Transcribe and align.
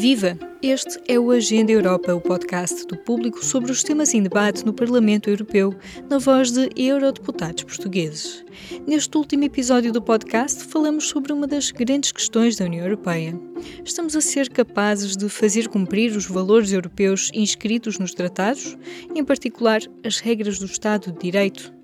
Viva! 0.00 0.34
Este 0.62 0.98
é 1.06 1.20
o 1.20 1.30
Agenda 1.30 1.70
Europa, 1.70 2.14
o 2.14 2.22
podcast 2.22 2.86
do 2.86 2.96
público 2.96 3.44
sobre 3.44 3.70
os 3.70 3.82
temas 3.82 4.14
em 4.14 4.22
debate 4.22 4.64
no 4.64 4.72
Parlamento 4.72 5.28
Europeu, 5.28 5.74
na 6.08 6.16
voz 6.16 6.50
de 6.50 6.70
eurodeputados 6.74 7.64
portugueses. 7.64 8.42
Neste 8.86 9.14
último 9.18 9.44
episódio 9.44 9.92
do 9.92 10.00
podcast, 10.00 10.64
falamos 10.64 11.06
sobre 11.06 11.34
uma 11.34 11.46
das 11.46 11.70
grandes 11.70 12.12
questões 12.12 12.56
da 12.56 12.64
União 12.64 12.82
Europeia. 12.82 13.38
Estamos 13.84 14.16
a 14.16 14.22
ser 14.22 14.48
capazes 14.48 15.18
de 15.18 15.28
fazer 15.28 15.68
cumprir 15.68 16.16
os 16.16 16.24
valores 16.24 16.72
europeus 16.72 17.30
inscritos 17.34 17.98
nos 17.98 18.14
tratados, 18.14 18.78
em 19.14 19.22
particular 19.22 19.82
as 20.02 20.18
regras 20.18 20.58
do 20.58 20.64
Estado 20.64 21.12
de 21.12 21.18
Direito? 21.18 21.74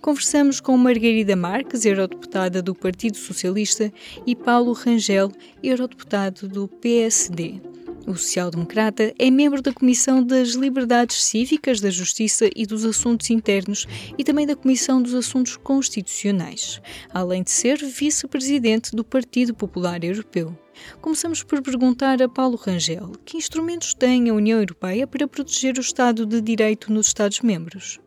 Conversamos 0.00 0.60
com 0.60 0.76
Margarida 0.78 1.36
Marques, 1.36 1.84
eurodeputada 1.84 2.62
do 2.62 2.74
Partido 2.74 3.18
Socialista, 3.18 3.92
e 4.26 4.34
Paulo 4.34 4.72
Rangel, 4.72 5.30
eurodeputado 5.62 6.48
do 6.48 6.66
PSD. 6.66 7.60
O 8.06 8.16
social-democrata 8.16 9.14
é 9.18 9.30
membro 9.30 9.60
da 9.60 9.74
Comissão 9.74 10.24
das 10.24 10.54
Liberdades 10.54 11.22
Cívicas, 11.22 11.80
da 11.80 11.90
Justiça 11.90 12.48
e 12.56 12.64
dos 12.64 12.86
Assuntos 12.86 13.28
Internos 13.28 13.86
e 14.16 14.24
também 14.24 14.46
da 14.46 14.56
Comissão 14.56 15.02
dos 15.02 15.14
Assuntos 15.14 15.58
Constitucionais, 15.58 16.80
além 17.12 17.42
de 17.42 17.50
ser 17.50 17.76
vice-presidente 17.76 18.96
do 18.96 19.04
Partido 19.04 19.54
Popular 19.54 20.02
Europeu. 20.02 20.58
Começamos 21.02 21.42
por 21.42 21.60
perguntar 21.60 22.22
a 22.22 22.28
Paulo 22.28 22.56
Rangel 22.56 23.12
que 23.22 23.36
instrumentos 23.36 23.92
tem 23.92 24.30
a 24.30 24.34
União 24.34 24.58
Europeia 24.58 25.06
para 25.06 25.28
proteger 25.28 25.76
o 25.76 25.82
Estado 25.82 26.24
de 26.24 26.40
Direito 26.40 26.90
nos 26.90 27.08
Estados-membros. 27.08 28.00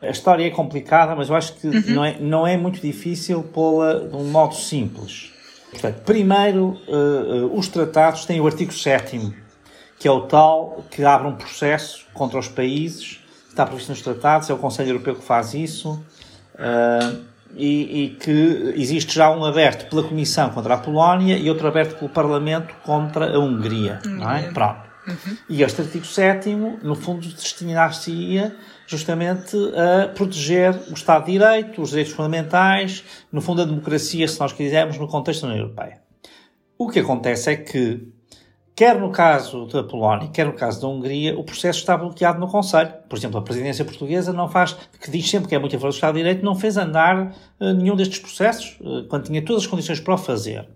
A 0.00 0.10
história 0.10 0.46
é 0.46 0.50
complicada, 0.50 1.16
mas 1.16 1.28
eu 1.28 1.34
acho 1.34 1.54
que 1.54 1.66
uhum. 1.66 1.82
não, 1.88 2.04
é, 2.04 2.16
não 2.20 2.46
é 2.46 2.56
muito 2.56 2.80
difícil 2.80 3.42
pô-la 3.42 3.94
de 3.94 4.14
um 4.14 4.24
modo 4.24 4.54
simples. 4.54 5.32
Portanto, 5.70 6.02
primeiro, 6.04 6.78
uh, 6.88 7.46
uh, 7.46 7.58
os 7.58 7.68
tratados 7.68 8.24
têm 8.24 8.40
o 8.40 8.46
artigo 8.46 8.72
7 8.72 9.34
que 9.98 10.06
é 10.06 10.10
o 10.10 10.20
tal 10.22 10.84
que 10.90 11.04
abre 11.04 11.26
um 11.26 11.34
processo 11.34 12.06
contra 12.14 12.38
os 12.38 12.48
países, 12.48 13.20
está 13.48 13.66
previsto 13.66 13.90
nos 13.90 14.00
tratados, 14.00 14.48
é 14.48 14.54
o 14.54 14.58
Conselho 14.58 14.90
Europeu 14.90 15.16
que 15.16 15.24
faz 15.24 15.54
isso, 15.54 16.00
uh, 16.54 17.18
e, 17.56 18.04
e, 18.04 18.10
que 18.10 18.74
existe 18.76 19.14
já 19.14 19.30
um 19.30 19.44
aberto 19.44 19.88
pela 19.88 20.02
Comissão 20.02 20.50
contra 20.50 20.74
a 20.74 20.78
Polónia 20.78 21.36
e 21.36 21.48
outro 21.48 21.66
aberto 21.66 21.98
pelo 21.98 22.10
Parlamento 22.10 22.74
contra 22.84 23.34
a 23.34 23.38
Hungria. 23.38 24.00
Não 24.04 24.30
é? 24.30 24.42
Pronto. 24.52 24.82
Uhum. 25.06 25.36
E 25.48 25.62
este 25.62 25.80
artigo 25.80 26.04
7 26.04 26.54
no 26.54 26.94
fundo, 26.94 27.26
destinar-se-ia 27.26 28.54
justamente 28.88 29.54
a 29.76 30.08
proteger 30.08 30.74
o 30.90 30.94
Estado 30.94 31.26
de 31.26 31.32
Direito, 31.32 31.82
os 31.82 31.90
direitos 31.90 32.14
fundamentais, 32.14 33.04
no 33.30 33.42
fundo 33.42 33.60
a 33.60 33.64
democracia, 33.66 34.26
se 34.26 34.40
nós 34.40 34.52
quisermos, 34.52 34.96
no 34.98 35.06
contexto 35.06 35.42
da 35.42 35.48
União 35.48 35.62
Europeia. 35.64 36.00
O 36.78 36.88
que 36.88 37.00
acontece 37.00 37.50
é 37.50 37.56
que, 37.56 38.08
quer 38.74 38.98
no 38.98 39.12
caso 39.12 39.66
da 39.66 39.84
Polónia, 39.84 40.28
quer 40.28 40.46
no 40.46 40.54
caso 40.54 40.80
da 40.80 40.88
Hungria, 40.88 41.38
o 41.38 41.44
processo 41.44 41.80
está 41.80 41.98
bloqueado 41.98 42.40
no 42.40 42.48
Conselho. 42.48 42.94
Por 43.10 43.18
exemplo, 43.18 43.38
a 43.38 43.42
presidência 43.42 43.84
portuguesa 43.84 44.32
não 44.32 44.48
faz, 44.48 44.72
que 44.72 45.10
diz 45.10 45.28
sempre 45.28 45.50
que 45.50 45.54
é 45.54 45.58
muito 45.58 45.76
a 45.76 45.78
favor 45.78 45.90
do 45.90 45.94
Estado 45.94 46.14
de 46.14 46.20
Direito, 46.20 46.42
não 46.42 46.54
fez 46.54 46.78
andar 46.78 47.36
uh, 47.60 47.72
nenhum 47.74 47.94
destes 47.94 48.20
processos, 48.20 48.78
uh, 48.80 49.06
quando 49.08 49.24
tinha 49.24 49.44
todas 49.44 49.64
as 49.64 49.68
condições 49.68 50.00
para 50.00 50.14
o 50.14 50.18
fazer 50.18 50.66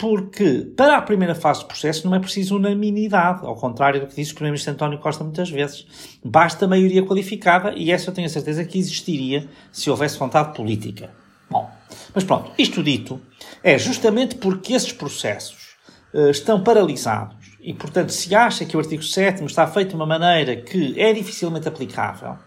porque 0.00 0.72
para 0.74 0.96
a 0.96 1.02
primeira 1.02 1.34
fase 1.34 1.60
do 1.60 1.66
processo 1.66 2.08
não 2.08 2.16
é 2.16 2.18
preciso 2.18 2.56
unanimidade, 2.56 3.44
ao 3.44 3.54
contrário 3.54 4.00
do 4.00 4.06
que 4.06 4.16
disse 4.16 4.32
o 4.32 4.34
Primeiro-Ministro 4.34 4.72
António 4.72 4.98
Costa 4.98 5.22
muitas 5.22 5.50
vezes. 5.50 5.86
Basta 6.24 6.66
maioria 6.66 7.04
qualificada 7.04 7.74
e 7.76 7.92
essa 7.92 8.08
eu 8.08 8.14
tenho 8.14 8.26
a 8.26 8.30
certeza 8.30 8.64
que 8.64 8.78
existiria 8.78 9.46
se 9.70 9.90
houvesse 9.90 10.18
vontade 10.18 10.56
política. 10.56 11.10
Bom, 11.50 11.70
mas 12.14 12.24
pronto, 12.24 12.50
isto 12.56 12.82
dito, 12.82 13.20
é 13.62 13.76
justamente 13.76 14.36
porque 14.36 14.72
esses 14.72 14.90
processos 14.90 15.76
uh, 16.14 16.30
estão 16.30 16.64
paralisados 16.64 17.36
e, 17.60 17.74
portanto, 17.74 18.08
se 18.08 18.34
acha 18.34 18.64
que 18.64 18.78
o 18.78 18.80
artigo 18.80 19.02
7 19.02 19.44
está 19.44 19.66
feito 19.66 19.90
de 19.90 19.96
uma 19.96 20.06
maneira 20.06 20.56
que 20.56 20.98
é 20.98 21.12
dificilmente 21.12 21.68
aplicável, 21.68 22.38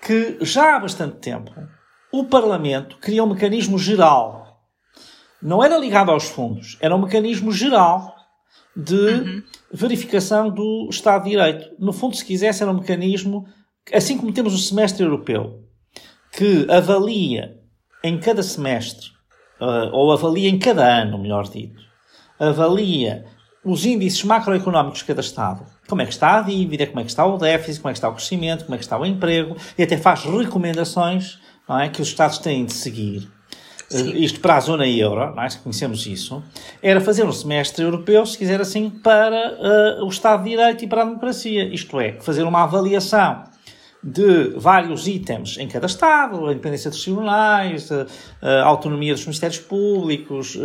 que 0.00 0.38
já 0.40 0.76
há 0.76 0.80
bastante 0.80 1.16
tempo 1.16 1.52
o 2.10 2.24
Parlamento 2.24 2.96
cria 2.98 3.22
um 3.22 3.28
mecanismo 3.28 3.78
geral 3.78 4.47
não 5.42 5.62
era 5.62 5.78
ligado 5.78 6.10
aos 6.10 6.24
fundos, 6.24 6.76
era 6.80 6.94
um 6.94 7.02
mecanismo 7.02 7.52
geral 7.52 8.14
de 8.76 8.94
uhum. 8.94 9.42
verificação 9.72 10.50
do 10.50 10.88
Estado 10.90 11.24
de 11.24 11.30
Direito. 11.30 11.70
No 11.78 11.92
fundo, 11.92 12.16
se 12.16 12.24
quisesse, 12.24 12.62
era 12.62 12.70
um 12.70 12.78
mecanismo, 12.78 13.46
assim 13.92 14.16
como 14.16 14.32
temos 14.32 14.54
o 14.54 14.58
semestre 14.58 15.04
europeu, 15.04 15.64
que 16.32 16.66
avalia 16.70 17.56
em 18.02 18.18
cada 18.18 18.42
semestre, 18.42 19.08
uh, 19.60 19.92
ou 19.92 20.12
avalia 20.12 20.48
em 20.48 20.58
cada 20.58 20.86
ano, 20.86 21.18
melhor 21.18 21.48
dito, 21.48 21.80
avalia 22.38 23.24
os 23.64 23.84
índices 23.84 24.22
macroeconómicos 24.22 25.00
de 25.00 25.06
cada 25.06 25.20
Estado. 25.20 25.66
Como 25.88 26.00
é 26.00 26.06
que 26.06 26.12
está 26.12 26.38
a 26.38 26.42
dívida, 26.42 26.86
como 26.86 27.00
é 27.00 27.02
que 27.02 27.10
está 27.10 27.26
o 27.26 27.36
déficit, 27.36 27.80
como 27.80 27.90
é 27.90 27.92
que 27.92 27.98
está 27.98 28.08
o 28.08 28.14
crescimento, 28.14 28.64
como 28.64 28.74
é 28.74 28.78
que 28.78 28.84
está 28.84 28.98
o 28.98 29.04
emprego, 29.04 29.56
e 29.76 29.82
até 29.82 29.96
faz 29.96 30.22
recomendações 30.24 31.38
é, 31.68 31.88
que 31.88 32.00
os 32.00 32.08
Estados 32.08 32.38
têm 32.38 32.64
de 32.64 32.72
seguir. 32.72 33.28
Sim. 33.88 34.16
isto 34.16 34.40
para 34.40 34.56
a 34.56 34.60
zona 34.60 34.86
euro, 34.86 35.34
nós 35.34 35.56
é? 35.56 35.58
conhecemos 35.58 36.06
isso, 36.06 36.42
era 36.82 37.00
fazer 37.00 37.24
um 37.24 37.32
semestre 37.32 37.82
europeu, 37.84 38.24
se 38.26 38.36
quiser 38.36 38.60
assim, 38.60 38.90
para 38.90 39.98
uh, 40.00 40.04
o 40.04 40.08
Estado 40.08 40.44
de 40.44 40.50
Direito 40.50 40.84
e 40.84 40.86
para 40.86 41.02
a 41.02 41.04
democracia. 41.06 41.64
Isto 41.72 41.98
é, 41.98 42.12
fazer 42.20 42.42
uma 42.42 42.64
avaliação 42.64 43.44
de 44.02 44.50
vários 44.56 45.08
itens 45.08 45.56
em 45.58 45.66
cada 45.66 45.86
Estado, 45.86 46.46
a 46.46 46.52
independência 46.52 46.90
dos 46.90 47.02
tribunais, 47.02 47.90
a, 47.90 48.06
a 48.42 48.64
autonomia 48.64 49.12
dos 49.12 49.24
ministérios 49.24 49.58
públicos, 49.58 50.56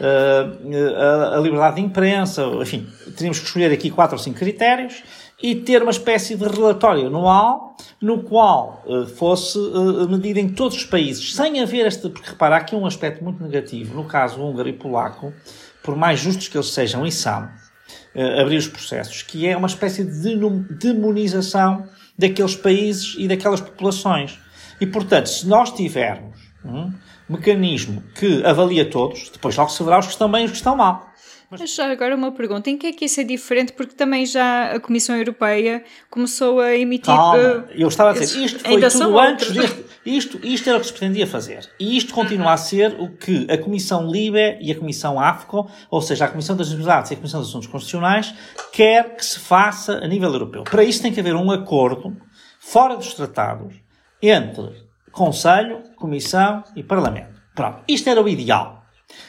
a, 0.00 1.34
a, 1.34 1.36
a, 1.36 1.40
liberdade 1.40 1.76
de 1.76 1.82
imprensa, 1.82 2.42
enfim, 2.62 2.86
teríamos 3.16 3.38
que 3.38 3.46
escolher 3.46 3.70
aqui 3.70 3.90
quatro 3.90 4.16
ou 4.16 4.22
cinco 4.22 4.38
critérios 4.38 5.02
e 5.44 5.54
ter 5.54 5.82
uma 5.82 5.90
espécie 5.90 6.36
de 6.36 6.48
relatório 6.48 7.08
anual 7.08 7.76
no 8.00 8.22
qual 8.22 8.82
uh, 8.86 9.04
fosse 9.04 9.58
uh, 9.58 10.08
medido 10.08 10.38
em 10.38 10.48
todos 10.48 10.78
os 10.78 10.84
países, 10.86 11.34
sem 11.34 11.60
haver 11.60 11.86
este. 11.86 12.08
Porque 12.08 12.30
repara, 12.30 12.56
aqui 12.56 12.74
um 12.74 12.86
aspecto 12.86 13.22
muito 13.22 13.44
negativo, 13.44 13.94
no 13.94 14.06
caso 14.06 14.40
húngaro 14.40 14.70
e 14.70 14.72
polaco, 14.72 15.34
por 15.82 15.96
mais 15.96 16.18
justos 16.18 16.48
que 16.48 16.56
eles 16.56 16.70
sejam 16.70 17.04
e 17.04 17.12
são, 17.12 17.42
uh, 17.44 18.40
abrir 18.40 18.56
os 18.56 18.68
processos, 18.68 19.20
que 19.20 19.46
é 19.46 19.54
uma 19.54 19.66
espécie 19.66 20.02
de 20.02 20.34
demonização 20.80 21.86
daqueles 22.18 22.56
países 22.56 23.14
e 23.18 23.28
daquelas 23.28 23.60
populações. 23.60 24.38
E, 24.80 24.86
portanto, 24.86 25.26
se 25.26 25.46
nós 25.46 25.70
tivermos 25.72 26.38
um 26.64 26.90
mecanismo 27.28 28.02
que 28.14 28.42
avalia 28.46 28.88
todos, 28.88 29.28
depois 29.28 29.54
logo 29.58 29.68
se 29.68 29.84
verá 29.84 29.98
os 29.98 30.06
que 30.06 30.12
estão 30.12 30.30
bem 30.30 30.44
e 30.44 30.44
os 30.46 30.52
que 30.52 30.56
estão 30.56 30.74
mal. 30.74 31.12
Mas 31.58 31.74
já 31.74 31.90
agora 31.90 32.14
uma 32.14 32.32
pergunta, 32.32 32.70
em 32.70 32.76
que 32.76 32.88
é 32.88 32.92
que 32.92 33.04
isso 33.04 33.20
é 33.20 33.24
diferente? 33.24 33.72
Porque 33.72 33.94
também 33.94 34.26
já 34.26 34.72
a 34.74 34.80
Comissão 34.80 35.16
Europeia 35.16 35.84
começou 36.10 36.60
a 36.60 36.76
emitir... 36.76 37.14
Calma, 37.14 37.38
uh, 37.38 37.64
eu 37.74 37.88
estava 37.88 38.10
a 38.10 38.12
dizer, 38.12 38.44
isto 38.44 38.60
foi 38.60 38.80
tudo 38.80 39.18
antes 39.18 39.50
deste... 39.50 39.84
Isto, 40.04 40.38
isto 40.42 40.68
era 40.68 40.76
o 40.76 40.80
que 40.80 40.86
se 40.86 40.92
pretendia 40.92 41.26
fazer. 41.26 41.66
E 41.80 41.96
isto 41.96 42.12
continua 42.12 42.52
a 42.52 42.56
ser 42.58 42.94
o 43.00 43.16
que 43.16 43.46
a 43.50 43.56
Comissão 43.56 44.10
LIBE 44.10 44.58
e 44.60 44.70
a 44.70 44.74
Comissão 44.74 45.18
AFCO, 45.18 45.66
ou 45.90 46.02
seja, 46.02 46.26
a 46.26 46.28
Comissão 46.28 46.54
das 46.54 46.68
Liberdades 46.68 47.10
e 47.10 47.14
a 47.14 47.16
Comissão 47.16 47.40
dos 47.40 47.48
Assuntos 47.48 47.68
Constitucionais, 47.68 48.34
quer 48.70 49.16
que 49.16 49.24
se 49.24 49.38
faça 49.38 49.94
a 50.04 50.06
nível 50.06 50.30
europeu. 50.30 50.64
Para 50.64 50.84
isso 50.84 51.00
tem 51.00 51.10
que 51.10 51.20
haver 51.20 51.34
um 51.34 51.50
acordo, 51.50 52.14
fora 52.60 52.96
dos 52.96 53.14
tratados, 53.14 53.74
entre 54.20 54.72
Conselho, 55.10 55.82
Comissão 55.96 56.62
e 56.76 56.82
Parlamento. 56.82 57.40
Pronto. 57.54 57.82
Isto 57.88 58.10
era 58.10 58.20
o 58.20 58.28
ideal. 58.28 58.84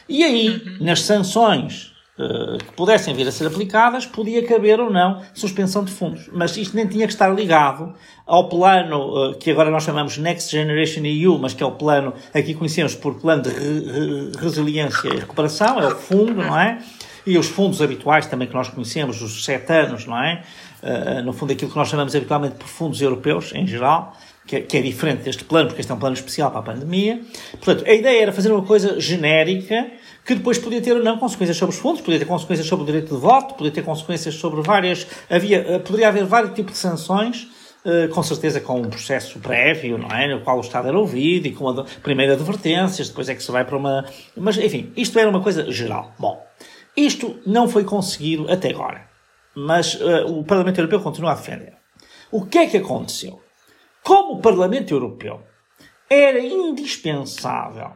E 0.08 0.24
aí, 0.24 0.48
uhum. 0.48 0.84
nas 0.84 1.00
sanções 1.02 1.95
eh, 2.18 2.56
que 2.56 2.72
pudessem 2.72 3.14
vir 3.14 3.28
a 3.28 3.30
ser 3.30 3.46
aplicadas, 3.46 4.06
podia 4.06 4.42
caber 4.42 4.80
ou 4.80 4.88
não 4.88 5.20
suspensão 5.34 5.84
de 5.84 5.92
fundos. 5.92 6.30
Mas 6.32 6.56
isto 6.56 6.74
nem 6.74 6.86
tinha 6.86 7.06
que 7.06 7.12
estar 7.12 7.28
ligado 7.28 7.92
ao 8.26 8.48
plano 8.48 9.32
uh, 9.32 9.34
que 9.34 9.50
agora 9.50 9.70
nós 9.70 9.84
chamamos 9.84 10.16
Next 10.16 10.50
Generation 10.50 11.04
EU, 11.04 11.38
mas 11.38 11.52
que 11.52 11.62
é 11.62 11.66
o 11.66 11.72
plano, 11.72 12.14
aqui 12.32 12.54
conhecemos 12.54 12.94
por 12.94 13.16
plano 13.16 13.42
de 13.42 13.50
re, 13.50 13.58
re, 13.58 14.32
resiliência 14.38 15.08
e 15.08 15.18
recuperação, 15.18 15.78
é 15.78 15.88
o 15.88 15.94
fundo, 15.94 16.36
não 16.36 16.58
é? 16.58 16.78
E 17.26 17.36
os 17.36 17.48
fundos 17.48 17.82
habituais 17.82 18.24
também 18.24 18.48
que 18.48 18.54
nós 18.54 18.70
conhecemos, 18.70 19.20
os 19.20 19.44
sete 19.44 19.70
anos, 19.74 20.06
não 20.06 20.18
é? 20.18 20.42
Uh, 20.82 21.22
no 21.22 21.34
fundo, 21.34 21.52
aquilo 21.52 21.70
que 21.70 21.76
nós 21.76 21.88
chamamos 21.88 22.16
habitualmente 22.16 22.54
por 22.54 22.66
fundos 22.66 23.02
europeus, 23.02 23.52
em 23.54 23.66
geral, 23.66 24.16
é, 24.50 24.60
que 24.60 24.76
é, 24.76 24.80
diferente 24.80 25.24
deste 25.24 25.44
plano, 25.44 25.66
porque 25.66 25.80
este 25.80 25.90
é 25.90 25.94
um 25.94 25.98
plano 25.98 26.14
especial 26.14 26.50
para 26.50 26.60
a 26.60 26.62
pandemia. 26.62 27.20
Portanto, 27.62 27.84
a 27.86 27.92
ideia 27.92 28.22
era 28.22 28.32
fazer 28.32 28.52
uma 28.52 28.62
coisa 28.62 28.98
genérica, 29.00 29.90
que 30.26 30.34
depois 30.34 30.58
podia 30.58 30.82
ter 30.82 30.92
ou 30.96 31.02
não 31.02 31.18
consequências 31.18 31.56
sobre 31.56 31.74
os 31.74 31.80
fundos, 31.80 32.00
podia 32.00 32.18
ter 32.18 32.24
consequências 32.24 32.66
sobre 32.66 32.82
o 32.82 32.86
direito 32.86 33.14
de 33.14 33.20
voto, 33.20 33.54
podia 33.54 33.70
ter 33.70 33.84
consequências 33.84 34.34
sobre 34.34 34.60
várias. 34.60 35.06
Havia, 35.30 35.58
eh, 35.58 35.78
poderia 35.78 36.08
haver 36.08 36.24
vários 36.24 36.52
tipos 36.52 36.72
de 36.72 36.78
sanções. 36.78 37.48
Uh, 37.84 38.08
com 38.08 38.20
certeza 38.20 38.60
com 38.60 38.80
um 38.80 38.90
processo 38.90 39.38
prévio, 39.38 39.96
não 39.96 40.10
é? 40.10 40.26
No 40.26 40.40
qual 40.40 40.56
o 40.56 40.60
Estado 40.60 40.88
era 40.88 40.98
ouvido 40.98 41.46
e 41.46 41.52
com 41.52 41.68
a 41.68 41.84
primeira 42.02 42.32
advertências, 42.32 43.08
depois 43.08 43.28
é 43.28 43.34
que 43.36 43.40
se 43.40 43.52
vai 43.52 43.64
para 43.64 43.76
uma. 43.76 44.04
Mas, 44.36 44.58
enfim, 44.58 44.92
isto 44.96 45.16
era 45.16 45.30
uma 45.30 45.40
coisa 45.40 45.70
geral. 45.70 46.12
Bom, 46.18 46.44
isto 46.96 47.38
não 47.46 47.68
foi 47.68 47.84
conseguido 47.84 48.50
até 48.50 48.70
agora. 48.70 49.08
Mas 49.54 49.94
uh, 49.94 50.26
o 50.26 50.42
Parlamento 50.42 50.78
Europeu 50.78 50.98
continua 50.98 51.30
a 51.30 51.34
defender. 51.36 51.74
O 52.32 52.44
que 52.44 52.58
é 52.58 52.66
que 52.66 52.78
aconteceu? 52.78 53.40
Como 54.02 54.32
o 54.32 54.40
Parlamento 54.40 54.92
Europeu 54.92 55.42
era 56.10 56.40
indispensável 56.40 57.92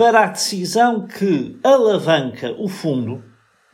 para 0.00 0.24
a 0.24 0.26
decisão 0.28 1.06
que 1.06 1.60
alavanca 1.62 2.54
o 2.58 2.68
fundo, 2.68 3.22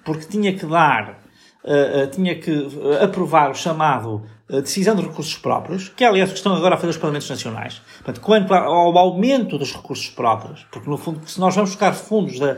porque 0.05 0.27
tinha 0.27 0.53
que 0.53 0.67
dar 0.67 1.21
uh, 1.63 2.11
tinha 2.11 2.35
que 2.35 2.67
aprovar 3.01 3.53
o 3.53 3.55
chamado 3.55 4.25
decisão 4.49 4.97
de 4.97 5.03
recursos 5.03 5.37
próprios, 5.37 5.89
que 5.89 6.03
é, 6.03 6.09
aliás, 6.09 6.31
o 6.31 6.33
que 6.33 6.39
estão 6.39 6.53
agora 6.55 6.75
a 6.75 6.79
fazer 6.79 6.91
os 6.91 6.97
Parlamentos 6.97 7.31
Nacionais. 7.31 7.81
Portanto, 7.99 8.21
quanto 8.21 8.53
ao 8.55 8.99
aumento 8.99 9.57
dos 9.57 9.73
recursos 9.73 10.09
próprios, 10.09 10.67
porque, 10.71 10.91
no 10.91 10.97
fundo, 10.97 11.21
se 11.29 11.39
nós 11.39 11.55
vamos 11.55 11.71
buscar 11.71 11.93
fundos 11.93 12.39
da, 12.41 12.57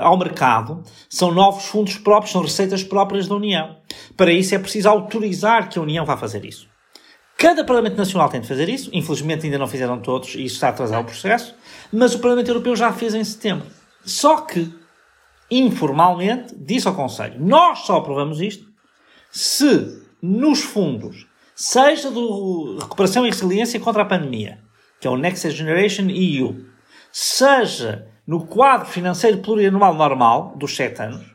ao 0.00 0.18
mercado, 0.18 0.82
são 1.08 1.32
novos 1.32 1.64
fundos 1.64 1.96
próprios, 1.96 2.32
são 2.32 2.42
receitas 2.42 2.82
próprias 2.82 3.26
da 3.26 3.34
União. 3.34 3.76
Para 4.16 4.32
isso 4.32 4.54
é 4.54 4.58
preciso 4.58 4.88
autorizar 4.88 5.68
que 5.68 5.78
a 5.78 5.82
União 5.82 6.04
vá 6.04 6.16
fazer 6.16 6.44
isso. 6.44 6.66
Cada 7.36 7.64
Parlamento 7.64 7.96
Nacional 7.96 8.28
tem 8.28 8.40
de 8.40 8.48
fazer 8.48 8.68
isso, 8.68 8.90
infelizmente 8.92 9.44
ainda 9.44 9.58
não 9.58 9.66
fizeram 9.66 10.00
todos 10.00 10.34
e 10.34 10.44
isso 10.44 10.54
está 10.54 10.68
a 10.68 10.70
atrasar 10.70 11.00
o 11.00 11.04
processo, 11.04 11.54
mas 11.92 12.14
o 12.14 12.18
Parlamento 12.18 12.48
Europeu 12.48 12.76
já 12.76 12.92
fez 12.92 13.14
em 13.14 13.24
setembro. 13.24 13.66
Só 14.04 14.40
que, 14.40 14.72
informalmente, 15.50 16.54
disse 16.56 16.86
ao 16.86 16.94
Conselho: 16.94 17.36
nós 17.38 17.80
só 17.80 17.96
aprovamos 17.96 18.40
isto 18.40 18.66
se 19.30 20.02
nos 20.22 20.62
fundos, 20.62 21.26
seja 21.54 22.10
do 22.10 22.78
recuperação 22.80 23.26
e 23.26 23.30
resiliência 23.30 23.80
contra 23.80 24.02
a 24.02 24.06
pandemia, 24.06 24.60
que 25.00 25.06
é 25.06 25.10
o 25.10 25.16
Next 25.16 25.50
Generation 25.50 26.08
EU, 26.08 26.64
seja 27.10 28.06
no 28.26 28.46
quadro 28.46 28.86
financeiro 28.86 29.38
plurianual 29.38 29.94
normal 29.94 30.54
dos 30.56 30.74
sete 30.76 31.02
anos, 31.02 31.26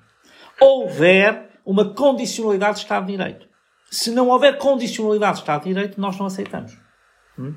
houver 0.60 1.50
uma 1.66 1.94
condicionalidade 1.94 2.78
de 2.78 2.84
Estado 2.84 3.06
de 3.06 3.12
Direito. 3.12 3.49
Se 3.92 4.12
não 4.12 4.28
houver 4.30 4.58
condicionalidade 4.58 5.34
de 5.34 5.40
Estado 5.40 5.64
de 5.64 5.70
Direito, 5.70 6.00
nós 6.00 6.18
não 6.18 6.28
aceitamos. 6.28 6.78
Hum? 7.38 7.56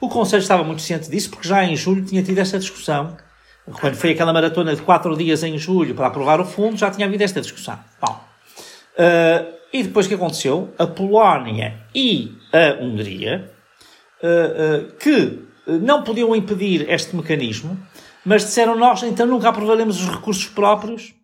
O 0.00 0.08
Conselho 0.08 0.40
estava 0.40 0.64
muito 0.64 0.82
ciente 0.82 1.10
disso, 1.10 1.30
porque 1.30 1.46
já 1.46 1.64
em 1.64 1.76
julho 1.76 2.04
tinha 2.04 2.22
tido 2.22 2.38
esta 2.38 2.58
discussão. 2.58 3.16
Quando 3.80 3.94
foi 3.94 4.12
aquela 4.12 4.32
maratona 4.32 4.74
de 4.74 4.82
quatro 4.82 5.16
dias 5.16 5.42
em 5.42 5.56
julho 5.58 5.94
para 5.94 6.06
aprovar 6.06 6.40
o 6.40 6.44
fundo, 6.44 6.76
já 6.76 6.90
tinha 6.90 7.06
havido 7.06 7.22
esta 7.22 7.40
discussão. 7.40 7.78
Bom, 8.00 8.12
uh, 8.12 9.54
e 9.72 9.82
depois 9.82 10.06
o 10.06 10.08
que 10.08 10.14
aconteceu? 10.14 10.72
A 10.78 10.86
Polónia 10.86 11.82
e 11.94 12.36
a 12.52 12.82
Hungria, 12.82 13.50
uh, 14.22 14.90
uh, 14.90 14.96
que 14.96 15.42
não 15.66 16.04
podiam 16.04 16.36
impedir 16.36 16.88
este 16.90 17.16
mecanismo, 17.16 17.78
mas 18.24 18.42
disseram 18.42 18.76
nós 18.76 19.02
então 19.02 19.26
nunca 19.26 19.48
aprovaremos 19.48 20.00
os 20.00 20.08
recursos 20.08 20.46
próprios 20.46 21.14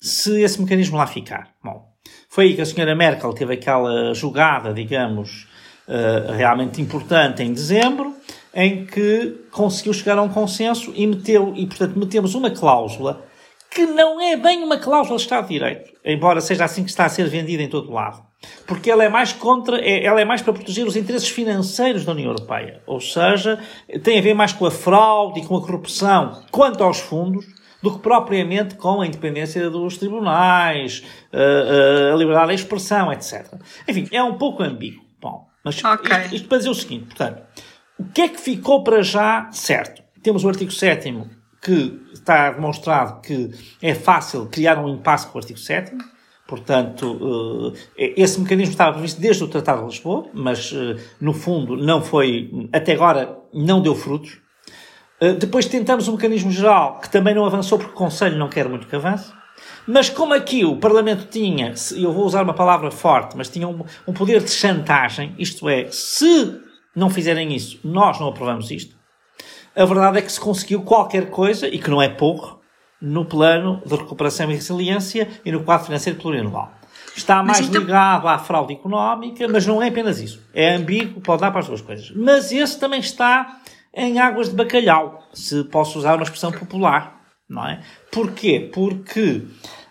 se 0.00 0.40
esse 0.42 0.60
mecanismo 0.60 0.96
lá 0.96 1.06
ficar. 1.06 1.54
Bom, 1.62 1.87
foi 2.28 2.46
aí 2.46 2.54
que 2.54 2.60
a 2.60 2.66
senhora 2.66 2.94
Merkel 2.94 3.32
teve 3.32 3.54
aquela 3.54 4.12
jogada, 4.12 4.72
digamos, 4.72 5.48
uh, 5.88 6.32
realmente 6.32 6.80
importante 6.80 7.42
em 7.42 7.52
dezembro, 7.52 8.14
em 8.54 8.84
que 8.84 9.46
conseguiu 9.50 9.92
chegar 9.94 10.18
a 10.18 10.22
um 10.22 10.28
consenso 10.28 10.92
e 10.94 11.06
meteu, 11.06 11.52
e 11.56 11.66
portanto 11.66 11.98
metemos 11.98 12.34
uma 12.34 12.50
cláusula 12.50 13.24
que 13.70 13.86
não 13.86 14.20
é 14.20 14.36
bem 14.36 14.62
uma 14.62 14.78
cláusula 14.78 15.16
de 15.16 15.22
Estado 15.22 15.46
de 15.46 15.54
Direito, 15.54 15.90
embora 16.04 16.40
seja 16.40 16.64
assim 16.64 16.82
que 16.82 16.90
está 16.90 17.04
a 17.04 17.08
ser 17.08 17.28
vendida 17.28 17.62
em 17.62 17.68
todo 17.68 17.92
lado. 17.92 18.22
Porque 18.66 18.90
ela 18.90 19.04
é 19.04 19.08
mais 19.08 19.32
contra, 19.32 19.78
é, 19.80 20.04
ela 20.04 20.20
é 20.20 20.24
mais 20.24 20.42
para 20.42 20.52
proteger 20.52 20.86
os 20.86 20.96
interesses 20.96 21.28
financeiros 21.28 22.04
da 22.04 22.12
União 22.12 22.30
Europeia. 22.30 22.82
Ou 22.86 23.00
seja, 23.00 23.58
tem 24.02 24.18
a 24.18 24.22
ver 24.22 24.34
mais 24.34 24.52
com 24.52 24.64
a 24.64 24.70
fraude 24.70 25.40
e 25.40 25.44
com 25.44 25.56
a 25.56 25.60
corrupção 25.60 26.42
quanto 26.50 26.82
aos 26.84 26.98
fundos 27.00 27.57
do 27.82 27.92
que 27.92 27.98
propriamente 28.00 28.74
com 28.74 29.00
a 29.00 29.06
independência 29.06 29.70
dos 29.70 29.96
tribunais, 29.96 31.04
a, 31.32 32.12
a 32.12 32.16
liberdade 32.16 32.48
de 32.48 32.54
expressão, 32.54 33.12
etc. 33.12 33.54
Enfim, 33.86 34.08
é 34.12 34.22
um 34.22 34.34
pouco 34.34 34.62
ambíguo. 34.62 35.04
Bom, 35.20 35.46
mas 35.64 35.82
okay. 35.82 36.22
isto, 36.22 36.34
isto 36.34 36.48
para 36.48 36.58
dizer 36.58 36.70
o 36.70 36.74
seguinte, 36.74 37.06
portanto, 37.06 37.42
o 37.98 38.04
que 38.04 38.22
é 38.22 38.28
que 38.28 38.40
ficou 38.40 38.82
para 38.82 39.02
já 39.02 39.48
certo? 39.52 40.02
Temos 40.22 40.44
o 40.44 40.48
artigo 40.48 40.70
7 40.70 41.12
que 41.60 42.00
está 42.12 42.50
demonstrado 42.50 43.20
que 43.20 43.50
é 43.82 43.94
fácil 43.94 44.46
criar 44.46 44.78
um 44.78 44.88
impasse 44.88 45.26
com 45.26 45.38
o 45.38 45.40
artigo 45.40 45.58
7 45.58 45.96
Portanto, 46.48 47.74
eh, 47.98 48.14
esse 48.16 48.40
mecanismo 48.40 48.72
estava 48.72 48.94
previsto 48.94 49.20
desde 49.20 49.44
o 49.44 49.48
Tratado 49.48 49.82
de 49.82 49.88
Lisboa, 49.88 50.30
mas, 50.32 50.72
eh, 50.72 50.96
no 51.20 51.34
fundo, 51.34 51.76
não 51.76 52.00
foi, 52.00 52.50
até 52.72 52.94
agora, 52.94 53.38
não 53.52 53.82
deu 53.82 53.94
frutos. 53.94 54.40
Eh, 55.20 55.32
depois 55.32 55.66
tentamos 55.66 56.08
um 56.08 56.12
mecanismo 56.12 56.50
geral 56.50 57.00
que 57.00 57.10
também 57.10 57.34
não 57.34 57.44
avançou 57.44 57.78
porque 57.78 57.92
o 57.92 57.96
Conselho 57.96 58.38
não 58.38 58.48
quer 58.48 58.68
muito 58.68 58.86
que 58.86 58.96
avance. 58.96 59.32
Mas 59.86 60.08
como 60.08 60.34
aqui 60.34 60.64
o 60.64 60.76
Parlamento 60.76 61.26
tinha, 61.26 61.74
eu 61.96 62.12
vou 62.12 62.24
usar 62.24 62.42
uma 62.42 62.54
palavra 62.54 62.90
forte, 62.90 63.36
mas 63.36 63.48
tinha 63.48 63.66
um, 63.66 63.84
um 64.06 64.12
poder 64.12 64.42
de 64.42 64.50
chantagem, 64.50 65.34
isto 65.38 65.68
é, 65.68 65.88
se 65.90 66.60
não 66.94 67.10
fizerem 67.10 67.54
isso, 67.54 67.80
nós 67.82 68.20
não 68.20 68.28
aprovamos 68.28 68.70
isto. 68.70 68.96
A 69.74 69.84
verdade 69.84 70.18
é 70.18 70.22
que 70.22 70.30
se 70.30 70.40
conseguiu 70.40 70.82
qualquer 70.82 71.30
coisa, 71.30 71.66
e 71.66 71.78
que 71.78 71.90
não 71.90 72.02
é 72.02 72.08
pouco, 72.08 72.60
no 73.00 73.24
plano 73.24 73.80
de 73.86 73.94
recuperação 73.94 74.50
e 74.50 74.54
resiliência 74.54 75.28
e 75.44 75.52
no 75.52 75.62
quadro 75.62 75.86
financeiro 75.86 76.18
plurianual. 76.18 76.72
Está 77.16 77.42
mais 77.42 77.60
então... 77.60 77.80
ligado 77.80 78.28
à 78.28 78.38
fraude 78.38 78.74
económica, 78.74 79.46
mas 79.48 79.66
não 79.66 79.82
é 79.82 79.88
apenas 79.88 80.20
isso. 80.20 80.40
É 80.52 80.74
ambíguo, 80.74 81.20
pode 81.20 81.40
dar 81.40 81.50
para 81.50 81.60
as 81.60 81.66
duas 81.66 81.80
coisas. 81.80 82.12
Mas 82.14 82.52
esse 82.52 82.78
também 82.78 83.00
está 83.00 83.60
em 83.94 84.18
águas 84.18 84.50
de 84.50 84.56
bacalhau, 84.56 85.22
se 85.32 85.64
posso 85.64 85.98
usar 85.98 86.14
uma 86.14 86.22
expressão 86.22 86.52
popular, 86.52 87.20
não 87.48 87.66
é? 87.66 87.80
Porquê? 88.12 88.70
Porque 88.72 89.42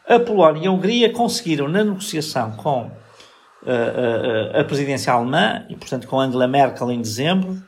a 0.07 0.19
Polónia 0.19 0.63
e 0.63 0.67
a 0.67 0.71
Hungria 0.71 1.11
conseguiram, 1.11 1.67
na 1.67 1.83
negociação 1.83 2.51
com 2.51 2.83
uh, 2.83 2.89
uh, 3.65 4.59
a 4.59 4.63
presidência 4.63 5.11
alemã, 5.11 5.65
e 5.69 5.75
portanto 5.75 6.07
com 6.07 6.19
Angela 6.19 6.47
Merkel 6.47 6.91
em 6.91 7.01
dezembro, 7.01 7.61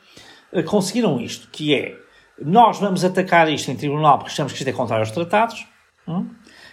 uh, 0.52 0.62
conseguiram 0.64 1.20
isto, 1.20 1.48
que 1.50 1.74
é, 1.74 1.94
nós 2.40 2.78
vamos 2.78 3.04
atacar 3.04 3.50
isto 3.50 3.70
em 3.70 3.76
tribunal 3.76 4.18
porque 4.18 4.32
achamos 4.32 4.52
que 4.52 4.58
isto 4.58 4.68
é 4.68 4.72
contrário 4.72 5.04
aos 5.04 5.12
tratados, 5.12 5.66
hum? 6.08 6.28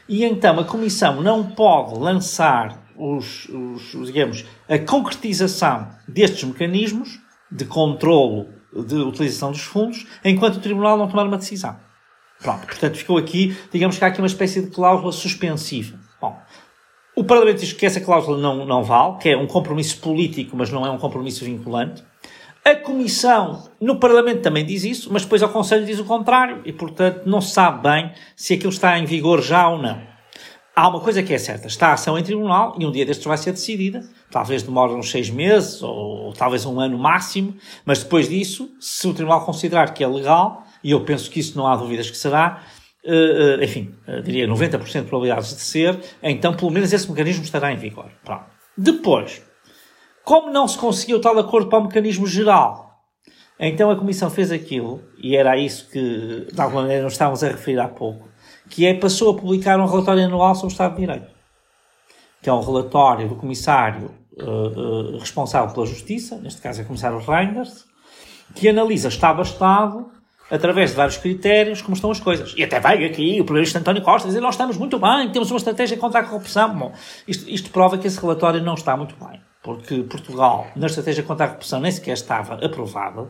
e 0.07 0.23
então 0.23 0.59
a 0.59 0.63
Comissão 0.63 1.21
não 1.21 1.43
pode 1.43 1.99
lançar 1.99 2.87
os, 2.95 3.47
os, 3.49 4.07
digamos, 4.07 4.45
a 4.69 4.79
concretização 4.79 5.89
destes 6.07 6.43
mecanismos 6.45 7.19
de 7.51 7.65
controlo 7.65 8.56
de 8.83 8.95
utilização 8.95 9.51
dos 9.51 9.61
fundos, 9.61 10.05
enquanto 10.23 10.55
o 10.55 10.59
Tribunal 10.59 10.97
não 10.97 11.07
tomar 11.07 11.25
uma 11.25 11.37
decisão. 11.37 11.77
Pronto, 12.41 12.67
portanto 12.67 12.97
ficou 12.97 13.17
aqui, 13.17 13.57
digamos 13.71 13.97
que 13.97 14.03
há 14.03 14.07
aqui 14.07 14.19
uma 14.19 14.27
espécie 14.27 14.61
de 14.61 14.69
cláusula 14.69 15.11
suspensiva. 15.11 15.97
Bom, 16.21 16.37
o 17.15 17.23
Parlamento 17.23 17.59
diz 17.59 17.73
que 17.73 17.85
essa 17.85 17.99
cláusula 17.99 18.37
não, 18.37 18.65
não 18.65 18.83
vale, 18.83 19.17
que 19.17 19.29
é 19.29 19.37
um 19.37 19.47
compromisso 19.47 19.99
político, 19.99 20.55
mas 20.55 20.69
não 20.69 20.85
é 20.85 20.91
um 20.91 20.99
compromisso 20.99 21.43
vinculante. 21.43 22.03
A 22.63 22.75
Comissão 22.75 23.63
no 23.79 23.97
Parlamento 23.97 24.41
também 24.41 24.65
diz 24.65 24.83
isso, 24.83 25.09
mas 25.11 25.23
depois 25.23 25.41
ao 25.41 25.49
Conselho 25.49 25.85
diz 25.85 25.99
o 25.99 26.05
contrário 26.05 26.61
e, 26.65 26.73
portanto, 26.73 27.21
não 27.25 27.41
se 27.41 27.53
sabe 27.53 27.81
bem 27.81 28.11
se 28.35 28.53
aquilo 28.53 28.71
está 28.71 28.99
em 28.99 29.05
vigor 29.05 29.41
já 29.41 29.67
ou 29.69 29.81
não. 29.81 29.99
Há 30.75 30.89
uma 30.89 30.99
coisa 30.99 31.23
que 31.23 31.33
é 31.33 31.37
certa, 31.39 31.67
está 31.67 31.87
a 31.87 31.93
ação 31.93 32.19
em 32.19 32.23
tribunal 32.23 32.75
e 32.77 32.85
um 32.85 32.91
dia 32.91 33.05
destes 33.05 33.25
vai 33.25 33.37
ser 33.37 33.51
decidida. 33.51 34.07
Talvez 34.29 34.61
demore 34.61 34.93
uns 34.93 35.09
seis 35.09 35.29
meses 35.29 35.81
ou, 35.81 36.33
talvez 36.33 36.65
um 36.65 36.79
ano 36.79 36.97
máximo, 36.97 37.55
mas 37.85 38.03
depois 38.03 38.27
disso, 38.27 38.69
se 38.79 39.07
o 39.07 39.13
tribunal 39.13 39.45
considerar 39.45 39.93
que 39.93 40.03
é 40.03 40.07
legal, 40.07 40.63
e 40.83 40.91
eu 40.91 41.01
penso 41.05 41.29
que 41.29 41.39
isso 41.39 41.57
não 41.57 41.65
há 41.65 41.75
dúvidas 41.75 42.09
que 42.09 42.17
será, 42.17 42.61
uh, 43.05 43.59
uh, 43.59 43.63
enfim, 43.63 43.95
uh, 44.07 44.21
diria 44.21 44.47
90% 44.47 44.83
de 44.83 45.07
probabilidades 45.07 45.55
de 45.55 45.61
ser, 45.61 45.97
então 46.21 46.53
pelo 46.53 46.71
menos 46.71 46.91
esse 46.91 47.09
mecanismo 47.09 47.43
estará 47.43 47.71
em 47.71 47.77
vigor. 47.77 48.11
Pronto. 48.23 48.45
Depois, 48.77 49.41
como 50.23 50.51
não 50.51 50.67
se 50.67 50.77
conseguiu 50.77 51.21
tal 51.21 51.39
acordo 51.39 51.69
para 51.69 51.79
o 51.79 51.83
mecanismo 51.83 52.27
geral, 52.27 52.87
então 53.59 53.89
a 53.89 53.95
Comissão 53.95 54.29
fez 54.29 54.51
aquilo, 54.51 55.01
e 55.17 55.35
era 55.35 55.57
isso 55.57 55.89
que, 55.89 56.47
de 56.53 56.61
alguma 56.61 56.81
maneira, 56.81 57.03
nós 57.03 57.13
estávamos 57.13 57.43
a 57.43 57.47
referir 57.47 57.79
há 57.79 57.87
pouco, 57.87 58.27
que 58.69 58.85
é 58.85 58.93
passou 58.93 59.31
a 59.31 59.35
publicar 59.35 59.79
um 59.79 59.85
relatório 59.85 60.25
anual 60.25 60.53
sobre 60.53 60.67
o 60.67 60.73
Estado 60.73 60.95
de 60.95 60.99
Direito, 60.99 61.36
que 62.47 62.49
é 62.49 62.53
um 62.53 62.61
relatório 62.61 63.27
do 63.27 63.35
comissário 63.35 64.09
uh, 64.39 65.15
uh, 65.15 65.17
responsável 65.17 65.73
pela 65.73 65.85
Justiça, 65.85 66.37
neste 66.37 66.61
caso 66.61 66.79
é 66.79 66.83
o 66.85 66.87
comissário 66.87 67.19
Reinders, 67.19 67.83
que 68.55 68.69
analisa 68.69 69.09
Estado 69.09 69.39
a 69.39 69.41
Estado, 69.41 70.09
através 70.49 70.91
de 70.91 70.95
vários 70.95 71.17
critérios, 71.17 71.81
como 71.81 71.93
estão 71.93 72.09
as 72.09 72.21
coisas. 72.21 72.53
E 72.55 72.63
até 72.63 72.79
veio 72.79 73.05
aqui 73.05 73.31
o 73.31 73.43
primeiro-ministro 73.43 73.81
António 73.81 74.01
Costa 74.01 74.29
dizer 74.29 74.39
nós 74.39 74.53
estamos 74.53 74.77
muito 74.77 74.97
bem, 74.97 75.29
temos 75.29 75.51
uma 75.51 75.57
estratégia 75.57 75.97
contra 75.97 76.21
a 76.21 76.23
corrupção. 76.23 76.73
Bom, 76.73 76.93
isto, 77.27 77.49
isto 77.49 77.69
prova 77.69 77.97
que 77.97 78.07
esse 78.07 78.17
relatório 78.17 78.63
não 78.63 78.75
está 78.75 78.95
muito 78.95 79.13
bem, 79.19 79.41
porque 79.61 80.03
Portugal, 80.03 80.67
na 80.73 80.85
estratégia 80.85 81.23
contra 81.23 81.47
a 81.47 81.49
corrupção, 81.49 81.81
nem 81.81 81.91
sequer 81.91 82.13
estava 82.13 82.65
aprovado 82.65 83.29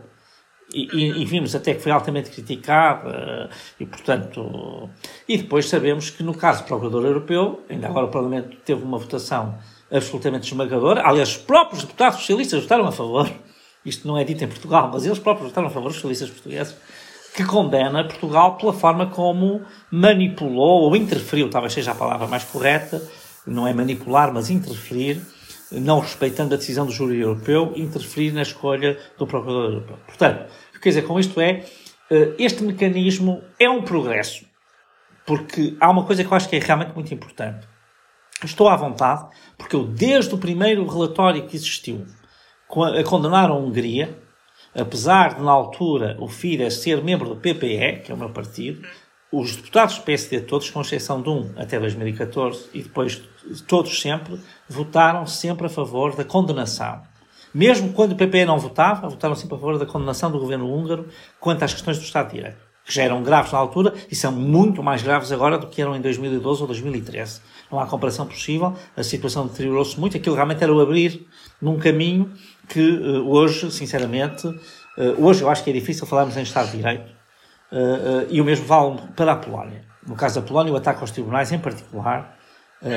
e, 0.77 1.21
e, 1.21 1.25
vimos 1.25 1.55
até 1.55 1.73
que 1.73 1.81
foi 1.81 1.91
altamente 1.91 2.29
criticada 2.29 3.49
e, 3.79 3.85
portanto, 3.85 4.89
e 5.27 5.37
depois 5.37 5.67
sabemos 5.67 6.09
que 6.09 6.21
no 6.21 6.33
caso 6.33 6.63
do 6.63 6.67
Procurador 6.67 7.05
Europeu, 7.05 7.63
ainda 7.69 7.87
agora 7.87 8.05
o 8.05 8.09
Parlamento 8.09 8.57
teve 8.63 8.83
uma 8.83 8.97
votação 8.97 9.57
absolutamente 9.91 10.47
esmagadora, 10.47 11.01
aliás, 11.05 11.29
os 11.29 11.37
próprios 11.37 11.83
deputados 11.83 12.19
socialistas 12.19 12.61
votaram 12.61 12.85
a 12.85 12.91
favor, 12.91 13.31
isto 13.85 14.07
não 14.07 14.17
é 14.17 14.23
dito 14.23 14.43
em 14.43 14.47
Portugal, 14.47 14.89
mas 14.93 15.05
eles 15.05 15.17
próprios 15.17 15.49
votaram 15.49 15.67
a 15.67 15.71
favor, 15.71 15.89
os 15.89 15.95
socialistas 15.95 16.29
portugueses, 16.29 16.75
que 17.33 17.45
condena 17.45 18.03
Portugal 18.03 18.57
pela 18.57 18.73
forma 18.73 19.07
como 19.07 19.61
manipulou 19.89 20.83
ou 20.83 20.95
interferiu, 20.95 21.49
talvez 21.49 21.73
seja 21.73 21.91
a 21.91 21.95
palavra 21.95 22.27
mais 22.27 22.43
correta, 22.43 23.01
não 23.45 23.67
é 23.67 23.73
manipular, 23.73 24.33
mas 24.33 24.49
interferir, 24.49 25.21
não 25.71 25.99
respeitando 25.99 26.53
a 26.53 26.57
decisão 26.57 26.85
do 26.85 26.91
júri 26.91 27.19
europeu, 27.19 27.73
interferir 27.75 28.31
na 28.31 28.41
escolha 28.41 28.97
do 29.17 29.27
Procurador 29.27 29.71
Europeu. 29.71 29.97
Portanto, 30.05 30.45
o 30.77 30.79
que 30.79 30.83
quer 30.83 30.89
dizer 30.89 31.01
com 31.07 31.19
isto 31.19 31.41
é, 31.41 31.65
eh, 32.09 32.35
este 32.37 32.63
mecanismo 32.63 33.43
é 33.59 33.67
um 33.67 33.81
progresso, 33.81 34.45
porque 35.25 35.75
há 35.79 35.89
uma 35.89 36.05
coisa 36.05 36.23
que 36.23 36.31
eu 36.31 36.37
acho 36.37 36.47
que 36.47 36.55
é 36.55 36.59
realmente 36.59 36.93
muito 36.93 37.13
importante. 37.13 37.67
Estou 38.43 38.69
à 38.69 38.75
vontade, 38.75 39.27
porque 39.57 39.75
eu, 39.75 39.83
desde 39.83 40.33
o 40.35 40.37
primeiro 40.37 40.85
relatório 40.87 41.47
que 41.47 41.55
existiu, 41.55 42.05
a 42.69 43.03
condenar 43.03 43.49
a 43.49 43.55
Hungria, 43.55 44.21
apesar 44.75 45.35
de, 45.35 45.41
na 45.41 45.51
altura, 45.51 46.15
o 46.19 46.27
Fidesz 46.27 46.75
ser 46.75 47.03
membro 47.03 47.29
do 47.29 47.37
PPE, 47.37 48.03
que 48.03 48.11
é 48.11 48.13
o 48.13 48.17
meu 48.17 48.29
partido, 48.29 48.87
os 49.31 49.55
deputados 49.55 49.97
do 49.97 50.03
PSD 50.03 50.41
todos, 50.41 50.69
com 50.69 50.81
exceção 50.81 51.21
de 51.21 51.29
um 51.29 51.51
até 51.57 51.79
2014, 51.79 52.69
e 52.73 52.83
depois 52.83 53.21
todos 53.67 53.99
sempre, 53.99 54.39
votaram 54.69 55.25
sempre 55.25 55.65
a 55.65 55.69
favor 55.69 56.15
da 56.15 56.23
condenação. 56.23 57.01
Mesmo 57.53 57.93
quando 57.93 58.11
o 58.11 58.15
PPE 58.15 58.45
não 58.45 58.59
votava, 58.59 59.07
votaram 59.07 59.35
sempre 59.35 59.55
a 59.55 59.59
favor 59.59 59.77
da 59.77 59.85
condenação 59.85 60.31
do 60.31 60.39
governo 60.39 60.71
húngaro 60.71 61.07
quanto 61.39 61.63
às 61.63 61.73
questões 61.73 61.97
do 61.97 62.03
Estado 62.03 62.29
de 62.29 62.35
Direito, 62.35 62.57
que 62.85 62.93
já 62.93 63.03
eram 63.03 63.23
graves 63.23 63.51
na 63.51 63.59
altura 63.59 63.93
e 64.11 64.15
são 64.15 64.31
muito 64.31 64.83
mais 64.83 65.01
graves 65.01 65.31
agora 65.31 65.57
do 65.57 65.67
que 65.67 65.81
eram 65.81 65.95
em 65.95 66.01
2012 66.01 66.61
ou 66.61 66.67
2013. 66.67 67.41
Não 67.71 67.79
há 67.79 67.85
comparação 67.85 68.25
possível, 68.25 68.73
a 68.95 69.03
situação 69.03 69.47
deteriorou-se 69.47 69.99
muito, 69.99 70.15
aquilo 70.15 70.35
realmente 70.35 70.63
era 70.63 70.73
o 70.73 70.79
abrir 70.79 71.27
num 71.61 71.77
caminho 71.77 72.31
que 72.67 72.79
uh, 72.79 73.29
hoje, 73.29 73.71
sinceramente, 73.71 74.47
uh, 74.47 74.55
hoje 75.19 75.41
eu 75.41 75.49
acho 75.49 75.63
que 75.63 75.69
é 75.69 75.73
difícil 75.73 76.05
falarmos 76.05 76.37
em 76.37 76.43
Estado 76.43 76.71
de 76.71 76.77
Direito, 76.77 77.11
uh, 77.71 78.27
e 78.29 78.39
o 78.39 78.45
mesmo 78.45 78.65
vale 78.65 79.01
para 79.15 79.33
a 79.33 79.35
Polónia. 79.35 79.83
No 80.05 80.15
caso 80.15 80.39
da 80.39 80.47
Polónia, 80.47 80.71
o 80.71 80.77
ataque 80.77 81.01
aos 81.01 81.11
tribunais 81.11 81.51
em 81.51 81.59
particular, 81.59 82.37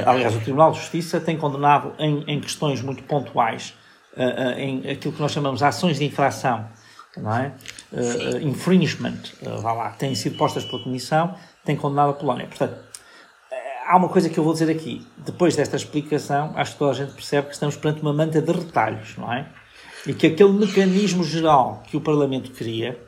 aliás, 0.06 0.36
o 0.36 0.40
Tribunal 0.40 0.70
de 0.70 0.78
Justiça 0.78 1.18
tem 1.20 1.36
condenado 1.36 1.92
em, 1.98 2.22
em 2.28 2.40
questões 2.40 2.80
muito 2.82 3.02
pontuais, 3.02 3.74
em 4.58 4.90
aquilo 4.90 5.14
que 5.14 5.20
nós 5.20 5.32
chamamos 5.32 5.60
de 5.60 5.64
ações 5.64 5.98
de 5.98 6.04
infração, 6.04 6.68
não 7.16 7.34
é? 7.34 7.52
infringement, 8.42 9.18
vá 9.60 9.72
lá, 9.72 9.90
têm 9.90 10.14
sido 10.14 10.36
postas 10.36 10.64
pela 10.64 10.82
Comissão, 10.82 11.34
tem 11.64 11.76
condenado 11.76 12.10
a 12.10 12.12
Polónia. 12.14 12.46
Portanto, 12.46 12.76
há 13.90 13.96
uma 13.96 14.08
coisa 14.08 14.28
que 14.28 14.38
eu 14.38 14.44
vou 14.44 14.52
dizer 14.52 14.70
aqui. 14.70 15.04
Depois 15.18 15.56
desta 15.56 15.74
explicação, 15.74 16.52
acho 16.54 16.72
que 16.72 16.78
toda 16.78 16.92
a 16.92 16.94
gente 16.94 17.12
percebe 17.12 17.48
que 17.48 17.54
estamos 17.54 17.76
perante 17.76 18.00
uma 18.02 18.12
manta 18.12 18.40
de 18.40 18.52
retalhos, 18.52 19.16
não 19.16 19.32
é? 19.32 19.48
E 20.06 20.14
que 20.14 20.28
aquele 20.28 20.52
mecanismo 20.52 21.24
geral 21.24 21.82
que 21.88 21.96
o 21.96 22.00
Parlamento 22.00 22.52
queria 22.52 22.98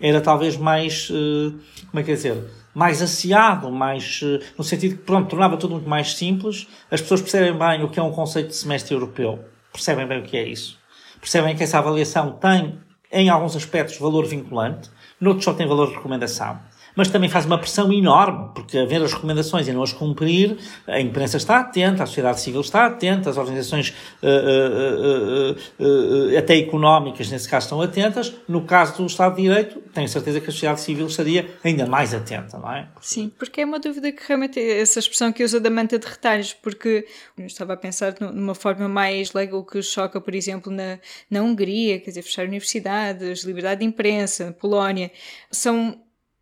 era 0.00 0.20
talvez 0.20 0.56
mais, 0.56 1.08
eh, 1.10 1.52
como 1.86 2.00
é 2.00 2.02
que 2.02 2.10
é 2.10 2.14
dizer, 2.14 2.44
mais 2.74 3.00
asseado, 3.00 3.70
mais, 3.70 4.20
eh, 4.22 4.44
no 4.56 4.64
sentido 4.64 4.96
que, 4.96 5.02
pronto, 5.02 5.28
tornava 5.28 5.56
tudo 5.56 5.74
muito 5.74 5.88
mais 5.88 6.14
simples. 6.14 6.66
As 6.90 7.00
pessoas 7.00 7.20
percebem 7.20 7.56
bem 7.56 7.84
o 7.84 7.88
que 7.88 7.98
é 7.98 8.02
um 8.02 8.12
conceito 8.12 8.48
de 8.48 8.56
semestre 8.56 8.94
europeu. 8.94 9.44
Percebem 9.72 10.06
bem 10.06 10.20
o 10.20 10.22
que 10.22 10.36
é 10.36 10.46
isso. 10.46 10.78
Percebem 11.20 11.56
que 11.56 11.62
essa 11.62 11.78
avaliação 11.78 12.32
tem, 12.32 12.78
em 13.10 13.28
alguns 13.28 13.56
aspectos, 13.56 13.98
valor 13.98 14.26
vinculante, 14.26 14.90
noutros 15.20 15.44
só 15.44 15.54
tem 15.54 15.66
valor 15.66 15.88
de 15.88 15.94
recomendação 15.94 16.60
mas 16.98 17.08
também 17.08 17.30
faz 17.30 17.46
uma 17.46 17.56
pressão 17.56 17.92
enorme, 17.92 18.50
porque 18.52 18.76
a 18.76 18.84
ver 18.84 19.00
as 19.00 19.12
recomendações 19.12 19.68
e 19.68 19.72
não 19.72 19.84
as 19.84 19.92
cumprir, 19.92 20.58
a 20.84 21.00
imprensa 21.00 21.36
está 21.36 21.60
atenta, 21.60 22.02
a 22.02 22.06
sociedade 22.06 22.40
civil 22.40 22.60
está 22.60 22.86
atenta, 22.86 23.30
as 23.30 23.36
organizações 23.36 23.94
uh, 24.20 24.26
uh, 24.26 25.56
uh, 25.78 26.36
até 26.36 26.58
económicas, 26.58 27.30
nesse 27.30 27.48
caso, 27.48 27.66
estão 27.66 27.80
atentas. 27.80 28.34
No 28.48 28.62
caso 28.62 28.96
do 28.96 29.06
Estado 29.06 29.36
de 29.36 29.42
Direito, 29.42 29.80
tenho 29.94 30.08
certeza 30.08 30.40
que 30.40 30.48
a 30.48 30.52
sociedade 30.52 30.80
civil 30.80 31.06
estaria 31.06 31.48
ainda 31.62 31.86
mais 31.86 32.12
atenta, 32.12 32.58
não 32.58 32.72
é? 32.72 32.88
Sim, 33.00 33.30
porque 33.38 33.60
é 33.60 33.64
uma 33.64 33.78
dúvida 33.78 34.10
que 34.10 34.26
realmente 34.26 34.58
é 34.58 34.80
essa 34.80 34.98
expressão 34.98 35.32
que 35.32 35.44
usa 35.44 35.60
da 35.60 35.70
manta 35.70 36.00
de 36.00 36.06
retalhos, 36.08 36.52
porque 36.52 37.06
eu 37.38 37.46
estava 37.46 37.74
a 37.74 37.76
pensar 37.76 38.16
numa 38.20 38.56
forma 38.56 38.88
mais 38.88 39.32
legal 39.34 39.64
que 39.64 39.80
choca, 39.82 40.20
por 40.20 40.34
exemplo, 40.34 40.72
na, 40.72 40.98
na 41.30 41.42
Hungria, 41.42 42.00
quer 42.00 42.10
dizer, 42.10 42.22
fechar 42.22 42.44
universidades, 42.44 43.44
liberdade 43.44 43.82
de 43.82 43.86
imprensa, 43.86 44.52
Polónia, 44.58 45.12
são 45.48 45.96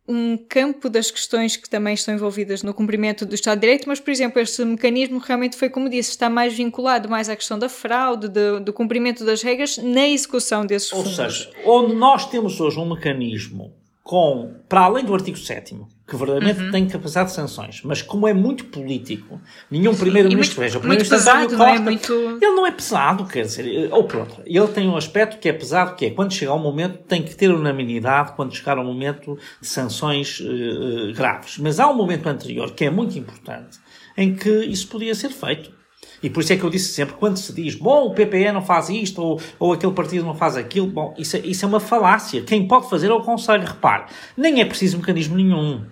um 0.07 0.37
campo 0.37 0.89
das 0.89 1.11
questões 1.11 1.57
que 1.57 1.69
também 1.69 1.93
estão 1.93 2.13
envolvidas 2.13 2.63
no 2.63 2.73
cumprimento 2.73 3.25
do 3.25 3.35
Estado 3.35 3.59
de 3.59 3.61
Direito, 3.61 3.87
mas, 3.87 3.99
por 3.99 4.09
exemplo, 4.09 4.41
este 4.41 4.63
mecanismo 4.63 5.19
realmente 5.19 5.57
foi, 5.57 5.69
como 5.69 5.89
disse, 5.89 6.11
está 6.11 6.29
mais 6.29 6.53
vinculado 6.53 7.09
mais 7.09 7.27
à 7.27 7.35
questão 7.35 7.59
da 7.59 7.67
fraude, 7.67 8.29
do, 8.29 8.59
do 8.59 8.71
cumprimento 8.71 9.25
das 9.25 9.41
regras 9.41 9.77
na 9.77 10.07
execução 10.07 10.65
desses 10.65 10.89
fundos. 10.89 11.19
Ou 11.19 11.25
seja, 11.25 11.51
onde 11.65 11.93
nós 11.93 12.29
temos 12.29 12.59
hoje 12.59 12.79
um 12.79 12.89
mecanismo 12.89 13.73
com, 14.03 14.55
para 14.69 14.81
além 14.81 15.03
do 15.03 15.13
artigo 15.13 15.37
7 15.37 15.75
que 16.07 16.15
verdadeiramente 16.15 16.63
uhum. 16.63 16.71
tem 16.71 16.87
capacidade 16.87 17.29
de 17.29 17.35
sanções, 17.35 17.81
mas 17.83 18.01
como 18.01 18.27
é 18.27 18.33
muito 18.33 18.65
político, 18.65 19.41
nenhum 19.69 19.93
primeiro-ministro, 19.93 20.61
veja, 20.61 20.77
o 20.77 20.79
primeiro-ministro 20.79 21.31
Costa, 21.31 21.57
não 21.57 21.67
é 21.67 21.79
muito... 21.79 22.13
ele 22.13 22.51
não 22.51 22.65
é 22.65 22.71
pesado, 22.71 23.25
quer 23.25 23.41
dizer, 23.41 23.89
ou 23.91 24.05
pronto, 24.05 24.41
ele 24.45 24.67
tem 24.69 24.87
um 24.87 24.95
aspecto 24.95 25.37
que 25.37 25.49
é 25.49 25.53
pesado, 25.53 25.95
que 25.95 26.05
é 26.05 26.09
quando 26.11 26.33
chegar 26.33 26.53
ao 26.53 26.59
momento 26.59 26.99
tem 26.99 27.21
que 27.21 27.35
ter 27.35 27.51
unanimidade 27.51 28.31
quando 28.37 28.55
chegar 28.55 28.77
ao 28.77 28.85
momento 28.85 29.37
de 29.59 29.67
sanções 29.67 30.39
uh, 30.39 31.13
graves. 31.13 31.57
Mas 31.57 31.77
há 31.77 31.89
um 31.89 31.93
momento 31.93 32.27
anterior 32.27 32.71
que 32.71 32.85
é 32.85 32.89
muito 32.89 33.19
importante 33.19 33.77
em 34.15 34.33
que 34.33 34.49
isso 34.49 34.87
podia 34.87 35.13
ser 35.13 35.29
feito. 35.29 35.75
E 36.23 36.29
por 36.29 36.41
isso 36.41 36.53
é 36.53 36.57
que 36.57 36.63
eu 36.63 36.69
disse 36.69 36.93
sempre, 36.93 37.15
quando 37.15 37.37
se 37.37 37.53
diz, 37.53 37.75
bom, 37.75 38.07
o 38.07 38.13
PPE 38.13 38.51
não 38.51 38.61
faz 38.61 38.89
isto, 38.89 39.21
ou, 39.21 39.41
ou 39.59 39.73
aquele 39.73 39.91
partido 39.91 40.25
não 40.25 40.33
faz 40.33 40.55
aquilo, 40.55 40.87
bom, 40.87 41.13
isso, 41.17 41.37
é, 41.37 41.39
isso 41.41 41.65
é 41.65 41.67
uma 41.67 41.79
falácia. 41.79 42.41
Quem 42.41 42.67
pode 42.67 42.89
fazer 42.89 43.11
é 43.11 43.13
o 43.13 43.21
Conselho. 43.21 43.65
Repare, 43.65 44.05
nem 44.35 44.61
é 44.61 44.65
preciso 44.65 44.97
mecanismo 44.97 45.35
nenhum. 45.35 45.85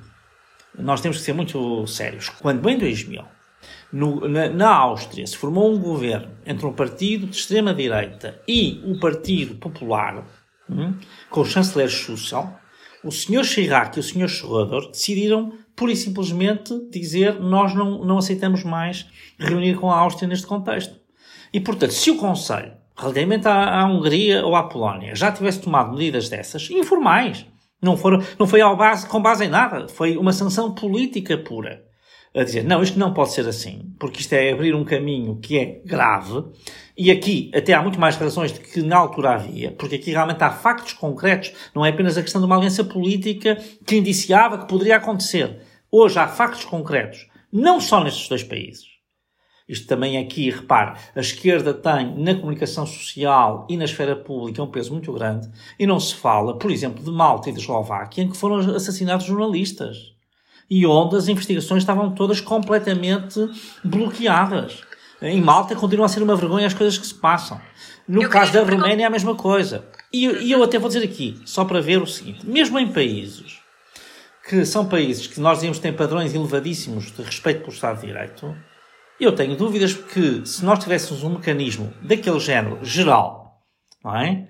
Nós 0.77 1.01
temos 1.01 1.17
que 1.17 1.23
ser 1.23 1.33
muito 1.33 1.85
sérios. 1.87 2.29
Quando 2.29 2.67
em 2.69 2.77
2000, 2.77 3.23
no, 3.91 4.27
na, 4.27 4.49
na, 4.49 4.69
Áustria, 4.69 5.25
se 5.25 5.37
formou 5.37 5.73
um 5.73 5.79
governo 5.79 6.31
entre 6.45 6.65
um 6.65 6.73
partido 6.73 7.27
de 7.27 7.35
extrema-direita 7.35 8.41
e 8.47 8.81
o 8.85 8.99
Partido 8.99 9.55
Popular, 9.55 10.25
hum, 10.69 10.95
com 11.29 11.41
o 11.41 11.45
chanceler 11.45 11.89
Schussel, 11.89 12.53
o 13.03 13.11
Sr. 13.11 13.43
Chirac 13.43 13.95
e 13.95 13.99
o 13.99 14.03
Sr. 14.03 14.27
Schröder 14.27 14.89
decidiram 14.89 15.53
pura 15.75 15.91
e 15.91 15.95
simplesmente 15.95 16.73
dizer 16.89 17.39
nós 17.39 17.75
não, 17.75 18.03
não 18.03 18.17
aceitamos 18.17 18.63
mais 18.63 19.05
reunir 19.37 19.75
com 19.75 19.91
a 19.91 19.99
Áustria 19.99 20.27
neste 20.27 20.47
contexto. 20.47 20.95
E, 21.53 21.59
portanto, 21.59 21.91
se 21.91 22.09
o 22.09 22.17
Conselho, 22.17 22.73
relativamente 22.97 23.47
à, 23.47 23.81
à 23.81 23.85
Hungria 23.85 24.45
ou 24.45 24.55
à 24.55 24.63
Polónia, 24.63 25.15
já 25.15 25.31
tivesse 25.31 25.61
tomado 25.61 25.91
medidas 25.91 26.29
dessas, 26.29 26.69
informais, 26.71 27.45
não, 27.85 27.95
foram, 27.95 28.21
não 28.37 28.47
foi 28.47 28.59
ao 28.59 28.75
base, 28.75 29.07
com 29.07 29.21
base 29.21 29.45
em 29.45 29.47
nada, 29.47 29.87
foi 29.87 30.17
uma 30.17 30.33
sanção 30.33 30.73
política 30.73 31.37
pura. 31.37 31.85
A 32.35 32.43
dizer, 32.43 32.65
não, 32.65 32.83
isto 32.83 32.99
não 32.99 33.13
pode 33.13 33.31
ser 33.31 33.47
assim, 33.47 33.93
porque 33.97 34.19
isto 34.19 34.33
é 34.33 34.51
abrir 34.51 34.75
um 34.75 34.83
caminho 34.83 35.39
que 35.39 35.57
é 35.57 35.81
grave, 35.85 36.43
e 36.97 37.09
aqui 37.09 37.49
até 37.55 37.73
há 37.73 37.81
muito 37.81 37.97
mais 37.97 38.17
razões 38.17 38.51
do 38.51 38.59
que 38.59 38.81
na 38.81 38.97
altura 38.97 39.35
havia, 39.35 39.71
porque 39.71 39.95
aqui 39.95 40.11
realmente 40.11 40.43
há 40.43 40.51
factos 40.51 40.91
concretos, 40.91 41.53
não 41.73 41.85
é 41.85 41.89
apenas 41.89 42.17
a 42.17 42.21
questão 42.21 42.41
de 42.41 42.47
uma 42.47 42.57
aliança 42.57 42.83
política 42.83 43.55
que 43.85 43.95
indiciava 43.95 44.57
que 44.57 44.67
poderia 44.67 44.97
acontecer. 44.97 45.61
Hoje 45.89 46.19
há 46.19 46.27
factos 46.27 46.65
concretos, 46.65 47.25
não 47.53 47.79
só 47.79 48.03
nestes 48.03 48.27
dois 48.27 48.43
países. 48.43 48.94
Isto 49.67 49.87
também 49.87 50.17
aqui, 50.17 50.49
repare, 50.51 50.93
a 51.15 51.19
esquerda 51.19 51.73
tem 51.73 52.15
na 52.17 52.35
comunicação 52.35 52.85
social 52.85 53.65
e 53.67 53.75
na 53.75 53.85
esfera 53.85 54.15
pública 54.15 54.61
um 54.61 54.67
peso 54.67 54.91
muito 54.91 55.11
grande 55.11 55.49
e 55.79 55.87
não 55.87 55.99
se 55.99 56.13
fala, 56.13 56.57
por 56.57 56.69
exemplo, 56.69 57.03
de 57.03 57.09
Malta 57.09 57.49
e 57.49 57.53
de 57.53 57.59
Eslováquia, 57.59 58.23
em 58.23 58.29
que 58.29 58.37
foram 58.37 58.57
assassinados 58.75 59.25
jornalistas 59.25 60.13
e 60.69 60.85
onde 60.85 61.15
as 61.15 61.27
investigações 61.27 61.81
estavam 61.81 62.11
todas 62.13 62.39
completamente 62.39 63.39
bloqueadas. 63.83 64.83
Em 65.21 65.41
Malta 65.41 65.75
continua 65.75 66.05
a 66.05 66.09
ser 66.09 66.21
uma 66.21 66.35
vergonha 66.35 66.67
as 66.67 66.73
coisas 66.73 66.97
que 66.97 67.07
se 67.07 67.15
passam. 67.15 67.59
No 68.07 68.23
eu 68.23 68.29
caso 68.29 68.53
da 68.53 68.63
Roménia 68.63 69.05
é 69.05 69.07
a 69.07 69.09
mesma 69.09 69.33
coisa. 69.33 69.87
E, 70.13 70.25
e 70.25 70.51
eu 70.51 70.61
até 70.63 70.77
vou 70.77 70.89
dizer 70.89 71.03
aqui, 71.03 71.41
só 71.45 71.65
para 71.65 71.81
ver 71.81 72.01
o 72.01 72.05
seguinte: 72.05 72.45
mesmo 72.45 72.77
em 72.77 72.91
países 72.91 73.59
que 74.47 74.63
são 74.63 74.85
países 74.85 75.25
que 75.25 75.39
nós 75.39 75.57
dizemos 75.57 75.77
que 75.77 75.83
têm 75.83 75.93
padrões 75.93 76.35
elevadíssimos 76.35 77.11
de 77.11 77.23
respeito 77.23 77.61
pelo 77.61 77.73
Estado 77.73 77.99
de 77.99 78.05
Direito, 78.05 78.55
eu 79.23 79.33
tenho 79.33 79.55
dúvidas 79.55 79.93
que 79.93 80.45
se 80.45 80.65
nós 80.65 80.79
tivéssemos 80.79 81.23
um 81.23 81.29
mecanismo 81.29 81.93
daquele 82.01 82.39
género 82.39 82.83
geral, 82.83 83.61
não 84.03 84.15
é? 84.15 84.47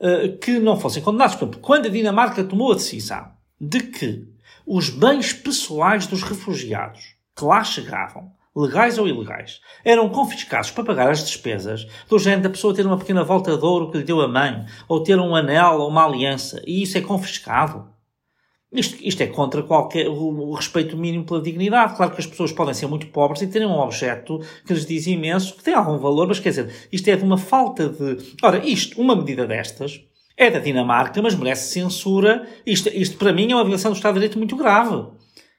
Eh, 0.00 0.28
que 0.40 0.58
não 0.58 0.78
fossem 0.78 1.02
condenados. 1.02 1.36
Portanto, 1.36 1.60
quando 1.60 1.86
a 1.86 1.90
Dinamarca 1.90 2.44
tomou 2.44 2.72
a 2.72 2.76
decisão 2.76 3.32
de 3.60 3.80
que 3.80 4.28
os 4.64 4.90
bens 4.90 5.32
pessoais 5.32 6.06
dos 6.06 6.22
refugiados 6.22 7.16
que 7.36 7.44
lá 7.44 7.64
chegavam, 7.64 8.30
legais 8.56 8.98
ou 8.98 9.08
ilegais, 9.08 9.60
eram 9.84 10.08
confiscados 10.08 10.70
para 10.70 10.84
pagar 10.84 11.10
as 11.10 11.24
despesas 11.24 11.86
do 12.08 12.18
género 12.18 12.42
da 12.42 12.50
pessoa 12.50 12.74
ter 12.74 12.86
uma 12.86 12.98
pequena 12.98 13.24
volta 13.24 13.56
de 13.56 13.64
ouro 13.64 13.90
que 13.90 13.98
lhe 13.98 14.04
deu 14.04 14.20
a 14.20 14.28
mãe, 14.28 14.66
ou 14.88 15.02
ter 15.02 15.18
um 15.18 15.34
anel 15.34 15.78
ou 15.78 15.88
uma 15.88 16.04
aliança, 16.04 16.60
e 16.66 16.82
isso 16.82 16.98
é 16.98 17.00
confiscado. 17.00 17.88
Isto, 18.70 18.96
isto, 19.00 19.22
é 19.22 19.26
contra 19.26 19.62
qualquer 19.62 20.08
o, 20.08 20.12
o, 20.12 20.52
respeito 20.52 20.94
mínimo 20.94 21.24
pela 21.24 21.40
dignidade. 21.40 21.96
Claro 21.96 22.12
que 22.12 22.20
as 22.20 22.26
pessoas 22.26 22.52
podem 22.52 22.74
ser 22.74 22.86
muito 22.86 23.06
pobres 23.06 23.40
e 23.40 23.46
terem 23.46 23.66
um 23.66 23.78
objeto 23.78 24.40
que 24.66 24.74
lhes 24.74 24.84
diz 24.84 25.06
imenso, 25.06 25.56
que 25.56 25.64
tem 25.64 25.72
algum 25.72 25.96
valor, 25.96 26.28
mas 26.28 26.38
quer 26.38 26.50
dizer, 26.50 26.70
isto 26.92 27.08
é 27.08 27.16
de 27.16 27.24
uma 27.24 27.38
falta 27.38 27.88
de. 27.88 28.18
Ora, 28.42 28.58
isto, 28.66 29.00
uma 29.00 29.16
medida 29.16 29.46
destas, 29.46 30.02
é 30.36 30.50
da 30.50 30.58
Dinamarca, 30.58 31.22
mas 31.22 31.34
merece 31.34 31.72
censura. 31.72 32.46
Isto, 32.66 32.90
isto 32.90 33.16
para 33.16 33.32
mim 33.32 33.50
é 33.50 33.54
uma 33.54 33.64
violação 33.64 33.90
do 33.90 33.96
Estado 33.96 34.14
de 34.14 34.20
Direito 34.20 34.38
muito 34.38 34.56
grave. 34.56 35.06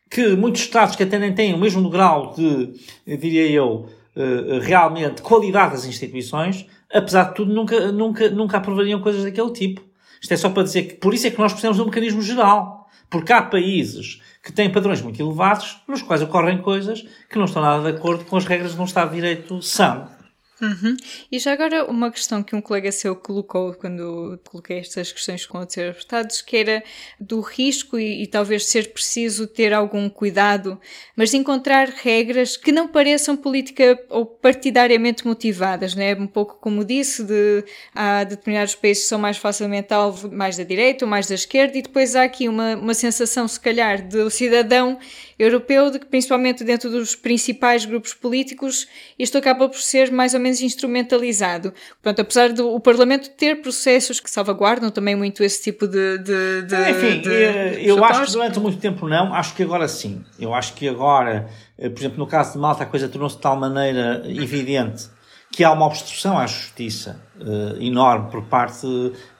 Que 0.10 0.36
muitos 0.36 0.62
Estados 0.62 0.96
que 0.96 1.04
até 1.04 1.18
nem 1.18 1.34
têm 1.34 1.54
o 1.54 1.58
mesmo 1.58 1.90
grau 1.90 2.34
de, 2.36 2.74
diria 3.18 3.48
eu, 3.50 3.88
eh, 4.16 4.60
realmente 4.62 5.22
qualidade 5.22 5.74
das 5.74 5.86
instituições, 5.86 6.66
apesar 6.92 7.26
de 7.26 7.36
tudo, 7.36 7.54
nunca, 7.54 7.92
nunca, 7.92 8.30
nunca 8.30 8.58
aprovariam 8.58 9.02
coisas 9.02 9.24
daquele 9.24 9.52
tipo. 9.52 9.82
Isto 10.22 10.34
é 10.34 10.38
só 10.38 10.50
para 10.50 10.64
dizer 10.64 10.84
que 10.84 10.94
por 10.96 11.14
isso 11.14 11.28
é 11.28 11.32
que 11.32 11.40
nós 11.40 11.52
precisamos 11.52 11.78
de 11.78 11.84
um 11.84 11.86
mecanismo 11.86 12.22
geral 12.22 12.79
Porque 13.10 13.34
há 13.34 13.42
países 13.42 14.22
que 14.44 14.52
têm 14.52 14.72
padrões 14.72 15.02
muito 15.02 15.22
elevados, 15.22 15.82
nos 15.88 16.02
quais 16.02 16.22
ocorrem 16.22 16.62
coisas 16.62 17.06
que 17.30 17.38
não 17.38 17.46
estão 17.46 17.62
nada 17.62 17.92
de 17.92 17.98
acordo 17.98 18.26
com 18.26 18.38
as 18.38 18.46
regras 18.46 18.76
de 18.76 18.82
um 18.82 18.86
Estado 18.86 19.10
de 19.10 19.16
Direito 19.16 19.62
são. 19.62 20.19
Uhum. 20.62 20.98
E 21.32 21.40
já 21.40 21.54
agora 21.54 21.86
uma 21.86 22.12
questão 22.12 22.44
que 22.44 22.56
um 22.56 22.62
colega 22.62 22.92
seu 22.92 23.16
colocou 23.16 23.74
quando 23.74 24.40
coloquei 24.50 24.80
estas 24.80 25.12
questões 25.12 25.46
com 25.46 25.58
outros 25.58 25.76
deputados, 25.76 26.42
que 26.42 26.58
era 26.58 26.84
do 27.20 27.40
risco 27.40 27.98
e, 27.98 28.24
e, 28.24 28.28
talvez 28.28 28.66
ser 28.66 28.92
preciso 28.92 29.48
ter 29.48 29.74
algum 29.74 30.10
cuidado, 30.10 30.80
mas 31.16 31.32
de 31.32 31.38
encontrar 31.38 31.88
regras 31.88 32.58
que 32.58 32.72
não 32.72 32.88
pareçam 32.88 33.38
política 33.38 33.98
ou 34.10 34.26
partidariamente 34.26 35.26
motivadas, 35.26 35.96
né? 35.96 36.14
Um 36.16 36.28
pouco 36.28 36.58
como 36.60 36.84
disse, 36.84 37.24
de 37.24 37.64
há 37.96 38.24
determinados 38.24 38.76
países 38.76 39.04
que 39.04 39.10
são 39.10 39.20
mais 39.20 39.38
facilmente 39.38 39.94
alvo 39.94 40.30
mais 40.32 40.58
da 40.58 40.64
direita 40.64 41.06
ou 41.06 41.10
mais 41.10 41.28
da 41.28 41.36
esquerda, 41.36 41.78
e 41.78 41.82
depois 41.82 42.16
há 42.16 42.24
aqui 42.24 42.50
uma, 42.50 42.76
uma 42.76 42.94
sensação, 42.94 43.48
se 43.48 43.60
calhar, 43.60 44.08
do 44.08 44.30
cidadão 44.30 45.00
europeu, 45.38 45.90
de 45.90 46.00
que 46.00 46.06
principalmente 46.06 46.64
dentro 46.64 46.90
dos 46.90 47.16
principais 47.16 47.86
grupos 47.86 48.14
políticos, 48.14 48.88
isto 49.18 49.38
acaba 49.38 49.70
por 49.70 49.80
ser 49.80 50.12
mais 50.12 50.34
ou 50.34 50.40
menos 50.40 50.49
menos 50.50 50.62
instrumentalizado. 50.62 51.74
Portanto, 52.02 52.22
apesar 52.22 52.52
do 52.52 52.74
o 52.74 52.80
Parlamento 52.80 53.30
ter 53.30 53.62
processos 53.62 54.20
que 54.20 54.30
salvaguardam 54.30 54.90
também 54.90 55.16
muito 55.16 55.44
esse 55.44 55.64
tipo 55.64 55.88
de. 55.88 56.18
de, 56.18 56.62
de 56.64 56.90
Enfim, 56.90 57.22
de, 57.22 57.32
eh, 57.32 57.80
eu, 57.84 58.04
acho 58.04 58.26
que 58.26 58.32
durante 58.32 58.60
muito 58.60 58.80
tempo 58.80 59.08
não, 59.08 59.34
acho 59.34 59.54
que 59.56 59.64
agora 59.64 59.88
sim. 59.88 60.24
Eu 60.40 60.54
acho 60.54 60.74
que 60.74 60.88
agora, 60.88 61.48
eh, 61.78 61.90
por 61.90 62.00
exemplo, 62.00 62.18
no 62.18 62.28
caso 62.28 62.54
de 62.54 62.60
Malta, 62.60 62.84
a 62.84 62.86
coisa 62.86 63.08
tornou-se 63.08 63.36
de 63.36 63.42
tal 63.42 63.56
maneira 63.56 64.24
evidente 64.26 65.10
que 65.52 65.64
há 65.64 65.72
uma 65.72 65.86
obstrução 65.86 66.38
à 66.38 66.46
justiça 66.46 67.20
uh, 67.38 67.82
enorme 67.82 68.30
por 68.30 68.44
parte 68.44 68.86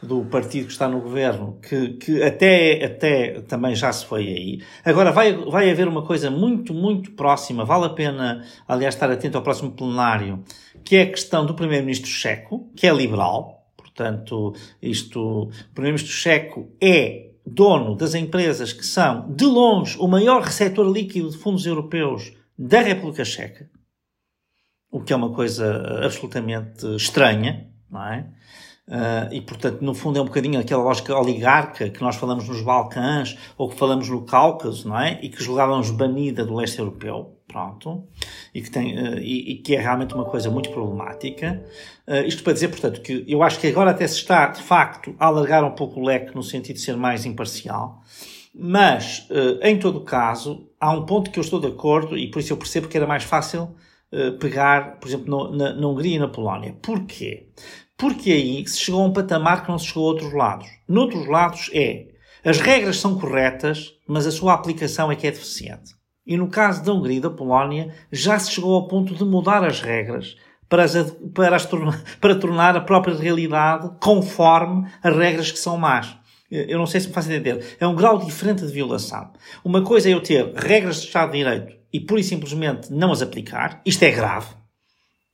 do 0.02 0.26
partido 0.26 0.66
que 0.66 0.72
está 0.72 0.88
no 0.88 1.00
governo, 1.02 1.60
que, 1.62 1.90
que 1.94 2.24
até, 2.24 2.84
até 2.84 3.42
também 3.42 3.76
já 3.76 3.94
se 3.94 4.06
foi 4.06 4.28
aí. 4.28 4.64
Agora 4.84 5.12
vai, 5.12 5.34
vai 5.34 5.70
haver 5.70 5.88
uma 5.88 6.04
coisa 6.04 6.32
muito, 6.32 6.74
muito 6.74 7.12
próxima, 7.12 7.64
vale 7.64 7.86
a 7.86 7.90
pena, 7.90 8.44
aliás, 8.68 8.96
estar 8.96 9.10
atento 9.12 9.38
ao 9.38 9.44
próximo 9.44 9.72
plenário, 9.72 10.44
que 10.90 10.96
é 10.96 11.04
a 11.04 11.10
questão 11.12 11.46
do 11.46 11.54
primeiro-ministro 11.54 12.10
checo, 12.10 12.74
que 12.76 12.88
é 12.88 12.92
liberal, 12.92 13.72
portanto, 13.78 14.56
isto, 14.82 15.20
o 15.22 15.74
primeiro-ministro 15.76 16.12
checo 16.12 16.72
é 16.82 17.30
dono 17.46 17.96
das 17.96 18.16
empresas 18.16 18.74
que 18.74 18.84
são, 18.84 19.32
de 19.32 19.46
longe, 19.46 19.96
o 20.00 20.08
maior 20.08 20.42
receptor 20.42 20.92
líquido 20.92 21.30
de 21.30 21.38
fundos 21.38 21.68
europeus 21.68 22.34
da 22.58 22.82
República 22.82 23.24
Checa 23.24 23.70
o 24.92 25.02
que 25.02 25.14
é 25.14 25.16
uma 25.16 25.32
coisa 25.32 26.04
absolutamente 26.04 26.86
estranha, 26.96 27.70
não 27.90 28.04
é? 28.04 28.28
Uh, 28.90 29.32
e, 29.32 29.40
portanto, 29.40 29.82
no 29.82 29.94
fundo 29.94 30.18
é 30.18 30.22
um 30.22 30.26
bocadinho 30.26 30.60
aquela 30.60 30.82
lógica 30.82 31.16
oligarca 31.16 31.92
que 31.92 32.02
nós 32.02 32.16
falamos 32.16 32.50
nos 32.50 32.60
Balcãs 32.64 33.38
ou 33.56 33.70
que 33.70 33.76
falamos 33.76 34.10
no 34.10 34.24
Cáucaso, 34.24 34.90
não 34.90 35.00
é? 35.00 35.20
E 35.22 35.30
que 35.30 35.44
julgávamos 35.44 35.92
banida 35.92 36.44
do 36.44 36.56
leste 36.56 36.80
europeu, 36.80 37.38
pronto, 37.48 38.04
e 38.52 38.64
que, 38.64 38.72
tem, 38.72 38.98
uh, 38.98 39.20
e, 39.20 39.52
e, 39.52 39.56
que 39.58 39.76
é 39.76 39.80
realmente 39.80 40.16
uma 40.16 40.26
coisa 40.26 40.50
muito 40.50 40.72
problemática. 40.72 41.64
Uh, 42.08 42.26
isto 42.26 42.42
para 42.42 42.54
dizer, 42.54 42.70
portanto, 42.70 43.00
que 43.02 43.24
eu 43.28 43.44
acho 43.44 43.60
que 43.60 43.68
agora 43.68 43.92
até 43.92 44.08
se 44.08 44.16
está, 44.16 44.48
de 44.48 44.64
facto, 44.64 45.16
a 45.20 45.28
alargar 45.28 45.64
um 45.64 45.76
pouco 45.76 46.00
o 46.00 46.04
leque 46.04 46.34
no 46.34 46.42
sentido 46.42 46.78
de 46.78 46.82
ser 46.82 46.98
mais 46.98 47.28
imparcial, 47.28 48.02
mas, 48.52 49.28
em 49.62 49.78
todo 49.78 50.02
caso, 50.02 50.68
há 50.80 50.92
um 50.92 51.06
ponto 51.06 51.30
que 51.30 51.38
eu 51.38 51.44
estou 51.44 51.60
de 51.60 51.68
acordo 51.68 52.18
e 52.18 52.30
por 52.32 52.40
isso 52.40 52.52
eu 52.52 52.58
percebo 52.58 52.88
que 52.88 52.98
era 52.98 53.06
mais 53.06 53.24
fácil 53.24 53.76
pegar, 54.40 55.00
por 55.00 55.08
exemplo, 55.08 55.56
na, 55.56 55.74
na 55.74 55.88
Hungria 55.88 56.16
e 56.16 56.20
na 56.20 56.28
Polónia. 56.28 56.76
Porquê? 56.82 57.48
Porque 58.00 58.32
aí 58.32 58.66
se 58.66 58.80
chegou 58.80 59.02
a 59.02 59.08
um 59.08 59.12
patamar 59.12 59.62
que 59.62 59.70
não 59.70 59.78
se 59.78 59.88
chegou 59.88 60.06
a 60.06 60.14
outros 60.14 60.34
lados. 60.34 60.70
Noutros 60.88 61.28
lados 61.28 61.70
é, 61.74 62.08
as 62.46 62.62
regras 62.62 62.98
são 62.98 63.20
corretas, 63.20 63.94
mas 64.08 64.26
a 64.26 64.32
sua 64.32 64.54
aplicação 64.54 65.12
é 65.12 65.18
que 65.18 65.28
é 65.28 65.32
deficiente. 65.32 65.94
E 66.26 66.38
no 66.38 66.48
caso 66.48 66.82
da 66.82 66.94
Hungria 66.94 67.18
e 67.18 67.22
da 67.22 67.30
Polónia, 67.30 67.94
já 68.10 68.40
se 68.40 68.52
chegou 68.52 68.74
ao 68.74 68.88
ponto 68.88 69.14
de 69.14 69.26
mudar 69.26 69.66
as 69.66 69.82
regras 69.82 70.38
para, 70.70 70.84
as, 70.84 70.94
para, 71.34 71.58
as, 71.58 71.68
para 72.22 72.36
tornar 72.36 72.78
a 72.78 72.82
própria 72.82 73.16
realidade 73.16 73.92
conforme 74.00 74.90
as 75.04 75.16
regras 75.18 75.52
que 75.52 75.60
são 75.60 75.78
más. 75.78 76.18
Eu 76.50 76.80
não 76.80 76.88
sei 76.88 77.02
se 77.02 77.10
me 77.10 77.14
faz 77.14 77.30
entender. 77.30 77.76
É 77.82 77.86
um 77.86 77.96
grau 77.96 78.18
diferente 78.18 78.66
de 78.66 78.72
violação. 78.72 79.30
Uma 79.62 79.84
coisa 79.84 80.10
é 80.10 80.14
eu 80.14 80.22
ter 80.22 80.54
regras 80.56 81.02
de 81.02 81.08
Estado 81.08 81.34
de 81.34 81.40
Direito 81.40 81.76
e 81.92 82.00
pura 82.00 82.22
e 82.22 82.24
simplesmente 82.24 82.94
não 82.94 83.12
as 83.12 83.22
aplicar. 83.22 83.82
Isto 83.86 84.04
é 84.04 84.12
grave. 84.12 84.56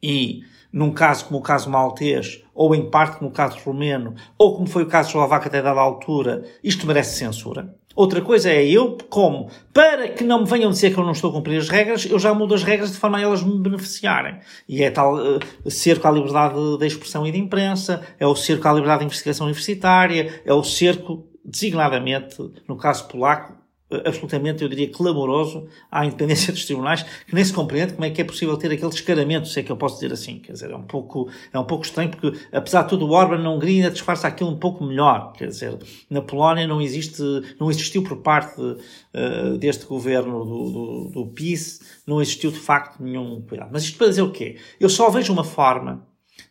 E 0.01 0.41
num 0.73 0.91
caso 0.91 1.25
como 1.25 1.39
o 1.39 1.43
caso 1.43 1.69
maltês, 1.69 2.43
ou 2.55 2.73
em 2.73 2.89
parte 2.89 3.17
como 3.17 3.29
o 3.29 3.33
caso 3.33 3.59
romeno, 3.65 4.15
ou 4.37 4.55
como 4.55 4.65
foi 4.67 4.83
o 4.83 4.87
caso 4.87 5.09
eslovaco 5.09 5.47
até 5.47 5.61
dada 5.61 5.79
altura, 5.79 6.43
isto 6.63 6.87
merece 6.87 7.17
censura. 7.17 7.75
Outra 7.95 8.21
coisa 8.21 8.49
é 8.49 8.65
eu, 8.65 8.97
como, 9.09 9.49
para 9.73 10.09
que 10.09 10.23
não 10.23 10.41
me 10.41 10.49
venham 10.49 10.69
dizer 10.69 10.93
que 10.93 10.99
eu 10.99 11.05
não 11.05 11.13
estou 11.13 11.29
a 11.29 11.33
cumprir 11.33 11.57
as 11.57 11.69
regras, 11.69 12.05
eu 12.05 12.19
já 12.19 12.33
mudo 12.33 12.53
as 12.53 12.63
regras 12.63 12.91
de 12.91 12.97
forma 12.97 13.17
a 13.17 13.21
elas 13.21 13.41
me 13.41 13.57
beneficiarem. 13.57 14.39
E 14.67 14.83
é 14.83 14.91
tal 14.91 15.15
uh, 15.15 15.39
cerco 15.71 16.05
à 16.07 16.11
liberdade 16.11 16.55
de 16.77 16.85
expressão 16.85 17.25
e 17.25 17.31
de 17.31 17.37
imprensa, 17.37 18.01
é 18.19 18.27
o 18.27 18.35
cerco 18.35 18.67
à 18.67 18.73
liberdade 18.73 18.99
de 18.99 19.05
investigação 19.05 19.45
universitária, 19.45 20.41
é 20.45 20.53
o 20.53 20.63
cerco, 20.63 21.25
designadamente, 21.43 22.35
no 22.67 22.75
caso 22.75 23.07
polaco, 23.07 23.64
absolutamente, 24.05 24.63
eu 24.63 24.69
diria, 24.69 24.89
clamoroso 24.89 25.67
à 25.91 26.05
independência 26.05 26.51
dos 26.51 26.65
tribunais, 26.65 27.03
que 27.03 27.33
nem 27.33 27.43
se 27.43 27.53
compreende 27.53 27.93
como 27.93 28.05
é 28.05 28.09
que 28.09 28.21
é 28.21 28.23
possível 28.23 28.57
ter 28.57 28.71
aquele 28.71 28.89
descaramento, 28.89 29.47
se 29.47 29.59
é 29.59 29.63
que 29.63 29.71
eu 29.71 29.77
posso 29.77 29.95
dizer 29.95 30.11
assim. 30.13 30.39
Quer 30.39 30.53
dizer, 30.53 30.71
é 30.71 30.75
um 30.75 30.83
pouco, 30.83 31.29
é 31.53 31.59
um 31.59 31.63
pouco 31.63 31.85
estranho, 31.85 32.09
porque, 32.09 32.37
apesar 32.51 32.83
de 32.83 32.89
tudo, 32.89 33.05
o 33.05 33.11
Orban 33.11 33.37
na 33.37 33.51
Hungria 33.51 33.83
ainda 33.83 33.91
disfarça 33.91 34.27
aquilo 34.27 34.49
um 34.49 34.57
pouco 34.57 34.83
melhor. 34.83 35.33
Quer 35.33 35.47
dizer, 35.47 35.77
na 36.09 36.21
Polónia 36.21 36.67
não 36.67 36.81
existe, 36.81 37.21
não 37.59 37.69
existiu 37.69 38.03
por 38.03 38.17
parte 38.17 38.59
uh, 38.61 39.57
deste 39.57 39.85
governo 39.85 40.43
do, 40.43 40.71
do, 40.71 41.09
do 41.11 41.27
PIS, 41.27 41.81
não 42.05 42.21
existiu 42.21 42.51
de 42.51 42.59
facto 42.59 43.01
nenhum 43.01 43.41
cuidado. 43.41 43.69
Mas 43.71 43.83
isto 43.83 43.97
para 43.97 44.07
dizer 44.07 44.21
o 44.21 44.31
quê? 44.31 44.57
Eu 44.79 44.89
só 44.89 45.09
vejo 45.09 45.31
uma 45.31 45.43
forma 45.43 46.05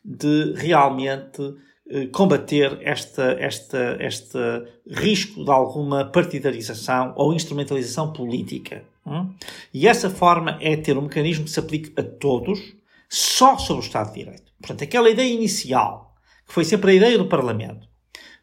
de 0.04 0.52
realmente 0.56 1.42
combater 2.12 2.78
esta, 2.82 3.36
esta, 3.38 3.96
este 4.00 4.38
risco 4.88 5.44
de 5.44 5.50
alguma 5.50 6.06
partidarização 6.06 7.12
ou 7.16 7.34
instrumentalização 7.34 8.12
política. 8.12 8.84
Hum? 9.06 9.30
E 9.72 9.86
essa 9.86 10.08
forma 10.08 10.58
é 10.60 10.76
ter 10.76 10.96
um 10.96 11.02
mecanismo 11.02 11.44
que 11.44 11.50
se 11.50 11.60
aplique 11.60 11.92
a 12.00 12.02
todos, 12.02 12.74
só 13.08 13.58
sobre 13.58 13.84
o 13.84 13.86
Estado 13.86 14.12
de 14.12 14.24
Direito. 14.24 14.52
Portanto, 14.58 14.82
aquela 14.82 15.10
ideia 15.10 15.30
inicial, 15.30 16.14
que 16.46 16.54
foi 16.54 16.64
sempre 16.64 16.92
a 16.92 16.94
ideia 16.94 17.18
do 17.18 17.26
Parlamento, 17.26 17.86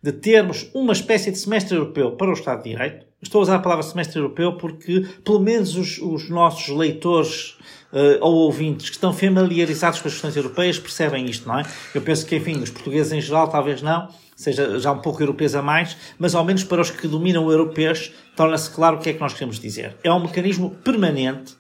de 0.04 0.12
termos 0.12 0.70
uma 0.74 0.94
espécie 0.94 1.32
de 1.32 1.38
semestre 1.38 1.76
europeu 1.76 2.12
para 2.12 2.30
o 2.30 2.34
Estado 2.34 2.64
de 2.64 2.70
Direito, 2.70 3.06
estou 3.22 3.40
a 3.40 3.42
usar 3.44 3.56
a 3.56 3.60
palavra 3.60 3.84
semestre 3.84 4.20
europeu 4.20 4.56
porque, 4.58 5.06
pelo 5.24 5.40
menos, 5.40 5.76
os, 5.76 5.98
os 5.98 6.30
nossos 6.30 6.68
leitores 6.70 7.58
uh, 7.92 8.18
ou 8.22 8.34
ouvintes 8.34 8.90
que 8.90 8.96
estão 8.96 9.14
familiarizados 9.14 10.02
com 10.02 10.08
as 10.08 10.14
questões 10.14 10.36
europeias 10.36 10.80
percebem 10.80 11.26
isto, 11.26 11.48
não 11.48 11.60
é? 11.60 11.64
Eu 11.94 12.02
penso 12.02 12.26
que, 12.26 12.36
enfim, 12.36 12.58
os 12.62 12.70
portugueses 12.70 13.12
em 13.12 13.22
geral 13.22 13.48
talvez 13.48 13.82
não, 13.82 14.10
seja 14.36 14.80
já 14.80 14.92
um 14.92 15.00
pouco 15.00 15.22
europeus 15.22 15.56
a 15.56 15.62
mais, 15.62 15.96
mas 16.18 16.34
ao 16.34 16.44
menos 16.44 16.64
para 16.64 16.82
os 16.82 16.90
que 16.90 17.08
dominam 17.08 17.46
o 17.46 17.52
europeus 17.52 18.12
torna-se 18.36 18.70
claro 18.72 18.98
o 18.98 19.00
que 19.00 19.10
é 19.10 19.14
que 19.14 19.20
nós 19.20 19.34
queremos 19.34 19.60
dizer. 19.60 19.96
É 20.04 20.12
um 20.12 20.20
mecanismo 20.20 20.72
permanente 20.84 21.56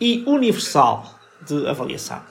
e 0.00 0.22
universal 0.26 1.18
de 1.46 1.66
avaliação 1.66 2.22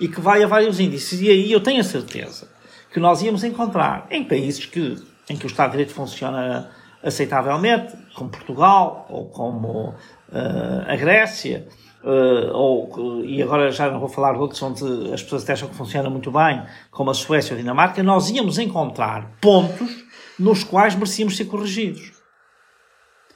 e 0.00 0.08
que 0.08 0.20
vai 0.20 0.42
a 0.42 0.46
vários 0.46 0.78
índices. 0.78 1.20
E 1.20 1.28
aí 1.28 1.50
eu 1.50 1.60
tenho 1.60 1.80
a 1.80 1.84
certeza 1.84 2.48
que 2.92 3.00
nós 3.00 3.22
íamos 3.22 3.44
encontrar 3.44 4.06
em 4.10 4.24
países 4.24 4.64
que, 4.64 4.96
em 5.28 5.36
que 5.36 5.46
o 5.46 5.48
Estado 5.48 5.70
de 5.70 5.78
Direito 5.78 5.92
funciona 5.92 6.70
aceitavelmente, 7.02 7.94
como 8.14 8.30
Portugal 8.30 9.06
ou 9.08 9.26
como 9.26 9.90
uh, 9.90 10.84
a 10.86 10.96
Grécia, 10.96 11.66
Uh, 12.02 12.52
ou, 12.52 13.24
e 13.24 13.42
agora 13.42 13.72
já 13.72 13.90
não 13.90 13.98
vou 13.98 14.08
falar 14.08 14.32
de 14.32 14.38
outros 14.38 14.62
onde 14.62 15.12
as 15.12 15.22
pessoas 15.22 15.48
acham 15.50 15.68
que 15.68 15.74
funciona 15.74 16.08
muito 16.08 16.30
bem, 16.30 16.62
como 16.90 17.10
a 17.10 17.14
Suécia 17.14 17.52
ou 17.52 17.58
a 17.58 17.60
Dinamarca, 17.60 18.02
nós 18.02 18.30
íamos 18.30 18.58
encontrar 18.58 19.32
pontos 19.40 20.04
nos 20.38 20.62
quais 20.62 20.94
merecíamos 20.94 21.36
ser 21.36 21.46
corrigidos. 21.46 22.12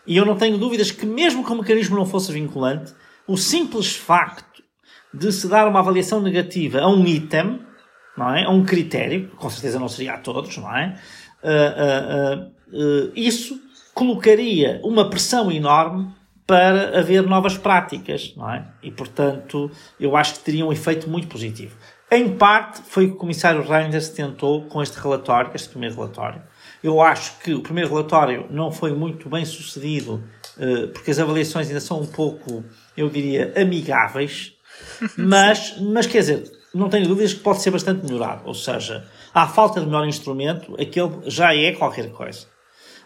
E 0.06 0.16
eu 0.16 0.24
não 0.24 0.36
tenho 0.36 0.58
dúvidas 0.58 0.90
que, 0.90 1.04
mesmo 1.04 1.44
que 1.44 1.52
o 1.52 1.56
mecanismo 1.56 1.96
não 1.96 2.06
fosse 2.06 2.32
vinculante, 2.32 2.92
o 3.26 3.36
simples 3.36 3.96
facto 3.96 4.62
de 5.12 5.30
se 5.32 5.48
dar 5.48 5.68
uma 5.68 5.80
avaliação 5.80 6.20
negativa 6.20 6.80
a 6.80 6.88
um 6.88 7.04
item, 7.04 7.60
não 8.16 8.34
é? 8.34 8.44
a 8.44 8.50
um 8.50 8.64
critério, 8.64 9.28
que 9.28 9.36
com 9.36 9.50
certeza 9.50 9.78
não 9.78 9.88
seria 9.88 10.14
a 10.14 10.18
todos, 10.18 10.56
não 10.56 10.74
é? 10.74 10.98
Uh, 11.42 12.48
uh, 12.48 13.12
isso 13.14 13.60
colocaria 13.94 14.80
uma 14.84 15.10
pressão 15.10 15.50
enorme 15.50 16.12
para 16.52 16.98
haver 16.98 17.22
novas 17.22 17.56
práticas, 17.56 18.34
não 18.36 18.50
é? 18.52 18.66
E, 18.82 18.90
portanto, 18.90 19.70
eu 19.98 20.14
acho 20.14 20.34
que 20.34 20.40
teria 20.40 20.66
um 20.66 20.70
efeito 20.70 21.08
muito 21.08 21.26
positivo. 21.26 21.74
Em 22.10 22.28
parte, 22.36 22.82
foi 22.82 23.06
o 23.06 23.08
que 23.08 23.14
o 23.14 23.16
comissário 23.16 23.62
Reinders 23.62 24.10
tentou 24.10 24.66
com 24.66 24.82
este 24.82 25.00
relatório, 25.00 25.50
este 25.54 25.70
primeiro 25.70 25.94
relatório. 25.94 26.42
Eu 26.84 27.00
acho 27.00 27.38
que 27.38 27.54
o 27.54 27.62
primeiro 27.62 27.88
relatório 27.88 28.46
não 28.50 28.70
foi 28.70 28.92
muito 28.92 29.30
bem 29.30 29.46
sucedido, 29.46 30.22
eh, 30.58 30.88
porque 30.88 31.10
as 31.10 31.18
avaliações 31.18 31.68
ainda 31.68 31.80
são 31.80 32.02
um 32.02 32.06
pouco, 32.06 32.62
eu 32.94 33.08
diria, 33.08 33.54
amigáveis, 33.56 34.52
mas, 35.16 35.80
mas 35.80 36.06
quer 36.06 36.18
dizer, 36.18 36.52
não 36.74 36.90
tenho 36.90 37.08
dúvidas 37.08 37.32
que 37.32 37.40
pode 37.40 37.62
ser 37.62 37.70
bastante 37.70 38.04
melhorado. 38.04 38.42
Ou 38.44 38.52
seja, 38.52 39.06
à 39.32 39.48
falta 39.48 39.80
de 39.80 39.86
melhor 39.86 40.06
instrumento, 40.06 40.74
aquele 40.78 41.30
já 41.30 41.54
é 41.54 41.72
qualquer 41.72 42.10
coisa. 42.10 42.51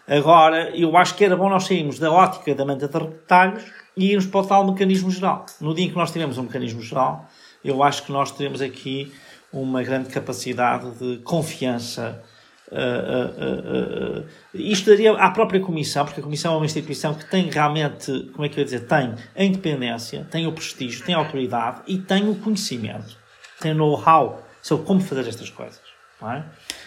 Agora, 0.07 0.69
eu 0.75 0.95
acho 0.95 1.15
que 1.15 1.25
era 1.25 1.35
bom 1.35 1.49
nós 1.49 1.65
sairmos 1.65 1.99
da 1.99 2.09
ótica 2.09 2.55
da 2.55 2.63
manta 2.63 2.87
de 2.87 2.97
retalhos 2.97 3.63
e 3.95 4.11
irmos 4.11 4.25
para 4.25 4.39
o 4.39 4.45
tal 4.45 4.65
mecanismo 4.65 5.11
geral. 5.11 5.45
No 5.59 5.75
dia 5.75 5.85
em 5.85 5.89
que 5.89 5.95
nós 5.95 6.11
tivermos 6.11 6.37
um 6.37 6.43
mecanismo 6.43 6.81
geral, 6.81 7.27
eu 7.63 7.83
acho 7.83 8.03
que 8.03 8.11
nós 8.11 8.31
teremos 8.31 8.61
aqui 8.61 9.11
uma 9.51 9.83
grande 9.83 10.09
capacidade 10.09 10.91
de 10.97 11.17
confiança. 11.23 12.23
Uh, 12.71 14.19
uh, 14.19 14.21
uh, 14.21 14.25
isto 14.53 14.89
daria 14.89 15.11
à 15.13 15.29
própria 15.31 15.59
Comissão, 15.59 16.05
porque 16.05 16.21
a 16.21 16.23
Comissão 16.23 16.53
é 16.53 16.57
uma 16.57 16.65
instituição 16.65 17.13
que 17.13 17.29
tem 17.29 17.49
realmente, 17.49 18.29
como 18.33 18.45
é 18.45 18.49
que 18.49 18.57
eu 18.57 18.61
ia 18.61 18.65
dizer, 18.65 18.87
tem 18.87 19.13
a 19.35 19.43
independência, 19.43 20.25
tem 20.29 20.47
o 20.47 20.53
prestígio, 20.53 21.05
tem 21.05 21.15
a 21.15 21.17
autoridade 21.17 21.81
e 21.87 21.97
tem 21.97 22.29
o 22.29 22.35
conhecimento, 22.35 23.17
tem 23.59 23.71
o 23.71 23.75
know-how 23.75 24.41
sobre 24.61 24.85
como 24.85 25.01
fazer 25.01 25.27
estas 25.27 25.49
coisas. 25.49 25.86
É? 26.19 26.43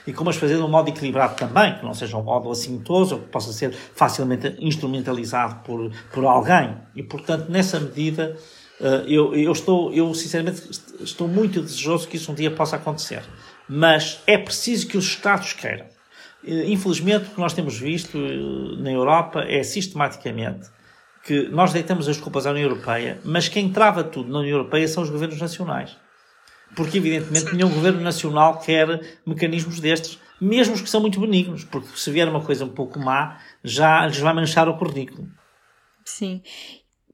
E 0.08 0.12
como 0.12 0.28
as 0.28 0.36
fazer 0.36 0.56
de 0.56 0.62
um 0.62 0.68
modo 0.68 0.88
equilibrado 0.88 1.36
também, 1.36 1.78
que 1.78 1.84
não 1.84 1.94
seja 1.94 2.16
um 2.16 2.22
modo 2.22 2.50
assintoso, 2.50 3.14
ou 3.14 3.20
que 3.20 3.28
possa 3.28 3.52
ser 3.52 3.72
facilmente 3.72 4.56
instrumentalizado 4.58 5.62
por, 5.62 5.92
por 6.12 6.24
alguém. 6.24 6.76
E, 6.96 7.02
portanto, 7.02 7.48
nessa 7.48 7.78
medida, 7.78 8.36
eh, 8.80 9.04
eu, 9.06 9.32
eu, 9.36 9.52
estou, 9.52 9.92
eu 9.92 10.12
sinceramente 10.14 10.68
estou 11.00 11.28
muito 11.28 11.62
desejoso 11.62 12.08
que 12.08 12.16
isso 12.16 12.32
um 12.32 12.34
dia 12.34 12.50
possa 12.50 12.74
acontecer. 12.74 13.22
Mas 13.68 14.20
é 14.26 14.36
preciso 14.36 14.88
que 14.88 14.98
os 14.98 15.04
Estados 15.04 15.52
queiram. 15.52 15.86
Infelizmente, 16.42 17.26
o 17.28 17.34
que 17.34 17.40
nós 17.40 17.52
temos 17.52 17.78
visto 17.78 18.18
eh, 18.18 18.82
na 18.82 18.90
Europa 18.90 19.44
é 19.46 19.62
sistematicamente 19.62 20.68
que 21.22 21.48
nós 21.50 21.72
deitamos 21.72 22.08
as 22.08 22.16
culpas 22.16 22.46
à 22.46 22.50
União 22.50 22.68
Europeia, 22.68 23.20
mas 23.24 23.48
quem 23.48 23.70
trava 23.70 24.02
tudo 24.02 24.32
na 24.32 24.40
União 24.40 24.56
Europeia 24.56 24.88
são 24.88 25.02
os 25.02 25.10
governos 25.10 25.38
nacionais. 25.38 25.96
Porque, 26.74 26.98
evidentemente, 26.98 27.54
nenhum 27.54 27.70
governo 27.70 28.00
nacional 28.00 28.58
quer 28.58 29.18
mecanismos 29.26 29.80
destes, 29.80 30.18
mesmo 30.40 30.74
os 30.74 30.80
que 30.80 30.88
são 30.88 31.00
muito 31.00 31.20
benignos, 31.20 31.64
porque 31.64 31.88
se 31.96 32.10
vier 32.10 32.28
uma 32.28 32.40
coisa 32.40 32.64
um 32.64 32.70
pouco 32.70 32.98
má, 32.98 33.38
já 33.62 34.06
lhes 34.06 34.18
vai 34.18 34.32
manchar 34.32 34.68
o 34.68 34.78
currículo. 34.78 35.28
Sim. 36.04 36.42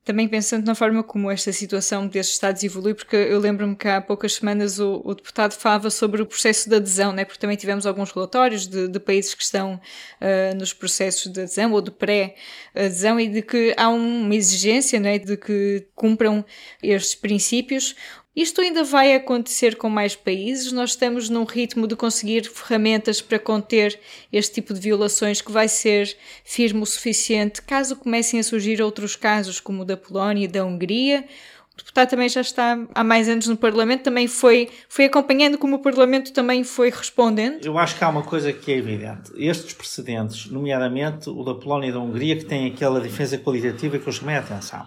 Também 0.07 0.29
pensando 0.29 0.64
na 0.64 0.77
forma 0.77 1.03
como 1.03 1.29
esta 1.29 1.53
situação 1.53 2.07
desses 2.07 2.35
Estados 2.35 2.62
evolui, 2.62 2.95
porque 2.95 3.16
eu 3.16 3.40
lembro-me 3.40 3.75
que 3.75 3.88
há 3.88 4.01
poucas 4.01 4.35
semanas 4.35 4.79
o, 4.79 5.03
o, 5.05 5.12
deputado 5.12 5.53
falava 5.55 5.90
sobre 5.90 6.23
o 6.23 6.27
processo 6.27 6.69
de 6.71 6.77
adesão, 6.77 7.12
né? 7.12 7.25
porque 7.25 7.40
também 7.40 7.57
tivemos 7.57 7.85
alguns 7.85 8.12
relatórios 8.12 8.69
de, 8.69 8.87
de 8.87 9.01
países 9.01 9.35
que 9.35 9.42
estão 9.42 9.75
uh, 9.75 10.57
nos 10.57 10.73
processos 10.73 11.33
de 11.33 11.40
adesão 11.40 11.73
ou 11.73 11.83
de 11.83 11.90
pré-adesão 11.90 13.19
e 13.19 13.27
de 13.27 13.42
que 13.42 13.75
há 13.77 13.88
uma 13.88 14.33
exigência 14.33 15.01
né? 15.01 15.19
de 15.19 15.37
que 15.37 15.88
cumpram 15.92 16.45
estes 16.81 17.16
princípios. 17.16 17.97
Isto 18.37 18.61
ainda 18.61 18.85
vai 18.85 19.14
acontecer 19.14 19.77
com 19.77 19.88
mais 19.88 20.14
países. 20.14 20.70
Nós 20.70 20.90
estamos 20.90 21.31
num 21.31 21.44
ritmo 21.44 21.87
de 21.87 21.96
conseguir 21.96 22.46
ferramentas 22.46 23.22
para 23.22 23.38
conter 23.38 23.99
este 24.31 24.57
tipo 24.57 24.75
de 24.75 24.81
violações 24.81 25.40
que 25.40 25.51
vai 25.51 25.68
ser 25.68 26.14
firme 26.44 26.83
o 26.83 26.87
suficiente 26.87 27.62
caso 27.62 27.96
comecem 27.96 28.38
a 28.38 28.42
surgir 28.42 28.83
outros 28.83 29.16
casos, 29.16 29.59
como 29.59 29.81
o 29.81 29.85
da 29.87 29.96
Polónia 29.96 30.44
e 30.44 30.49
da 30.49 30.62
Hungria. 30.66 31.25
O 31.72 31.79
deputado 31.79 32.11
também 32.11 32.29
já 32.29 32.42
está 32.42 32.79
há 32.94 33.03
mais 33.03 33.27
anos 33.27 33.49
no 33.49 33.57
Parlamento, 33.57 34.03
também 34.03 34.29
foi, 34.29 34.68
foi 34.87 35.07
acompanhando 35.07 35.57
como 35.57 35.77
o 35.77 35.79
Parlamento 35.79 36.31
também 36.31 36.62
foi 36.62 36.90
respondendo. 36.90 37.64
Eu 37.64 37.79
acho 37.79 37.96
que 37.96 38.05
há 38.05 38.09
uma 38.11 38.22
coisa 38.22 38.53
que 38.53 38.70
é 38.70 38.77
evidente. 38.77 39.33
Estes 39.37 39.72
precedentes, 39.72 40.51
nomeadamente 40.51 41.31
o 41.31 41.42
da 41.42 41.55
Polónia 41.55 41.88
e 41.88 41.92
da 41.92 42.01
Hungria, 42.01 42.37
que 42.37 42.44
têm 42.44 42.66
aquela 42.66 43.01
diferença 43.01 43.38
qualitativa 43.38 43.99
que 43.99 44.07
eu 44.07 44.12
chamei 44.12 44.37
a 44.37 44.40
atenção 44.40 44.87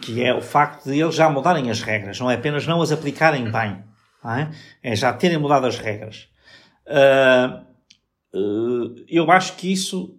que 0.00 0.22
é 0.22 0.34
o 0.34 0.40
facto 0.40 0.84
de 0.84 0.98
eles 0.98 1.14
já 1.14 1.28
mudarem 1.28 1.70
as 1.70 1.80
regras, 1.80 2.18
não 2.18 2.30
é 2.30 2.34
apenas 2.34 2.66
não 2.66 2.80
as 2.80 2.90
aplicarem 2.90 3.50
bem, 3.50 3.84
é? 4.24 4.50
é? 4.82 4.96
já 4.96 5.12
terem 5.12 5.38
mudado 5.38 5.66
as 5.66 5.78
regras. 5.78 6.28
Uh, 6.86 7.64
uh, 8.36 8.94
eu 9.08 9.30
acho 9.30 9.56
que 9.56 9.72
isso 9.72 10.18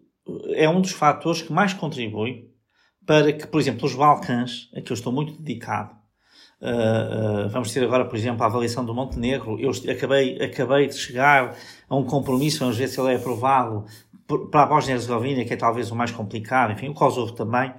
é 0.53 0.69
um 0.69 0.81
dos 0.81 0.91
fatores 0.91 1.41
que 1.41 1.51
mais 1.51 1.73
contribui 1.73 2.49
para 3.05 3.33
que, 3.33 3.47
por 3.47 3.59
exemplo, 3.59 3.85
os 3.85 3.95
Balcãs, 3.95 4.69
a 4.75 4.81
que 4.81 4.91
eu 4.91 4.95
estou 4.95 5.11
muito 5.11 5.33
dedicado, 5.41 5.95
uh, 6.61 7.49
vamos 7.49 7.73
ter 7.73 7.83
agora, 7.83 8.05
por 8.05 8.15
exemplo, 8.15 8.43
a 8.43 8.45
avaliação 8.45 8.85
do 8.85 8.93
Montenegro, 8.93 9.59
eu 9.59 9.71
acabei, 9.91 10.41
acabei 10.41 10.87
de 10.87 10.95
chegar 10.95 11.55
a 11.89 11.95
um 11.95 12.05
compromisso, 12.05 12.59
vamos 12.59 12.77
ver 12.77 12.87
se 12.87 12.99
ele 12.99 13.13
é 13.13 13.15
aprovado, 13.15 13.85
para 14.49 14.63
a 14.63 14.65
Bósnia-Herzegovina, 14.65 15.43
que 15.43 15.53
é 15.53 15.57
talvez 15.57 15.91
o 15.91 15.95
mais 15.95 16.11
complicado, 16.11 16.71
enfim, 16.71 16.89
o 16.89 16.93
Kosovo 16.93 17.33
também, 17.33 17.73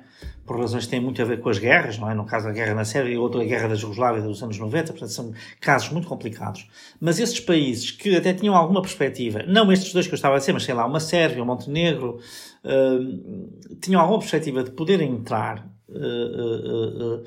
por 0.53 0.61
razões 0.61 0.85
que 0.85 0.91
têm 0.91 1.01
muito 1.01 1.21
a 1.23 1.25
ver 1.25 1.41
com 1.41 1.49
as 1.49 1.59
guerras, 1.59 1.99
não 1.99 2.11
é? 2.11 2.15
No 2.15 2.27
caso 2.27 2.47
da 2.47 2.53
guerra 2.53 2.75
na 2.75 2.85
Sérvia 2.85 3.15
e 3.15 3.17
outra 3.17 3.41
a 3.41 3.45
guerra 3.45 3.69
da 3.69 3.75
Jugoslávia 3.75 4.21
dos 4.21 4.43
anos 4.43 4.59
90, 4.59 4.93
portanto 4.93 5.11
são 5.11 5.33
casos 5.59 5.89
muito 5.89 6.07
complicados. 6.07 6.69
Mas 7.01 7.19
estes 7.19 7.41
países 7.41 7.91
que 7.91 8.15
até 8.15 8.35
tinham 8.35 8.55
alguma 8.55 8.83
perspectiva, 8.83 9.43
não 9.45 9.73
estes 9.73 9.95
dois 9.95 10.07
que 10.07 10.13
eu 10.13 10.17
estava 10.17 10.37
a 10.37 10.39
dizer, 10.39 10.53
mas 10.53 10.65
sei 10.65 10.75
lá, 10.75 10.85
uma 10.85 11.01
Sérvia, 11.01 11.43
um 11.43 11.47
Montenegro, 11.47 12.19
uh, 12.65 13.77
tinham 13.81 13.99
alguma 13.99 14.19
perspectiva 14.19 14.63
de 14.63 14.73
poderem 14.73 15.11
entrar, 15.11 15.67
uh, 15.89 17.21
uh, 17.21 17.25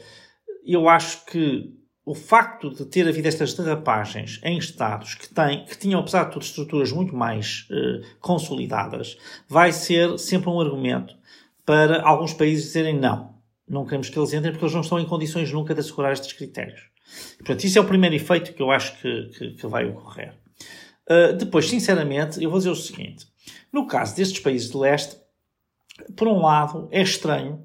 eu 0.63 0.87
acho 0.87 1.25
que 1.25 1.73
o 2.05 2.13
facto 2.13 2.69
de 2.69 2.85
ter 2.85 3.07
havido 3.07 3.27
estas 3.27 3.55
derrapagens 3.55 4.39
em 4.43 4.59
Estados 4.59 5.15
que, 5.15 5.27
têm, 5.27 5.65
que 5.65 5.75
tinham, 5.75 5.99
apesar 5.99 6.25
de 6.25 6.33
tudo, 6.33 6.43
estruturas 6.43 6.91
muito 6.91 7.15
mais 7.15 7.67
consolidadas, 8.21 9.17
vai 9.49 9.71
ser 9.71 10.19
sempre 10.19 10.47
um 10.47 10.61
argumento 10.61 11.15
para 11.65 12.03
alguns 12.03 12.33
países 12.33 12.65
dizerem 12.65 12.97
não, 12.97 13.35
não 13.67 13.85
queremos 13.85 14.09
que 14.09 14.17
eles 14.17 14.33
entrem 14.33 14.51
porque 14.51 14.65
eles 14.65 14.75
não 14.75 14.81
estão 14.81 14.99
em 14.99 15.05
condições 15.05 15.51
nunca 15.51 15.73
de 15.73 15.79
assegurar 15.79 16.13
estes 16.13 16.33
critérios. 16.33 16.89
Portanto, 17.37 17.63
isso 17.63 17.77
é 17.77 17.81
o 17.81 17.85
primeiro 17.85 18.15
efeito 18.15 18.53
que 18.53 18.61
eu 18.61 18.71
acho 18.71 18.99
que, 18.99 19.29
que, 19.37 19.51
que 19.51 19.67
vai 19.67 19.85
ocorrer. 19.85 20.33
Uh, 21.09 21.33
depois, 21.33 21.69
sinceramente, 21.69 22.43
eu 22.43 22.49
vou 22.49 22.59
dizer 22.59 22.71
o 22.71 22.75
seguinte: 22.75 23.27
no 23.71 23.87
caso 23.87 24.15
destes 24.15 24.39
países 24.39 24.71
de 24.71 24.77
leste, 24.77 25.17
por 26.15 26.27
um 26.27 26.41
lado, 26.41 26.87
é 26.91 27.01
estranho 27.01 27.63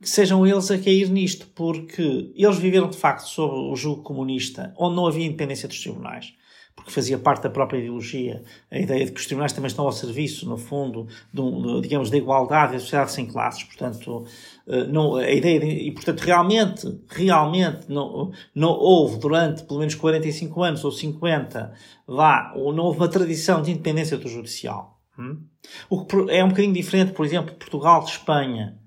que 0.00 0.08
sejam 0.08 0.44
eles 0.44 0.68
a 0.70 0.78
cair 0.78 1.08
nisto, 1.08 1.46
porque 1.54 2.32
eles 2.34 2.58
viveram 2.58 2.90
de 2.90 2.96
facto 2.96 3.28
sob 3.28 3.54
o 3.54 3.76
jugo 3.76 4.02
comunista, 4.02 4.74
onde 4.76 4.96
não 4.96 5.06
havia 5.06 5.24
independência 5.24 5.68
dos 5.68 5.80
tribunais 5.80 6.34
porque 6.74 6.90
fazia 6.90 7.18
parte 7.18 7.42
da 7.42 7.50
própria 7.50 7.78
ideologia, 7.78 8.42
a 8.70 8.78
ideia 8.78 9.04
de 9.04 9.12
que 9.12 9.20
os 9.20 9.26
tribunais 9.26 9.52
também 9.52 9.68
estão 9.68 9.84
ao 9.84 9.92
serviço, 9.92 10.48
no 10.48 10.56
fundo, 10.56 11.06
de, 11.32 11.80
digamos, 11.82 12.10
da 12.10 12.16
igualdade 12.16 12.72
da 12.72 12.80
sociedade 12.80 13.12
sem 13.12 13.26
classes. 13.26 13.62
Portanto, 13.64 14.24
eh, 14.66 14.84
não, 14.86 15.16
a 15.16 15.30
ideia 15.30 15.60
de, 15.60 15.66
e 15.66 15.92
portanto, 15.92 16.20
realmente, 16.20 17.00
realmente 17.08 17.90
não, 17.90 18.32
não 18.54 18.70
houve 18.70 19.18
durante 19.18 19.64
pelo 19.64 19.80
menos 19.80 19.94
45 19.94 20.62
anos 20.62 20.84
ou 20.84 20.90
50, 20.90 21.72
vá, 22.06 22.52
não 22.56 22.84
houve 22.84 22.98
uma 22.98 23.08
tradição 23.08 23.62
de 23.62 23.70
independência 23.70 24.16
do 24.16 24.28
judicial. 24.28 25.00
Hum? 25.18 25.44
O 25.90 26.04
que 26.04 26.16
é 26.30 26.42
um 26.42 26.48
bocadinho 26.48 26.74
diferente, 26.74 27.12
por 27.12 27.24
exemplo, 27.26 27.54
Portugal 27.54 28.02
de 28.02 28.10
Espanha, 28.10 28.78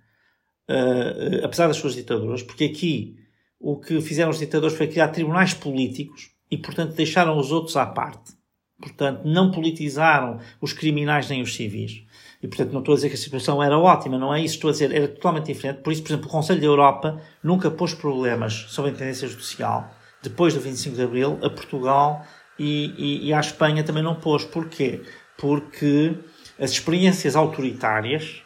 uh, 0.69 1.45
apesar 1.45 1.67
das 1.67 1.77
suas 1.77 1.93
ditaduras, 1.93 2.41
porque 2.41 2.65
aqui 2.65 3.15
o 3.59 3.79
que 3.79 4.01
fizeram 4.01 4.31
os 4.31 4.39
ditadores 4.39 4.75
foi 4.75 4.87
criar 4.87 5.09
tribunais 5.09 5.53
políticos 5.53 6.34
e, 6.49 6.57
portanto, 6.57 6.95
deixaram 6.95 7.37
os 7.37 7.51
outros 7.51 7.75
à 7.75 7.85
parte. 7.85 8.33
Portanto, 8.79 9.21
não 9.25 9.51
politizaram 9.51 10.39
os 10.61 10.73
criminais 10.73 11.29
nem 11.29 11.41
os 11.41 11.55
civis. 11.55 12.03
E, 12.41 12.47
portanto, 12.47 12.71
não 12.71 12.79
estou 12.79 12.93
a 12.93 12.95
dizer 12.95 13.09
que 13.09 13.15
a 13.15 13.17
situação 13.17 13.63
era 13.63 13.77
ótima, 13.77 14.17
não 14.17 14.33
é 14.33 14.41
isso. 14.41 14.55
Estou 14.55 14.69
a 14.69 14.71
dizer, 14.71 14.91
era 14.93 15.07
totalmente 15.07 15.45
diferente. 15.45 15.81
Por 15.81 15.91
isso, 15.91 16.03
por 16.03 16.09
exemplo, 16.09 16.27
o 16.27 16.31
Conselho 16.31 16.59
da 16.59 16.65
Europa 16.65 17.21
nunca 17.43 17.71
pôs 17.71 17.93
problemas 17.93 18.65
sobre 18.67 18.89
a 18.89 18.93
independência 18.93 19.27
judicial, 19.27 19.89
depois 20.21 20.53
do 20.53 20.59
25 20.59 20.95
de 20.95 21.03
Abril, 21.03 21.39
a 21.41 21.49
Portugal 21.49 22.25
e, 22.59 22.93
e, 22.97 23.27
e 23.27 23.33
à 23.33 23.39
Espanha 23.39 23.83
também 23.83 24.03
não 24.03 24.15
pôs. 24.15 24.43
Porquê? 24.43 25.01
Porque 25.37 26.15
as 26.59 26.71
experiências 26.71 27.35
autoritárias 27.35 28.43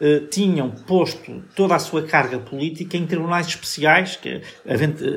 eh, 0.00 0.20
tinham 0.30 0.70
posto 0.70 1.42
toda 1.56 1.74
a 1.74 1.78
sua 1.80 2.02
carga 2.02 2.38
política 2.38 2.96
em 2.96 3.04
tribunais 3.04 3.48
especiais, 3.48 4.14
que 4.14 4.40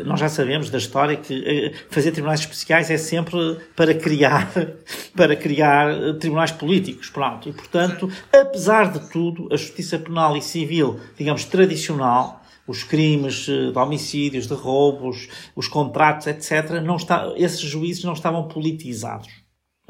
nós 0.05 0.19
já 0.19 0.27
sabemos 0.27 0.71
da 0.71 0.79
história 0.79 1.17
que 1.17 1.33
eh, 1.45 1.73
fazer 1.89 2.11
tribunais 2.11 2.39
especiais 2.39 2.89
é 2.89 2.97
sempre 2.97 3.59
para 3.75 3.93
criar, 3.93 4.51
para 5.15 5.35
criar 5.35 5.91
eh, 5.91 6.13
tribunais 6.13 6.51
políticos, 6.51 7.11
pronto. 7.11 7.47
E, 7.47 7.53
portanto, 7.53 8.09
apesar 8.33 8.91
de 8.91 9.11
tudo, 9.11 9.47
a 9.51 9.55
justiça 9.55 9.99
penal 9.99 10.35
e 10.35 10.41
civil, 10.41 10.99
digamos, 11.15 11.45
tradicional, 11.45 12.41
os 12.65 12.83
crimes 12.83 13.45
de 13.45 13.77
homicídios, 13.77 14.47
de 14.47 14.53
roubos, 14.55 15.27
os 15.55 15.67
contratos, 15.67 16.25
etc., 16.25 16.81
não 16.83 16.95
está, 16.95 17.31
esses 17.35 17.59
juízes 17.59 18.03
não 18.03 18.13
estavam 18.13 18.47
politizados. 18.47 19.40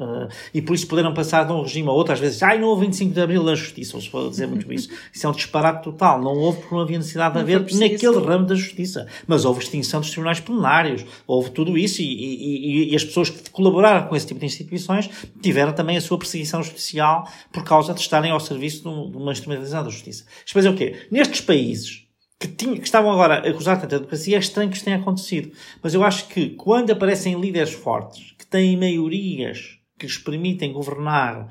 Uh, 0.02 0.28
e 0.52 0.60
por 0.60 0.74
isso 0.74 0.86
puderam 0.86 1.14
passar 1.14 1.44
de 1.44 1.52
um 1.52 1.62
regime 1.62 1.88
a 1.88 1.92
outro, 1.92 2.12
às 2.12 2.18
vezes, 2.18 2.42
ai, 2.42 2.58
não 2.58 2.68
houve 2.68 2.86
25 2.86 3.14
de 3.14 3.20
Abril 3.20 3.44
da 3.44 3.54
Justiça, 3.54 3.96
ou 3.96 4.02
se 4.02 4.10
pode 4.10 4.30
dizer 4.30 4.48
muito 4.48 4.72
isso. 4.72 4.88
Isso 5.12 5.26
é 5.26 5.30
um 5.30 5.32
disparate 5.32 5.84
total. 5.84 6.20
Não 6.20 6.36
houve 6.36 6.58
porque 6.60 6.74
não 6.74 6.82
havia 6.82 6.98
necessidade 6.98 7.34
de 7.34 7.40
haver 7.40 7.60
naquele 7.74 8.18
ramo 8.18 8.46
da 8.46 8.54
Justiça. 8.54 9.06
Mas 9.26 9.44
houve 9.44 9.62
extinção 9.62 10.00
dos 10.00 10.10
tribunais 10.10 10.40
plenários, 10.40 11.04
houve 11.26 11.50
tudo 11.50 11.78
isso, 11.78 12.02
e, 12.02 12.04
e, 12.04 12.92
e, 12.92 12.96
as 12.96 13.04
pessoas 13.04 13.30
que 13.30 13.50
colaboraram 13.50 14.08
com 14.08 14.16
esse 14.16 14.26
tipo 14.26 14.40
de 14.40 14.46
instituições 14.46 15.08
tiveram 15.40 15.72
também 15.72 15.96
a 15.96 16.00
sua 16.00 16.18
perseguição 16.18 16.62
judicial 16.62 17.28
por 17.52 17.62
causa 17.62 17.94
de 17.94 18.00
estarem 18.00 18.30
ao 18.30 18.40
serviço 18.40 18.82
de 18.82 19.16
uma 19.16 19.32
instrumentalização 19.32 19.84
da 19.84 19.90
Justiça. 19.90 20.24
Isto 20.44 20.52
quer 20.52 20.58
dizer 20.58 20.70
o 20.70 20.76
quê? 20.76 21.06
Nestes 21.10 21.40
países, 21.40 22.02
que, 22.42 22.48
tinha, 22.48 22.76
que, 22.76 22.84
estavam 22.84 23.12
agora 23.12 23.34
a 23.34 23.50
acusar 23.50 23.80
tanta 23.80 23.98
democracia, 23.98 24.36
é 24.36 24.40
estranho 24.40 24.68
que 24.68 24.76
isto 24.76 24.84
tenha 24.84 24.96
acontecido. 24.96 25.52
Mas 25.80 25.94
eu 25.94 26.02
acho 26.02 26.26
que 26.26 26.50
quando 26.50 26.90
aparecem 26.90 27.40
líderes 27.40 27.72
fortes, 27.72 28.34
que 28.36 28.46
têm 28.46 28.76
maiorias 28.76 29.78
que 30.02 30.06
lhes 30.06 30.18
permitem 30.18 30.72
governar 30.72 31.48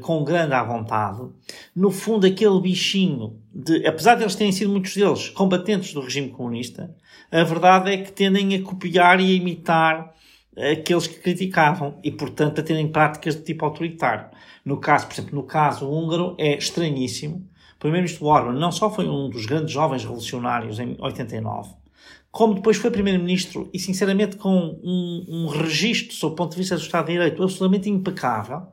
com 0.00 0.24
grande 0.24 0.52
à 0.54 0.64
vontade. 0.64 1.20
No 1.76 1.90
fundo, 1.90 2.26
aquele 2.26 2.60
bichinho 2.60 3.38
de, 3.54 3.86
apesar 3.86 4.16
de 4.16 4.22
eles 4.22 4.34
terem 4.34 4.50
sido 4.50 4.70
muitos 4.70 4.94
deles 4.94 5.28
combatentes 5.28 5.92
do 5.92 6.00
regime 6.00 6.30
comunista, 6.30 6.94
a 7.30 7.44
verdade 7.44 7.92
é 7.92 7.98
que 7.98 8.10
tendem 8.10 8.54
a 8.54 8.62
copiar 8.62 9.20
e 9.20 9.30
a 9.30 9.34
imitar 9.34 10.14
aqueles 10.72 11.06
que 11.06 11.20
criticavam 11.20 11.98
e, 12.02 12.10
portanto, 12.10 12.60
a 12.60 12.64
terem 12.64 12.88
práticas 12.88 13.36
de 13.36 13.42
tipo 13.42 13.64
autoritário. 13.64 14.26
No 14.64 14.78
caso, 14.78 15.06
por 15.06 15.14
exemplo, 15.14 15.34
no 15.34 15.42
caso 15.44 15.88
húngaro, 15.88 16.34
é 16.38 16.56
estranhíssimo. 16.56 17.48
O 17.76 17.78
primeiro-ministro 17.78 18.26
Orban 18.26 18.54
não 18.54 18.72
só 18.72 18.90
foi 18.90 19.06
um 19.06 19.28
dos 19.28 19.46
grandes 19.46 19.72
jovens 19.72 20.02
revolucionários 20.02 20.78
em 20.80 20.96
89, 20.98 21.70
como 22.34 22.54
depois 22.54 22.76
foi 22.76 22.90
primeiro-ministro 22.90 23.70
e, 23.72 23.78
sinceramente, 23.78 24.34
com 24.36 24.80
um, 24.82 25.24
um 25.28 25.46
registro, 25.46 26.16
sob 26.16 26.32
o 26.32 26.36
ponto 26.36 26.50
de 26.50 26.56
vista 26.56 26.74
do 26.74 26.82
Estado 26.82 27.06
de 27.06 27.12
Direito, 27.12 27.40
absolutamente 27.40 27.88
impecável, 27.88 28.66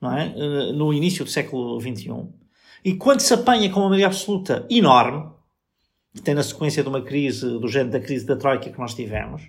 não 0.00 0.12
é? 0.12 0.34
Eh, 0.36 0.72
no 0.72 0.92
início 0.92 1.24
do 1.24 1.30
século 1.30 1.80
XXI. 1.80 2.26
E 2.84 2.94
quando 2.94 3.20
se 3.20 3.32
apanha 3.32 3.70
com 3.70 3.78
uma 3.78 3.90
maioria 3.90 4.08
absoluta 4.08 4.66
enorme, 4.68 5.24
que 6.16 6.20
tem 6.20 6.34
na 6.34 6.42
sequência 6.42 6.82
de 6.82 6.88
uma 6.88 7.00
crise, 7.00 7.48
do 7.48 7.68
género 7.68 7.92
da 7.92 8.00
crise 8.00 8.26
da 8.26 8.34
Troika 8.34 8.70
que 8.70 8.78
nós 8.80 8.92
tivemos, 8.92 9.42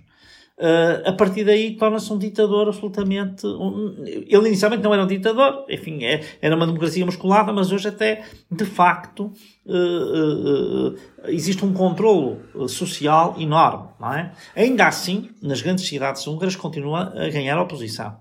Uh, 0.58 1.08
a 1.08 1.12
partir 1.12 1.44
daí 1.44 1.76
torna-se 1.76 2.12
um 2.12 2.18
ditador 2.18 2.66
absolutamente. 2.66 3.46
Um, 3.46 3.94
ele 4.04 4.48
inicialmente 4.48 4.82
não 4.82 4.92
era 4.92 5.04
um 5.04 5.06
ditador, 5.06 5.64
enfim, 5.68 6.04
é, 6.04 6.20
era 6.42 6.56
uma 6.56 6.66
democracia 6.66 7.06
musculada, 7.06 7.52
mas 7.52 7.70
hoje, 7.70 7.86
até 7.86 8.24
de 8.50 8.64
facto, 8.64 9.32
uh, 9.64 10.88
uh, 10.88 10.96
existe 11.28 11.64
um 11.64 11.72
controlo 11.72 12.40
social 12.68 13.36
enorme, 13.38 13.90
não 14.00 14.12
é? 14.12 14.32
Ainda 14.56 14.88
assim, 14.88 15.30
nas 15.40 15.62
grandes 15.62 15.86
cidades 15.86 16.26
húngaras, 16.26 16.56
continua 16.56 17.12
a 17.16 17.28
ganhar 17.30 17.60
oposição. 17.60 18.16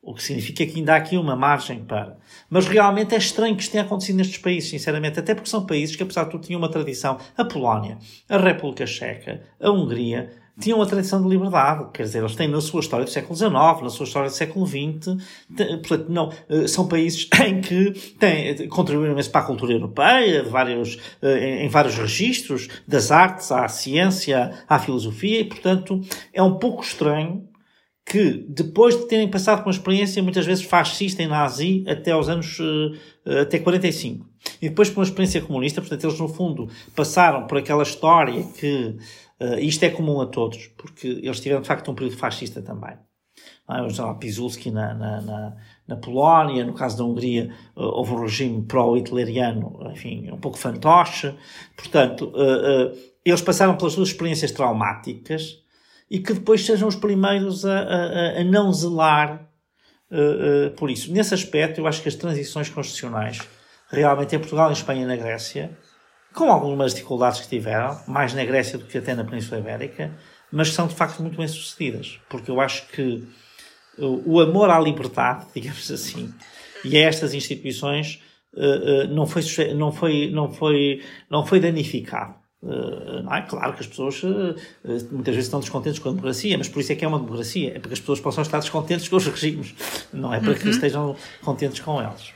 O 0.00 0.14
que 0.14 0.22
significa 0.22 0.64
que 0.66 0.78
ainda 0.78 0.94
há 0.94 0.96
aqui 0.96 1.16
uma 1.16 1.36
margem 1.36 1.82
para. 1.84 2.18
Mas 2.48 2.66
realmente 2.66 3.14
é 3.14 3.18
estranho 3.18 3.56
que 3.56 3.62
isto 3.62 3.72
tenha 3.72 3.84
acontecido 3.84 4.16
nestes 4.16 4.38
países, 4.38 4.70
sinceramente, 4.70 5.18
até 5.18 5.34
porque 5.34 5.48
são 5.48 5.66
países 5.66 5.96
que, 5.96 6.02
apesar 6.02 6.24
de 6.24 6.30
tudo, 6.30 6.46
tinham 6.46 6.58
uma 6.58 6.68
tradição. 6.70 7.18
A 7.36 7.44
Polónia, 7.44 7.98
a 8.28 8.36
República 8.36 8.86
Checa, 8.86 9.42
a 9.58 9.70
Hungria, 9.70 10.43
tinham 10.60 10.78
uma 10.78 10.86
tradição 10.86 11.20
de 11.20 11.28
liberdade, 11.28 11.86
quer 11.92 12.04
dizer, 12.04 12.20
eles 12.20 12.36
têm 12.36 12.46
na 12.46 12.60
sua 12.60 12.80
história 12.80 13.04
do 13.04 13.10
século 13.10 13.34
XIX, 13.34 13.52
na 13.52 13.90
sua 13.90 14.04
história 14.04 14.28
do 14.28 14.34
século 14.34 14.66
XX, 14.66 15.16
portanto, 15.86 16.06
não, 16.08 16.32
eh, 16.48 16.68
são 16.68 16.86
países 16.86 17.28
em 17.44 17.60
que 17.60 17.90
têm, 18.18 18.68
contribuíram 18.68 19.12
imenso 19.12 19.30
para 19.30 19.40
a 19.40 19.44
cultura 19.44 19.72
europeia, 19.72 20.44
vários, 20.44 20.98
eh, 21.20 21.64
em 21.64 21.68
vários 21.68 21.96
registros, 21.96 22.68
das 22.86 23.10
artes 23.10 23.50
à 23.50 23.66
ciência, 23.66 24.52
à 24.68 24.78
filosofia, 24.78 25.40
e, 25.40 25.44
portanto, 25.44 26.00
é 26.32 26.42
um 26.42 26.56
pouco 26.56 26.84
estranho 26.84 27.48
que, 28.06 28.44
depois 28.48 28.96
de 28.96 29.08
terem 29.08 29.28
passado 29.28 29.58
por 29.58 29.68
uma 29.68 29.72
experiência 29.72 30.22
muitas 30.22 30.44
vezes 30.44 30.62
fascista 30.62 31.22
e 31.22 31.26
nazi 31.26 31.84
até 31.88 32.12
aos 32.12 32.28
anos, 32.28 32.58
eh, 33.26 33.40
até 33.40 33.58
45, 33.58 34.26
e 34.60 34.68
depois 34.68 34.90
por 34.90 35.00
uma 35.00 35.04
experiência 35.04 35.40
comunista, 35.40 35.80
portanto, 35.80 36.04
eles 36.04 36.20
no 36.20 36.28
fundo 36.28 36.68
passaram 36.94 37.46
por 37.46 37.58
aquela 37.58 37.82
história 37.82 38.44
que 38.58 38.94
Uh, 39.44 39.58
isto 39.58 39.82
é 39.84 39.90
comum 39.90 40.20
a 40.20 40.26
todos, 40.26 40.68
porque 40.68 41.06
eles 41.06 41.40
tiveram 41.40 41.60
de 41.60 41.68
facto 41.68 41.90
um 41.90 41.94
período 41.94 42.16
fascista 42.16 42.62
também. 42.62 42.96
Ah, 43.66 43.86
já 43.88 44.14
Pisulski 44.14 44.70
na, 44.70 44.94
na, 44.94 45.20
na, 45.20 45.56
na, 45.88 45.96
Polónia, 45.96 46.64
no 46.64 46.72
caso 46.72 46.96
da 46.96 47.04
Hungria, 47.04 47.52
uh, 47.76 47.82
houve 47.82 48.12
um 48.12 48.22
regime 48.22 48.62
pró-hitleriano, 48.62 49.90
enfim, 49.90 50.30
um 50.30 50.38
pouco 50.38 50.56
fantoche. 50.56 51.34
Portanto, 51.76 52.28
uh, 52.28 52.96
eles 53.24 53.42
passaram 53.42 53.76
pelas 53.76 53.96
duas 53.96 54.08
experiências 54.08 54.50
traumáticas 54.52 55.58
e 56.10 56.20
que 56.20 56.32
depois 56.32 56.64
sejam 56.64 56.88
os 56.88 56.96
primeiros 56.96 57.66
a, 57.66 57.80
a, 57.80 58.40
a 58.40 58.44
não 58.44 58.72
zelar 58.72 59.50
por 60.76 60.88
isso. 60.88 61.10
Nesse 61.12 61.34
aspecto, 61.34 61.80
eu 61.80 61.88
acho 61.88 62.00
que 62.00 62.08
as 62.08 62.14
transições 62.14 62.68
constitucionais, 62.68 63.40
realmente 63.88 64.36
em 64.36 64.38
Portugal, 64.38 64.70
em 64.70 64.74
Espanha 64.74 65.02
e 65.02 65.06
na 65.06 65.16
Grécia, 65.16 65.76
com 66.34 66.50
algumas 66.50 66.94
dificuldades 66.94 67.40
que 67.40 67.48
tiveram, 67.48 67.98
mais 68.06 68.34
na 68.34 68.44
Grécia 68.44 68.76
do 68.76 68.84
que 68.84 68.98
até 68.98 69.14
na 69.14 69.24
Península 69.24 69.60
Ibérica, 69.60 70.12
mas 70.50 70.72
são 70.72 70.86
de 70.86 70.94
facto 70.94 71.20
muito 71.20 71.36
bem 71.36 71.48
sucedidas, 71.48 72.18
porque 72.28 72.50
eu 72.50 72.60
acho 72.60 72.86
que 72.88 73.26
o 73.98 74.40
amor 74.40 74.70
à 74.70 74.78
liberdade, 74.78 75.46
digamos 75.54 75.90
assim, 75.90 76.32
e 76.84 76.96
a 76.96 77.00
estas 77.00 77.32
instituições 77.32 78.20
eh, 78.56 79.04
eh, 79.04 79.06
não 79.06 79.26
foi, 79.26 79.42
não 79.74 79.92
foi, 79.92 80.30
não 80.30 80.52
foi, 80.52 81.02
não 81.30 81.46
foi 81.46 81.60
danificado. 81.60 82.34
Eh, 82.62 83.22
não 83.22 83.34
é? 83.34 83.42
Claro 83.42 83.72
que 83.72 83.80
as 83.80 83.86
pessoas 83.86 84.22
muitas 85.10 85.34
vezes 85.34 85.46
estão 85.46 85.60
descontentes 85.60 85.98
com 85.98 86.08
a 86.08 86.12
democracia, 86.12 86.58
mas 86.58 86.68
por 86.68 86.80
isso 86.80 86.92
é 86.92 86.94
que 86.94 87.04
é 87.04 87.08
uma 87.08 87.18
democracia. 87.18 87.70
É 87.70 87.78
para 87.78 87.88
que 87.88 87.94
as 87.94 88.00
pessoas 88.00 88.20
possam 88.20 88.42
estar 88.42 88.58
descontentes 88.58 89.08
com 89.08 89.16
os 89.16 89.26
regimes, 89.26 89.74
não 90.12 90.32
é 90.32 90.40
para 90.40 90.54
que 90.54 90.64
uhum. 90.64 90.70
estejam 90.70 91.16
contentes 91.42 91.80
com 91.80 92.02
eles. 92.02 92.33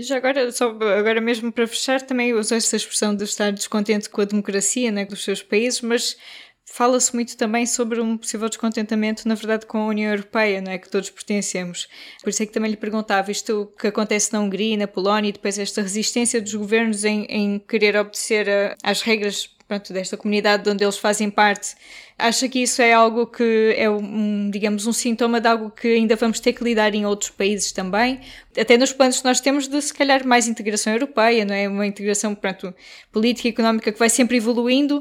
Já 0.00 0.16
agora, 0.16 0.50
só 0.50 0.70
agora 0.70 1.20
mesmo 1.20 1.52
para 1.52 1.66
fechar, 1.66 2.00
também 2.00 2.32
usou 2.32 2.56
esta 2.56 2.74
expressão 2.74 3.14
de 3.14 3.24
estar 3.24 3.52
descontente 3.52 4.08
com 4.08 4.22
a 4.22 4.24
democracia 4.24 4.90
né, 4.90 5.04
dos 5.04 5.22
seus 5.22 5.42
países, 5.42 5.82
mas 5.82 6.16
fala-se 6.64 7.14
muito 7.14 7.36
também 7.36 7.66
sobre 7.66 8.00
um 8.00 8.16
possível 8.16 8.48
descontentamento, 8.48 9.28
na 9.28 9.34
verdade, 9.34 9.66
com 9.66 9.78
a 9.78 9.86
União 9.86 10.10
Europeia, 10.10 10.60
não 10.62 10.72
é? 10.72 10.78
que 10.78 10.88
todos 10.88 11.10
pertencemos. 11.10 11.86
Por 12.22 12.30
isso 12.30 12.42
é 12.42 12.46
que 12.46 12.52
também 12.52 12.70
lhe 12.70 12.76
perguntava 12.76 13.30
isto 13.30 13.72
que 13.78 13.88
acontece 13.88 14.32
na 14.32 14.40
Hungria 14.40 14.74
e 14.74 14.76
na 14.76 14.86
Polónia 14.86 15.28
e 15.28 15.32
depois 15.32 15.58
esta 15.58 15.82
resistência 15.82 16.40
dos 16.40 16.54
governos 16.54 17.04
em, 17.04 17.24
em 17.24 17.58
querer 17.58 17.96
obedecer 17.96 18.48
a, 18.48 18.76
às 18.82 19.02
regras 19.02 19.50
pronto, 19.70 19.92
desta 19.92 20.16
comunidade 20.16 20.64
de 20.64 20.70
onde 20.70 20.82
eles 20.82 20.98
fazem 20.98 21.30
parte. 21.30 21.76
Acha 22.18 22.48
que 22.48 22.58
isso 22.58 22.82
é 22.82 22.92
algo 22.92 23.24
que 23.24 23.72
é, 23.78 23.88
um, 23.88 24.50
digamos, 24.50 24.84
um 24.84 24.92
sintoma 24.92 25.40
de 25.40 25.46
algo 25.46 25.70
que 25.70 25.86
ainda 25.86 26.16
vamos 26.16 26.40
ter 26.40 26.52
que 26.54 26.64
lidar 26.64 26.92
em 26.92 27.06
outros 27.06 27.30
países 27.30 27.70
também? 27.70 28.20
Até 28.60 28.76
nos 28.76 28.92
planos 28.92 29.20
que 29.20 29.24
nós 29.24 29.40
temos 29.40 29.68
de, 29.68 29.80
se 29.80 29.94
calhar, 29.94 30.26
mais 30.26 30.48
integração 30.48 30.92
europeia, 30.92 31.44
não 31.44 31.54
é? 31.54 31.68
Uma 31.68 31.86
integração, 31.86 32.34
pronto, 32.34 32.74
política 33.12 33.46
e 33.46 33.52
económica 33.52 33.92
que 33.92 33.98
vai 33.98 34.10
sempre 34.10 34.38
evoluindo. 34.38 35.00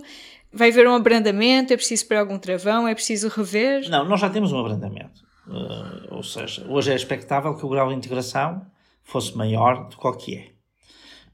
Vai 0.53 0.69
haver 0.69 0.88
um 0.88 0.93
abrandamento? 0.93 1.73
É 1.73 1.75
preciso 1.75 2.08
para 2.08 2.19
algum 2.19 2.38
travão? 2.38 2.88
É 2.88 2.93
preciso 2.93 3.27
rever? 3.27 3.89
Não, 3.89 4.05
nós 4.05 4.21
já 4.21 4.29
temos 4.29 4.53
um 4.53 4.60
abrandamento. 4.60 5.23
Uh, 5.47 6.15
ou 6.15 6.21
seja, 6.21 6.63
hoje 6.69 6.91
é 6.91 6.95
expectável 6.95 7.55
que 7.55 7.65
o 7.65 7.69
grau 7.69 7.89
de 7.89 7.95
integração 7.95 8.62
fosse 9.03 9.36
maior 9.36 9.89
do 9.89 9.97
que 9.97 10.08
o 10.08 10.13
que 10.13 10.38
é. 10.38 10.59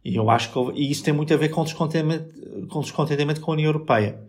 E 0.06 0.15
eu 0.15 0.30
acho 0.30 0.54
que 0.54 0.80
e 0.80 0.91
isso 0.91 1.04
tem 1.04 1.12
muito 1.12 1.34
a 1.34 1.38
ver 1.38 1.50
com 1.50 1.63
descontentamento, 1.63 2.68
com 2.68 2.80
descontentamento 2.80 3.41
com 3.41 3.50
a 3.50 3.54
União 3.56 3.70
Europeia. 3.70 4.22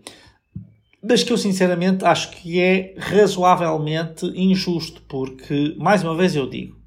Mas 1.03 1.23
que 1.23 1.31
eu 1.31 1.37
sinceramente 1.37 2.03
acho 2.03 2.31
que 2.31 2.59
é 2.59 2.95
razoavelmente 2.97 4.25
injusto, 4.35 5.03
porque, 5.03 5.77
mais 5.79 6.03
uma 6.03 6.17
vez 6.17 6.35
eu 6.35 6.49
digo, 6.49 6.81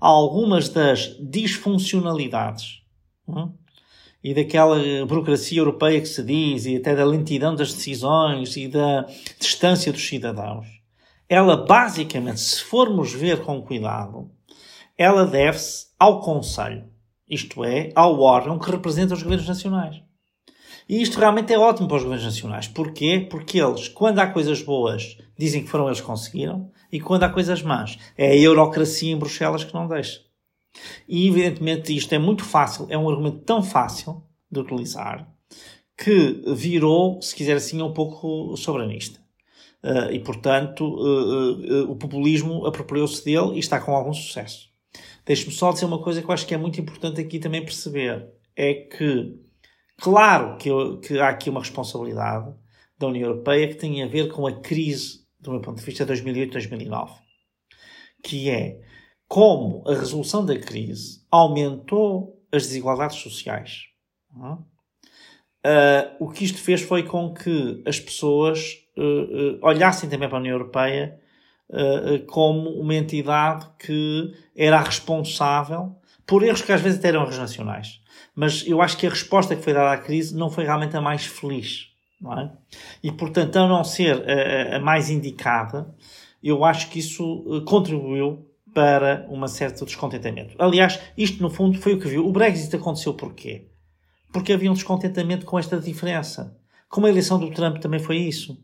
algumas 0.00 0.68
das 0.68 1.16
disfuncionalidades 1.20 2.80
hum, 3.26 3.52
e 4.22 4.32
daquela 4.32 4.78
burocracia 5.04 5.58
europeia 5.58 6.00
que 6.00 6.06
se 6.06 6.22
diz, 6.22 6.64
e 6.64 6.76
até 6.76 6.94
da 6.94 7.04
lentidão 7.04 7.56
das 7.56 7.74
decisões 7.74 8.56
e 8.56 8.68
da 8.68 9.04
distância 9.40 9.92
dos 9.92 10.06
cidadãos, 10.06 10.68
ela 11.28 11.56
basicamente, 11.56 12.38
se 12.38 12.62
formos 12.62 13.12
ver 13.12 13.42
com 13.42 13.60
cuidado, 13.60 14.30
ela 14.96 15.26
deve-se 15.26 15.88
ao 15.98 16.20
Conselho 16.20 16.84
isto 17.28 17.64
é, 17.64 17.90
ao 17.94 18.20
órgão 18.20 18.58
que 18.58 18.70
representa 18.70 19.14
os 19.14 19.22
governos 19.22 19.48
nacionais. 19.48 20.02
E 20.88 21.02
isto 21.02 21.18
realmente 21.18 21.52
é 21.52 21.58
ótimo 21.58 21.86
para 21.86 21.98
os 21.98 22.02
governos 22.02 22.24
nacionais. 22.24 22.66
Porquê? 22.66 23.26
Porque 23.30 23.60
eles, 23.60 23.88
quando 23.88 24.20
há 24.20 24.26
coisas 24.26 24.62
boas, 24.62 25.18
dizem 25.36 25.62
que 25.62 25.68
foram 25.68 25.86
eles 25.86 26.00
que 26.00 26.06
conseguiram, 26.06 26.70
e 26.90 26.98
quando 26.98 27.24
há 27.24 27.28
coisas 27.28 27.62
más, 27.62 27.98
é 28.16 28.30
a 28.30 28.36
eurocracia 28.36 29.12
em 29.12 29.18
Bruxelas 29.18 29.64
que 29.64 29.74
não 29.74 29.86
deixa. 29.86 30.20
E 31.06 31.28
evidentemente 31.28 31.94
isto 31.94 32.12
é 32.14 32.18
muito 32.18 32.44
fácil, 32.44 32.86
é 32.88 32.96
um 32.96 33.08
argumento 33.08 33.40
tão 33.40 33.62
fácil 33.62 34.22
de 34.50 34.60
utilizar, 34.60 35.28
que 35.96 36.42
virou, 36.54 37.20
se 37.20 37.34
quiser 37.34 37.56
assim, 37.56 37.82
um 37.82 37.92
pouco 37.92 38.56
soberanista. 38.56 39.20
Uh, 39.82 40.10
e 40.10 40.20
portanto, 40.20 40.84
uh, 40.84 41.84
uh, 41.84 41.90
o 41.90 41.96
populismo 41.96 42.66
apropriou-se 42.66 43.24
dele 43.24 43.54
e 43.54 43.58
está 43.58 43.80
com 43.80 43.94
algum 43.94 44.12
sucesso. 44.12 44.67
Deixe-me 45.28 45.52
só 45.52 45.72
dizer 45.72 45.84
uma 45.84 46.02
coisa 46.02 46.22
que 46.22 46.26
eu 46.26 46.32
acho 46.32 46.46
que 46.46 46.54
é 46.54 46.56
muito 46.56 46.80
importante 46.80 47.20
aqui 47.20 47.38
também 47.38 47.62
perceber. 47.62 48.32
É 48.56 48.72
que, 48.72 49.38
claro 49.98 50.56
que, 50.56 50.70
eu, 50.70 50.98
que 51.00 51.18
há 51.20 51.28
aqui 51.28 51.50
uma 51.50 51.60
responsabilidade 51.60 52.50
da 52.98 53.08
União 53.08 53.28
Europeia 53.28 53.68
que 53.68 53.74
tem 53.74 54.02
a 54.02 54.06
ver 54.06 54.32
com 54.32 54.46
a 54.46 54.58
crise, 54.58 55.26
do 55.38 55.50
meu 55.50 55.60
ponto 55.60 55.80
de 55.80 55.84
vista, 55.84 56.06
2008-2009. 56.06 57.10
Que 58.24 58.48
é 58.48 58.80
como 59.28 59.84
a 59.86 59.92
resolução 59.92 60.46
da 60.46 60.58
crise 60.58 61.22
aumentou 61.30 62.42
as 62.50 62.62
desigualdades 62.62 63.18
sociais. 63.18 63.82
Uh, 65.62 66.24
o 66.24 66.30
que 66.30 66.46
isto 66.46 66.56
fez 66.56 66.80
foi 66.80 67.02
com 67.02 67.34
que 67.34 67.82
as 67.86 68.00
pessoas 68.00 68.78
uh, 68.96 69.02
uh, 69.02 69.58
olhassem 69.60 70.08
também 70.08 70.26
para 70.26 70.38
a 70.38 70.40
União 70.40 70.54
Europeia 70.54 71.20
uh, 71.70 72.24
como 72.26 72.70
uma 72.70 72.94
entidade 72.94 73.66
que 73.78 74.32
era 74.56 74.80
responsável 74.80 75.96
por 76.26 76.42
erros 76.42 76.62
que 76.62 76.72
às 76.72 76.80
vezes 76.80 76.98
até 76.98 77.08
eram 77.08 77.22
erros 77.22 77.38
nacionais. 77.38 78.00
Mas 78.34 78.64
eu 78.66 78.82
acho 78.82 78.96
que 78.96 79.06
a 79.06 79.10
resposta 79.10 79.56
que 79.56 79.62
foi 79.62 79.72
dada 79.72 79.92
à 79.92 79.98
crise 79.98 80.36
não 80.36 80.50
foi 80.50 80.64
realmente 80.64 80.96
a 80.96 81.00
mais 81.00 81.24
feliz. 81.26 81.88
Não 82.20 82.38
é? 82.38 82.52
E, 83.02 83.12
portanto, 83.12 83.56
a 83.56 83.68
não 83.68 83.84
ser 83.84 84.24
a, 84.28 84.76
a 84.76 84.80
mais 84.80 85.08
indicada, 85.08 85.94
eu 86.42 86.64
acho 86.64 86.90
que 86.90 86.98
isso 86.98 87.62
contribuiu 87.64 88.48
para 88.74 89.26
uma 89.28 89.48
certa 89.48 89.84
descontentamento. 89.84 90.54
Aliás, 90.58 91.00
isto 91.16 91.42
no 91.42 91.50
fundo 91.50 91.78
foi 91.78 91.94
o 91.94 91.98
que 91.98 92.08
viu. 92.08 92.26
O 92.26 92.32
Brexit 92.32 92.74
aconteceu 92.76 93.14
porquê? 93.14 93.66
Porque 94.32 94.52
havia 94.52 94.70
um 94.70 94.74
descontentamento 94.74 95.46
com 95.46 95.58
esta 95.58 95.80
diferença. 95.80 96.56
Como 96.88 97.06
a 97.06 97.10
eleição 97.10 97.38
do 97.38 97.50
Trump 97.50 97.78
também 97.78 97.98
foi 97.98 98.18
isso. 98.18 98.58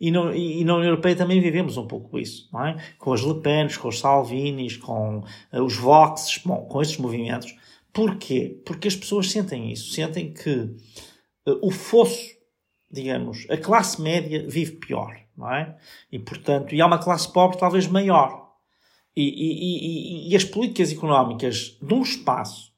E, 0.00 0.10
no, 0.10 0.34
e, 0.34 0.64
na 0.64 0.74
União 0.74 0.90
Europeia 0.90 1.16
também 1.16 1.40
vivemos 1.40 1.76
um 1.76 1.86
pouco 1.86 2.18
isso, 2.18 2.48
não 2.52 2.66
é? 2.66 2.76
Com 2.98 3.12
as 3.12 3.20
Le 3.20 3.40
Pen, 3.40 3.68
com 3.80 3.88
os 3.88 4.00
Salvinis, 4.00 4.76
com 4.76 5.18
uh, 5.18 5.62
os 5.62 5.76
Vox, 5.76 6.40
bom, 6.44 6.66
com 6.66 6.82
estes 6.82 6.98
movimentos. 6.98 7.54
Porquê? 7.92 8.60
Porque 8.66 8.88
as 8.88 8.96
pessoas 8.96 9.30
sentem 9.30 9.70
isso. 9.72 9.92
Sentem 9.92 10.32
que 10.32 10.50
uh, 10.50 11.58
o 11.62 11.70
fosso, 11.70 12.34
digamos, 12.90 13.46
a 13.48 13.56
classe 13.56 14.02
média 14.02 14.44
vive 14.48 14.72
pior, 14.72 15.16
não 15.36 15.52
é? 15.52 15.76
E, 16.10 16.18
portanto, 16.18 16.74
e 16.74 16.80
há 16.80 16.86
uma 16.86 16.98
classe 16.98 17.32
pobre 17.32 17.56
talvez 17.56 17.86
maior. 17.86 18.52
E, 19.16 19.22
e, 19.22 20.32
e 20.32 20.36
as 20.36 20.44
políticas 20.44 20.90
económicas 20.90 21.78
de 21.80 21.94
um 21.94 22.02
espaço 22.02 22.74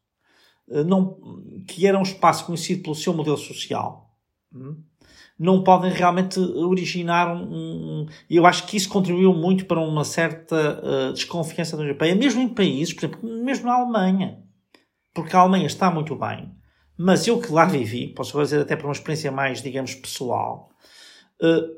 uh, 0.69 0.85
não, 0.85 1.65
que 1.67 1.87
era 1.87 1.99
um 1.99 2.03
espaço 2.03 2.45
conhecido 2.45 2.83
pelo 2.83 2.95
seu 2.95 3.15
modelo 3.15 3.39
social, 3.39 4.15
hum, 4.53 4.83
não 5.39 5.63
podem 5.63 5.93
realmente 5.93 6.41
originar 6.41 7.35
um, 7.35 7.43
um. 7.43 8.07
Eu 8.29 8.47
acho 8.47 8.67
que 8.67 8.77
isso 8.77 8.89
contribuiu 8.89 9.35
muito 9.35 9.67
para 9.67 9.81
uma 9.81 10.05
certa 10.05 10.83
uh, 10.83 11.13
desconfiança 11.13 11.77
da 11.77 11.83
União 11.83 11.91
Europeia, 11.91 12.15
mesmo 12.15 12.41
em 12.41 12.49
países, 12.49 12.95
por 12.95 13.05
exemplo, 13.05 13.29
mesmo 13.45 13.67
na 13.67 13.75
Alemanha. 13.75 14.39
Porque 15.15 15.37
a 15.37 15.41
Alemanha 15.41 15.67
está 15.67 15.91
muito 15.91 16.17
bem, 16.17 16.51
mas 16.97 17.27
eu 17.27 17.41
que 17.41 17.53
lá 17.53 17.67
vivi, 17.67 18.09
posso 18.09 18.41
dizer 18.43 18.61
até 18.61 18.77
por 18.77 18.87
uma 18.87 18.93
experiência 18.93 19.31
mais, 19.31 19.63
digamos, 19.63 19.95
pessoal, 19.95 20.71
uh, 21.43 21.69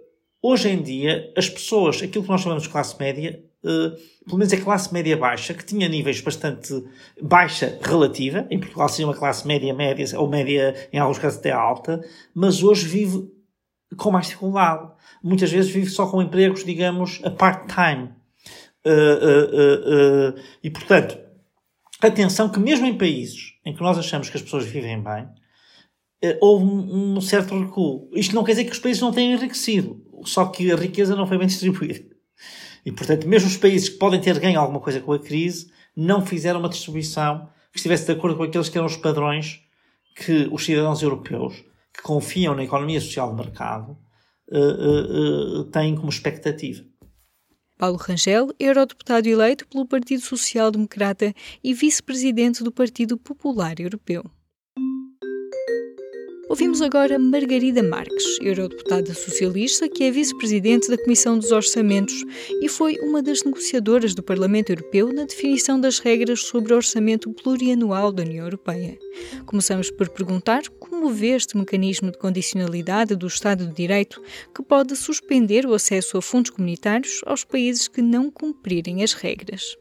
hoje 0.41 0.69
em 0.69 0.81
dia, 0.81 1.33
as 1.37 1.49
pessoas, 1.49 2.01
aquilo 2.03 2.25
que 2.25 2.31
nós 2.31 2.41
chamamos 2.41 2.63
de 2.63 2.69
classe 2.69 2.97
média, 2.99 3.43
uh, 3.65 3.91
pelo 4.25 4.39
menos 4.39 4.53
a 4.53 4.61
classe 4.61 4.95
média 4.95 5.17
baixa, 5.17 5.53
que 5.53 5.65
tinha 5.65 5.89
níveis 5.89 6.21
bastante 6.21 6.73
baixa 7.21 7.77
relativa, 7.83 8.47
em 8.51 8.61
Portugal 8.61 8.89
seria 8.89 9.09
uma 9.09 9.17
classe 9.17 9.47
média 9.49 9.75
média, 9.75 10.07
ou 10.17 10.29
média, 10.29 10.89
em 10.93 10.99
alguns 10.99 11.19
casos 11.19 11.41
até 11.41 11.51
alta, 11.51 12.01
mas 12.33 12.63
hoje 12.63 12.87
vive 12.87 13.38
com 13.97 14.11
mais 14.11 14.27
dificuldade. 14.27 14.91
Muitas 15.23 15.51
vezes 15.51 15.71
vive 15.71 15.91
só 15.91 16.07
com 16.07 16.23
empregos, 16.23 16.65
digamos, 16.65 17.21
a 17.25 17.31
part-time. 17.31 18.11
Uh, 18.87 18.91
uh, 18.91 20.35
uh, 20.37 20.43
e, 20.63 20.71
portanto, 20.71 21.19
atenção 22.01 22.49
que 22.49 22.61
mesmo 22.61 22.87
em 22.87 22.97
países 22.97 23.55
em 23.65 23.75
que 23.75 23.83
nós 23.83 23.99
achamos 23.99 24.31
que 24.31 24.37
as 24.37 24.43
pessoas 24.43 24.65
vivem 24.65 25.03
bem, 25.03 25.29
houve 26.41 26.65
um, 26.65 27.17
um, 27.17 27.21
certo 27.21 27.59
recuo. 27.59 28.09
Isto 28.15 28.35
não 28.35 28.43
quer 28.43 28.53
dizer 28.53 28.65
que 28.65 28.73
os 28.73 28.79
países 28.79 29.03
não 29.03 29.13
tenham 29.13 29.37
enriquecido, 29.37 30.03
só 30.25 30.47
que 30.47 30.73
a 30.73 30.77
riqueza 30.77 31.15
não 31.15 31.27
foi 31.27 31.39
bem 31.39 31.47
distribuída. 31.49 32.05
E, 32.85 32.93
portanto, 32.93 33.29
mesmo 33.29 33.49
os 33.49 33.57
países 33.57 33.89
que 33.89 33.99
podem 33.99 34.21
ter 34.21 34.39
ganho 34.39 34.59
alguma 34.59 34.81
coisa 34.81 35.01
com 35.01 35.13
a 35.13 35.19
crise, 35.19 35.71
não 35.95 36.25
fizeram 36.25 36.61
uma 36.61 36.69
distribuição 36.69 37.49
que 37.73 37.79
estivesse 37.79 38.07
de 38.07 38.13
acordo 38.13 38.37
com 38.37 38.45
aqueles 38.45 38.69
que 38.69 38.79
eram 38.79 38.87
os 38.87 38.97
padrões 38.97 39.61
que 40.15 40.49
os 40.51 40.65
cidadãos 40.65 41.03
europeus 41.03 41.63
que 41.99 42.03
confiam 42.05 42.55
na 42.55 42.63
economia 42.63 43.01
social 43.01 43.35
de 43.35 43.43
mercado 43.43 43.99
uh, 44.51 45.61
uh, 45.61 45.65
têm 45.65 45.97
como 45.97 46.09
expectativa. 46.09 46.85
Paulo 47.77 47.97
Rangel, 47.97 48.53
eurodeputado 48.59 49.29
eleito 49.29 49.67
pelo 49.69 49.87
Partido 49.87 50.23
Social 50.23 50.71
Democrata 50.71 51.35
e 51.63 51.75
vice-presidente 51.75 52.63
do 52.63 52.73
Partido 52.73 53.19
Popular 53.19 53.79
Europeu. 53.81 54.25
Ouvimos 56.49 56.81
agora 56.81 57.19
Margarida 57.19 57.83
Marques, 57.83 58.39
eurodeputada 58.41 59.13
socialista, 59.13 59.87
que 59.87 60.05
é 60.05 60.11
vice-presidente 60.11 60.89
da 60.89 60.97
Comissão 60.97 61.39
dos 61.39 61.53
Orçamentos 61.53 62.25
e 62.63 62.71
foi 62.71 62.97
uma 63.03 63.23
das 63.23 63.45
negociadoras 63.45 64.15
do 64.15 64.23
Parlamento 64.23 64.71
Europeu 64.71 65.13
na 65.13 65.25
definição 65.25 65.79
das 65.79 65.99
regras 65.99 66.41
sobre 66.41 66.73
o 66.73 66.77
orçamento 66.77 67.31
plurianual 67.35 68.11
da 68.11 68.23
União 68.23 68.47
Europeia. 68.47 68.99
Começamos 69.45 69.91
por 69.91 70.09
perguntar 70.09 70.63
como 70.81 71.11
vê 71.11 71.37
este 71.37 71.55
mecanismo 71.55 72.11
de 72.11 72.17
condicionalidade 72.17 73.15
do 73.15 73.27
Estado 73.27 73.67
de 73.67 73.75
Direito 73.75 74.23
que 74.55 74.63
pode 74.63 74.97
suspender 74.97 75.67
o 75.67 75.75
acesso 75.75 76.17
a 76.17 76.23
fundos 76.23 76.51
comunitários 76.51 77.21
aos 77.27 77.45
países 77.45 77.89
que 77.89 78.01
não 78.01 78.31
cumprirem 78.31 79.03
as 79.03 79.13
regras. 79.13 79.77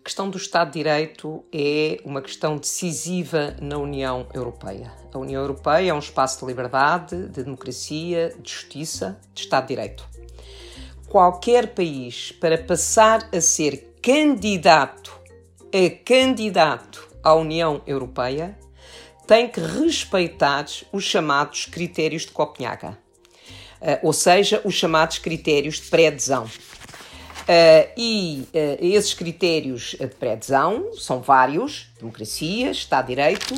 A 0.00 0.02
questão 0.02 0.28
do 0.28 0.38
Estado 0.38 0.72
de 0.72 0.78
Direito 0.78 1.44
é 1.52 2.00
uma 2.04 2.20
questão 2.20 2.56
decisiva 2.56 3.56
na 3.62 3.78
União 3.78 4.26
Europeia. 4.34 4.99
A 5.12 5.18
União 5.18 5.40
Europeia 5.40 5.90
é 5.90 5.94
um 5.94 5.98
espaço 5.98 6.40
de 6.40 6.46
liberdade, 6.46 7.28
de 7.28 7.42
democracia, 7.42 8.34
de 8.40 8.50
justiça, 8.50 9.18
de 9.34 9.42
Estado 9.42 9.66
de 9.66 9.74
Direito. 9.74 10.08
Qualquer 11.08 11.74
país, 11.74 12.30
para 12.32 12.56
passar 12.56 13.28
a 13.34 13.40
ser 13.40 13.94
candidato 14.00 15.20
a 15.72 16.04
candidato 16.04 17.08
à 17.22 17.34
União 17.34 17.80
Europeia, 17.86 18.58
tem 19.26 19.48
que 19.48 19.60
respeitar 19.60 20.66
os 20.92 21.04
chamados 21.04 21.66
critérios 21.66 22.22
de 22.22 22.32
Copenhaga, 22.32 22.98
eh, 23.80 24.00
ou 24.02 24.12
seja, 24.12 24.60
os 24.64 24.74
chamados 24.74 25.18
critérios 25.18 25.76
de 25.76 25.88
pré-adesão. 25.88 26.44
Uh, 26.44 27.90
e 27.96 28.48
uh, 28.54 28.84
esses 28.84 29.14
critérios 29.14 29.96
de 29.98 30.06
pré-adesão 30.06 30.92
são 30.92 31.20
vários: 31.20 31.88
democracia, 31.98 32.70
Estado 32.70 33.06
de 33.06 33.14
Direito, 33.14 33.54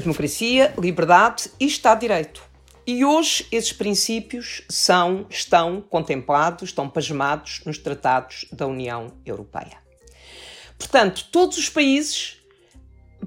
democracia, 0.00 0.74
liberdade 0.78 1.50
e 1.58 1.66
Estado 1.66 2.00
de 2.00 2.08
Direito. 2.08 2.42
E 2.86 3.04
hoje 3.04 3.46
esses 3.52 3.72
princípios 3.72 4.62
são, 4.68 5.26
estão 5.30 5.80
contemplados, 5.80 6.70
estão 6.70 6.88
pasmados 6.88 7.62
nos 7.64 7.78
tratados 7.78 8.44
da 8.52 8.66
União 8.66 9.12
Europeia. 9.24 9.78
Portanto, 10.76 11.28
todos 11.30 11.58
os 11.58 11.68
países, 11.68 12.38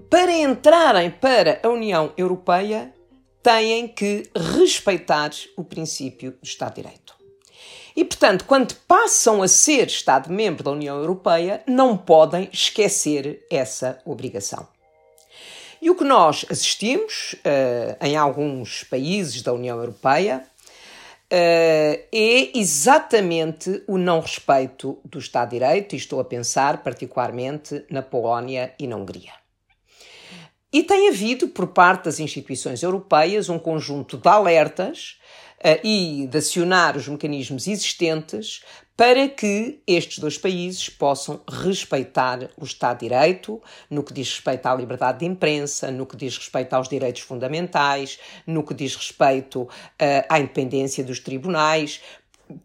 para 0.10 0.32
entrarem 0.32 1.10
para 1.10 1.62
a 1.64 1.70
União 1.70 2.12
Europeia, 2.18 2.94
têm 3.42 3.88
que 3.88 4.30
respeitar 4.36 5.32
o 5.56 5.64
princípio 5.64 6.32
do 6.32 6.44
Estado 6.44 6.76
de 6.76 6.82
Direito. 6.82 7.16
E, 7.96 8.04
portanto, 8.04 8.44
quando 8.44 8.76
passam 8.88 9.42
a 9.42 9.48
ser 9.48 9.88
Estado-membro 9.88 10.66
da 10.66 10.72
União 10.72 10.98
Europeia, 10.98 11.64
não 11.66 11.96
podem 11.96 12.50
esquecer 12.52 13.46
essa 13.50 14.02
obrigação. 14.04 14.75
E 15.86 15.90
o 15.92 15.96
que 15.96 16.04
nós 16.04 16.44
assistimos 16.50 17.34
uh, 17.34 18.04
em 18.04 18.18
alguns 18.18 18.84
países 18.84 19.44
da 19.44 19.54
União 19.54 19.78
Europeia 19.78 20.44
uh, 20.44 22.04
é 22.12 22.58
exatamente 22.58 23.84
o 23.86 23.96
não 23.96 24.20
respeito 24.20 25.00
do 25.06 25.20
Estado 25.20 25.50
de 25.50 25.60
Direito, 25.60 25.94
e 25.94 26.00
estou 26.00 26.20
a 26.20 26.26
pensar 26.26 26.82
particularmente 26.82 27.86
na 27.88 28.02
Polónia 28.02 28.74
e 28.80 28.88
na 28.88 28.96
Hungria. 28.96 29.34
E 30.74 30.82
tem 30.82 31.08
havido, 31.08 31.50
por 31.50 31.68
parte 31.68 32.06
das 32.06 32.20
instituições 32.20 32.82
europeias, 32.82 33.48
um 33.48 33.60
conjunto 33.60 34.18
de 34.18 34.28
alertas 34.28 35.20
uh, 35.60 35.86
e 35.86 36.26
de 36.26 36.36
acionar 36.36 36.98
os 36.98 37.08
mecanismos 37.08 37.68
existentes 37.68 38.64
para 38.98 39.28
que 39.28 39.82
estes 39.86 40.20
dois 40.20 40.38
países 40.38 40.90
possam 40.90 41.42
respeitar 41.50 42.50
o 42.58 42.64
Estado 42.64 43.00
de 43.00 43.10
Direito 43.10 43.62
no 43.90 44.04
que 44.04 44.14
diz 44.14 44.30
respeito 44.30 44.66
à 44.68 44.76
liberdade 44.76 45.20
de 45.20 45.26
imprensa, 45.26 45.92
no 45.92 46.06
que 46.06 46.16
diz 46.16 46.38
respeito 46.38 46.74
aos 46.74 46.88
direitos 46.88 47.22
fundamentais, 47.22 48.18
no 48.48 48.64
que 48.64 48.74
diz 48.74 48.96
respeito 48.96 49.64
uh, 49.64 49.70
à 50.30 50.40
independência 50.40 51.04
dos 51.04 51.20
tribunais. 51.20 52.02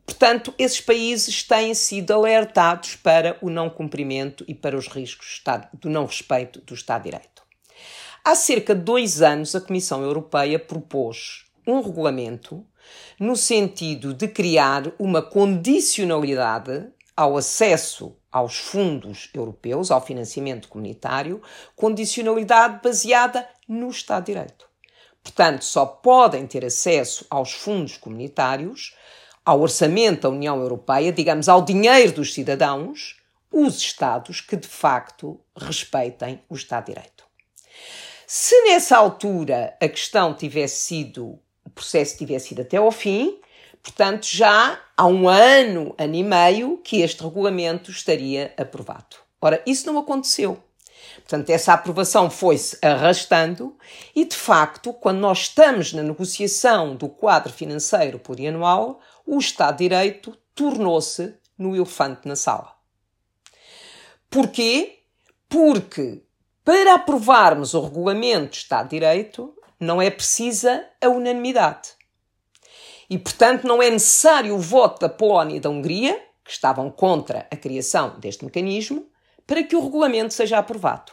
Portanto, 0.07 0.55
esses 0.57 0.81
países 0.81 1.43
têm 1.43 1.75
sido 1.75 2.13
alertados 2.13 2.95
para 2.97 3.37
o 3.41 3.51
não 3.51 3.69
cumprimento 3.69 4.45
e 4.47 4.55
para 4.55 4.77
os 4.77 4.87
riscos 4.87 5.43
do 5.75 5.91
não 5.91 6.07
respeito 6.07 6.61
do 6.61 6.75
Estado 6.75 7.05
de 7.05 7.11
Direito. 7.11 7.43
Há 8.23 8.35
cerca 8.35 8.75
de 8.75 8.83
dois 8.83 9.23
anos, 9.23 9.55
a 9.57 9.61
Comissão 9.61 10.03
Europeia 10.03 10.59
propôs 10.59 11.47
um 11.67 11.81
regulamento 11.81 12.65
no 13.19 13.37
sentido 13.37 14.15
de 14.15 14.29
criar 14.29 14.93
uma 14.99 15.23
condicionalidade 15.23 16.89
ao 17.17 17.37
acesso 17.37 18.17
aos 18.31 18.57
fundos 18.57 19.29
europeus, 19.35 19.91
ao 19.91 20.01
financiamento 20.01 20.69
comunitário, 20.69 21.43
condicionalidade 21.75 22.81
baseada 22.83 23.47
no 23.69 23.91
Estado 23.91 24.27
de 24.27 24.33
Direito. 24.33 24.69
Portanto, 25.23 25.65
só 25.65 25.85
podem 25.85 26.47
ter 26.47 26.65
acesso 26.65 27.27
aos 27.29 27.53
fundos 27.53 27.97
comunitários, 27.97 28.97
ao 29.45 29.61
orçamento 29.61 30.23
da 30.23 30.29
União 30.31 30.61
Europeia, 30.61 31.13
digamos, 31.13 31.49
ao 31.49 31.63
dinheiro 31.63 32.13
dos 32.13 32.33
cidadãos, 32.33 33.21
os 33.53 33.79
Estados 33.79 34.41
que 34.41 34.57
de 34.57 34.69
facto 34.69 35.41
respeitem 35.57 36.41
o 36.49 36.55
Estado 36.55 36.87
de 36.87 36.95
Direito. 36.95 37.25
Se 38.27 38.63
nessa 38.63 38.97
altura 38.97 39.77
a 39.81 39.89
questão 39.89 40.33
tivesse 40.33 40.85
sido 40.85 41.39
o 41.71 41.73
processo 41.73 42.19
tivesse 42.19 42.49
sido 42.49 42.63
até 42.63 42.77
ao 42.77 42.91
fim, 42.91 43.39
portanto, 43.83 44.27
já 44.27 44.79
há 44.97 45.07
um 45.07 45.29
ano, 45.29 45.95
ano 45.97 46.15
e 46.15 46.23
meio, 46.25 46.79
que 46.79 47.01
este 47.01 47.23
regulamento 47.23 47.91
estaria 47.91 48.53
aprovado. 48.57 49.17
Ora, 49.41 49.63
isso 49.65 49.87
não 49.87 49.99
aconteceu. 49.99 50.63
Portanto, 51.15 51.51
essa 51.51 51.73
aprovação 51.73 52.29
foi-se 52.29 52.77
arrastando 52.83 53.77
e, 54.15 54.25
de 54.25 54.37
facto, 54.37 54.93
quando 54.93 55.19
nós 55.19 55.43
estamos 55.43 55.93
na 55.93 56.03
negociação 56.03 56.95
do 56.95 57.09
quadro 57.09 57.53
financeiro 57.53 58.19
plurianual, 58.19 59.01
o 59.25 59.39
Estado 59.39 59.79
de 59.79 59.89
Direito 59.89 60.37
tornou-se 60.55 61.35
no 61.57 61.75
elefante 61.75 62.27
na 62.27 62.37
sala. 62.37 62.75
Porquê? 64.29 64.99
Porque 65.49 66.23
para 66.65 66.95
aprovarmos 66.95 67.75
o 67.75 67.81
regulamento 67.81 68.57
Estado 68.57 68.89
de 68.89 68.97
Direito 68.97 69.55
não 69.81 70.01
é 70.01 70.11
precisa 70.11 70.85
a 71.01 71.09
unanimidade. 71.09 71.91
E, 73.09 73.19
portanto, 73.19 73.67
não 73.67 73.83
é 73.83 73.91
necessário 73.91 74.55
o 74.55 74.59
voto 74.59 75.01
da 75.01 75.09
Polónia 75.09 75.57
e 75.57 75.61
da 75.61 75.71
Hungria, 75.71 76.21
que 76.45 76.53
estavam 76.53 76.91
contra 76.91 77.47
a 77.51 77.57
criação 77.57 78.21
deste 78.21 78.45
mecanismo, 78.45 79.07
para 79.47 79.65
que 79.65 79.75
o 79.75 79.83
regulamento 79.83 80.35
seja 80.35 80.59
aprovado. 80.59 81.13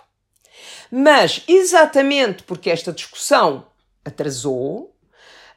Mas, 0.91 1.43
exatamente 1.47 2.43
porque 2.43 2.69
esta 2.69 2.91
discussão 2.91 3.65
atrasou, 4.05 4.93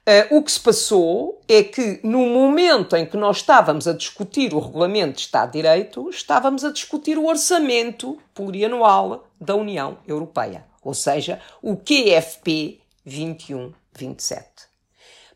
Uh, 0.00 0.38
o 0.38 0.42
que 0.42 0.50
se 0.50 0.58
passou 0.58 1.40
é 1.46 1.62
que, 1.62 2.00
no 2.02 2.26
momento 2.26 2.96
em 2.96 3.04
que 3.04 3.18
nós 3.18 3.36
estávamos 3.36 3.86
a 3.86 3.92
discutir 3.92 4.54
o 4.54 4.58
Regulamento 4.58 5.16
de 5.16 5.20
Estado 5.20 5.52
de 5.52 5.58
Direito, 5.58 6.08
estávamos 6.08 6.64
a 6.64 6.72
discutir 6.72 7.18
o 7.18 7.26
orçamento 7.26 8.18
plurianual 8.34 9.28
da 9.38 9.54
União 9.54 9.98
Europeia, 10.08 10.64
ou 10.82 10.94
seja, 10.94 11.38
o 11.62 11.76
QFP 11.76 12.79
21-27, 13.06 14.44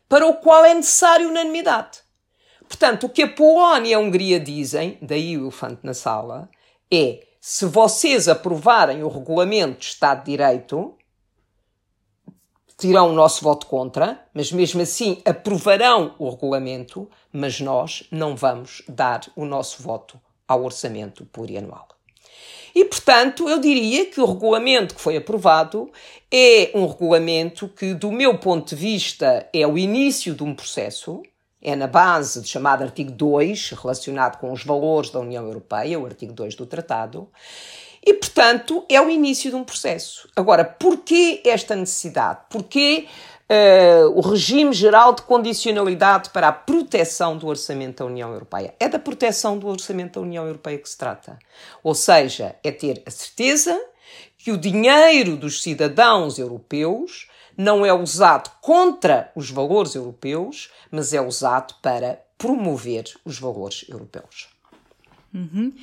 para 0.07 0.25
o 0.27 0.35
qual 0.35 0.63
é 0.65 0.73
necessário 0.73 1.29
unanimidade. 1.29 1.99
Portanto, 2.67 3.05
o 3.05 3.09
que 3.09 3.23
a 3.23 3.31
Polónia 3.31 3.91
e 3.91 3.93
a 3.93 3.99
Hungria 3.99 4.39
dizem, 4.39 4.97
daí 5.01 5.37
o 5.37 5.43
elefante 5.43 5.81
na 5.83 5.93
sala, 5.93 6.49
é 6.91 7.25
se 7.39 7.65
vocês 7.65 8.27
aprovarem 8.27 9.03
o 9.03 9.07
Regulamento 9.07 9.79
de 9.79 9.85
Estado 9.85 10.23
de 10.23 10.31
Direito, 10.31 10.97
terão 12.77 13.09
o 13.09 13.13
nosso 13.13 13.43
voto 13.43 13.67
contra, 13.67 14.27
mas 14.33 14.51
mesmo 14.51 14.81
assim 14.81 15.21
aprovarão 15.23 16.15
o 16.19 16.29
regulamento, 16.29 17.09
mas 17.31 17.59
nós 17.59 18.07
não 18.11 18.35
vamos 18.35 18.83
dar 18.87 19.21
o 19.35 19.45
nosso 19.45 19.81
voto 19.81 20.19
ao 20.47 20.63
orçamento 20.63 21.25
plurianual. 21.25 21.87
E, 22.75 22.83
portanto, 22.83 23.47
eu 23.47 23.57
diria 23.57 24.05
que 24.07 24.19
o 24.19 24.25
regulamento 24.25 24.95
que 24.95 25.01
foi 25.01 25.15
aprovado 25.15 25.89
é 26.29 26.71
um 26.75 26.85
regulamento 26.85 27.69
que, 27.69 27.93
do 27.93 28.11
meu 28.11 28.37
ponto 28.37 28.67
de 28.67 28.75
vista, 28.75 29.47
é 29.53 29.65
o 29.65 29.77
início 29.77 30.35
de 30.35 30.43
um 30.43 30.53
processo, 30.53 31.23
é 31.61 31.73
na 31.73 31.87
base 31.87 32.41
do 32.41 32.47
chamado 32.47 32.83
artigo 32.83 33.11
2, 33.11 33.71
relacionado 33.81 34.39
com 34.39 34.51
os 34.51 34.65
valores 34.65 35.09
da 35.09 35.21
União 35.21 35.45
Europeia, 35.45 35.97
o 35.97 36.05
artigo 36.05 36.33
2 36.33 36.53
do 36.55 36.65
Tratado, 36.65 37.29
e, 38.05 38.13
portanto, 38.13 38.85
é 38.89 38.99
o 38.99 39.09
início 39.09 39.49
de 39.49 39.55
um 39.55 39.63
processo. 39.63 40.27
Agora, 40.35 40.65
porquê 40.65 41.41
esta 41.45 41.77
necessidade? 41.77 42.41
Porquê 42.49 43.07
uh, 43.49 44.09
o 44.15 44.21
regime 44.21 44.73
geral 44.73 45.13
de 45.13 45.21
condicionalidade 45.21 46.29
para 46.29 46.47
a 46.47 46.53
proteção 46.53 47.37
do 47.37 47.47
orçamento 47.47 47.99
da 47.99 48.05
União 48.05 48.31
Europeia? 48.31 48.73
É 48.79 48.87
da 48.87 48.99
proteção 48.99 49.57
do 49.57 49.67
orçamento 49.67 50.19
da 50.19 50.25
União 50.25 50.45
Europeia 50.45 50.77
que 50.77 50.89
se 50.89 50.97
trata. 50.97 51.37
Ou 51.83 51.95
seja, 51.95 52.55
é 52.63 52.71
ter 52.71 53.01
a 53.05 53.11
certeza 53.11 53.79
que 54.37 54.51
o 54.51 54.57
dinheiro 54.57 55.35
dos 55.37 55.61
cidadãos 55.61 56.37
europeus 56.37 57.27
não 57.57 57.85
é 57.85 57.93
usado 57.93 58.51
contra 58.61 59.31
os 59.35 59.49
valores 59.49 59.95
europeus, 59.95 60.69
mas 60.91 61.13
é 61.13 61.21
usado 61.21 61.75
para 61.81 62.21
promover 62.37 63.05
os 63.23 63.39
valores 63.39 63.85
europeus. 63.89 64.49
Uhum. 65.33 65.73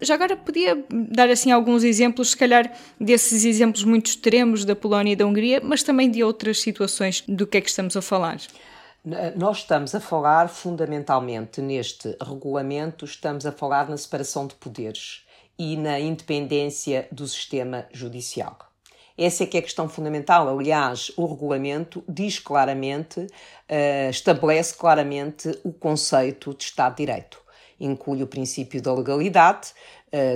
Já 0.00 0.14
agora 0.14 0.36
podia 0.36 0.84
dar 0.90 1.30
assim 1.30 1.52
alguns 1.52 1.84
exemplos, 1.84 2.30
se 2.30 2.36
calhar 2.36 2.70
desses 3.00 3.44
exemplos 3.44 3.84
muito 3.84 4.06
extremos 4.06 4.64
da 4.64 4.74
Polónia 4.74 5.12
e 5.12 5.16
da 5.16 5.26
Hungria, 5.26 5.60
mas 5.62 5.82
também 5.82 6.10
de 6.10 6.22
outras 6.22 6.60
situações 6.60 7.22
do 7.28 7.46
que 7.46 7.58
é 7.58 7.60
que 7.60 7.70
estamos 7.70 7.96
a 7.96 8.02
falar. 8.02 8.38
Nós 9.36 9.58
estamos 9.58 9.94
a 9.94 10.00
falar 10.00 10.48
fundamentalmente 10.48 11.60
neste 11.60 12.16
regulamento, 12.20 13.04
estamos 13.04 13.44
a 13.46 13.52
falar 13.52 13.88
na 13.88 13.96
separação 13.96 14.46
de 14.46 14.54
poderes 14.54 15.24
e 15.58 15.76
na 15.76 16.00
independência 16.00 17.06
do 17.12 17.28
sistema 17.28 17.86
judicial. 17.92 18.58
Essa 19.16 19.44
é 19.44 19.46
que 19.46 19.56
é 19.56 19.60
a 19.60 19.62
questão 19.62 19.88
fundamental. 19.88 20.48
Aliás, 20.48 21.12
o 21.16 21.26
regulamento 21.26 22.02
diz 22.08 22.40
claramente, 22.40 23.20
uh, 23.20 24.10
estabelece 24.10 24.74
claramente 24.74 25.56
o 25.62 25.72
conceito 25.72 26.52
de 26.52 26.64
Estado 26.64 26.96
de 26.96 27.06
Direito 27.06 27.43
inclui 27.78 28.22
o 28.22 28.26
princípio 28.26 28.80
da 28.80 28.92
legalidade, 28.92 29.72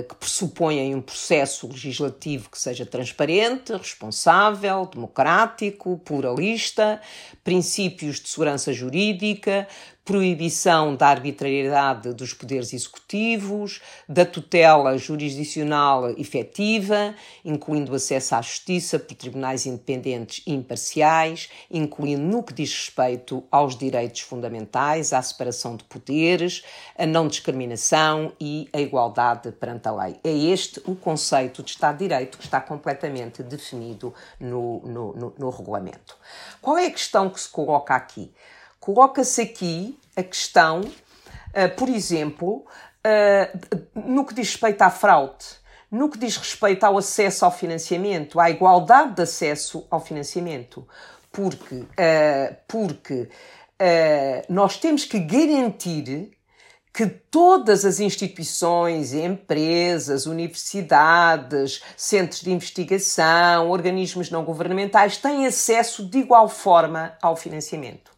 que 0.07 0.15
pressupõem 0.15 0.93
um 0.93 1.01
processo 1.01 1.67
legislativo 1.67 2.49
que 2.49 2.59
seja 2.59 2.85
transparente, 2.85 3.71
responsável, 3.71 4.85
democrático, 4.85 5.97
pluralista, 5.99 6.99
princípios 7.43 8.19
de 8.19 8.27
segurança 8.27 8.73
jurídica, 8.73 9.67
proibição 10.09 10.95
da 10.95 11.09
arbitrariedade 11.09 12.15
dos 12.15 12.33
poderes 12.33 12.73
executivos, 12.73 13.79
da 14.07 14.25
tutela 14.25 14.97
jurisdicional 14.97 16.09
efetiva, 16.17 17.13
incluindo 17.45 17.93
acesso 17.93 18.33
à 18.33 18.41
justiça 18.41 18.97
por 18.97 19.13
tribunais 19.13 19.67
independentes 19.67 20.43
e 20.47 20.51
imparciais, 20.51 21.47
incluindo 21.69 22.23
no 22.23 22.41
que 22.41 22.55
diz 22.55 22.73
respeito 22.73 23.43
aos 23.51 23.77
direitos 23.77 24.21
fundamentais, 24.21 25.13
à 25.13 25.21
separação 25.21 25.75
de 25.75 25.83
poderes, 25.83 26.63
a 26.97 27.05
não 27.05 27.27
discriminação 27.27 28.33
e 28.41 28.67
a 28.73 28.81
igualdade 28.81 29.51
perante 29.69 29.87
a 29.87 29.91
lei. 29.91 30.19
É 30.23 30.31
este 30.31 30.81
o 30.85 30.95
conceito 30.95 31.61
de 31.61 31.71
Estado 31.71 31.97
de 31.97 32.07
Direito 32.07 32.37
que 32.37 32.43
está 32.43 32.59
completamente 32.59 33.43
definido 33.43 34.13
no, 34.39 34.79
no, 34.81 35.13
no, 35.13 35.35
no 35.37 35.49
regulamento. 35.49 36.17
Qual 36.61 36.77
é 36.77 36.87
a 36.87 36.91
questão 36.91 37.29
que 37.29 37.39
se 37.39 37.49
coloca 37.49 37.93
aqui? 37.93 38.33
Coloca-se 38.79 39.41
aqui 39.41 39.99
a 40.15 40.23
questão, 40.23 40.81
uh, 40.81 41.75
por 41.77 41.87
exemplo, 41.87 42.65
uh, 43.05 43.79
no 43.93 44.25
que 44.25 44.33
diz 44.33 44.49
respeito 44.49 44.81
à 44.81 44.89
fraude, 44.89 45.45
no 45.91 46.09
que 46.09 46.17
diz 46.17 46.37
respeito 46.37 46.83
ao 46.83 46.97
acesso 46.97 47.45
ao 47.45 47.51
financiamento, 47.51 48.39
à 48.39 48.49
igualdade 48.49 49.15
de 49.15 49.21
acesso 49.21 49.85
ao 49.89 49.99
financiamento, 49.99 50.87
porque, 51.31 51.75
uh, 51.75 52.55
porque 52.67 53.29
nós 54.49 54.75
temos 54.75 55.05
que 55.05 55.17
garantir 55.19 56.37
que 56.93 57.05
todas 57.05 57.85
as 57.85 57.99
instituições, 57.99 59.13
empresas, 59.13 60.25
universidades, 60.25 61.81
centros 61.95 62.41
de 62.41 62.51
investigação, 62.51 63.69
organismos 63.69 64.29
não 64.29 64.43
governamentais 64.43 65.17
têm 65.17 65.45
acesso 65.45 66.05
de 66.05 66.19
igual 66.19 66.49
forma 66.49 67.13
ao 67.21 67.35
financiamento 67.35 68.11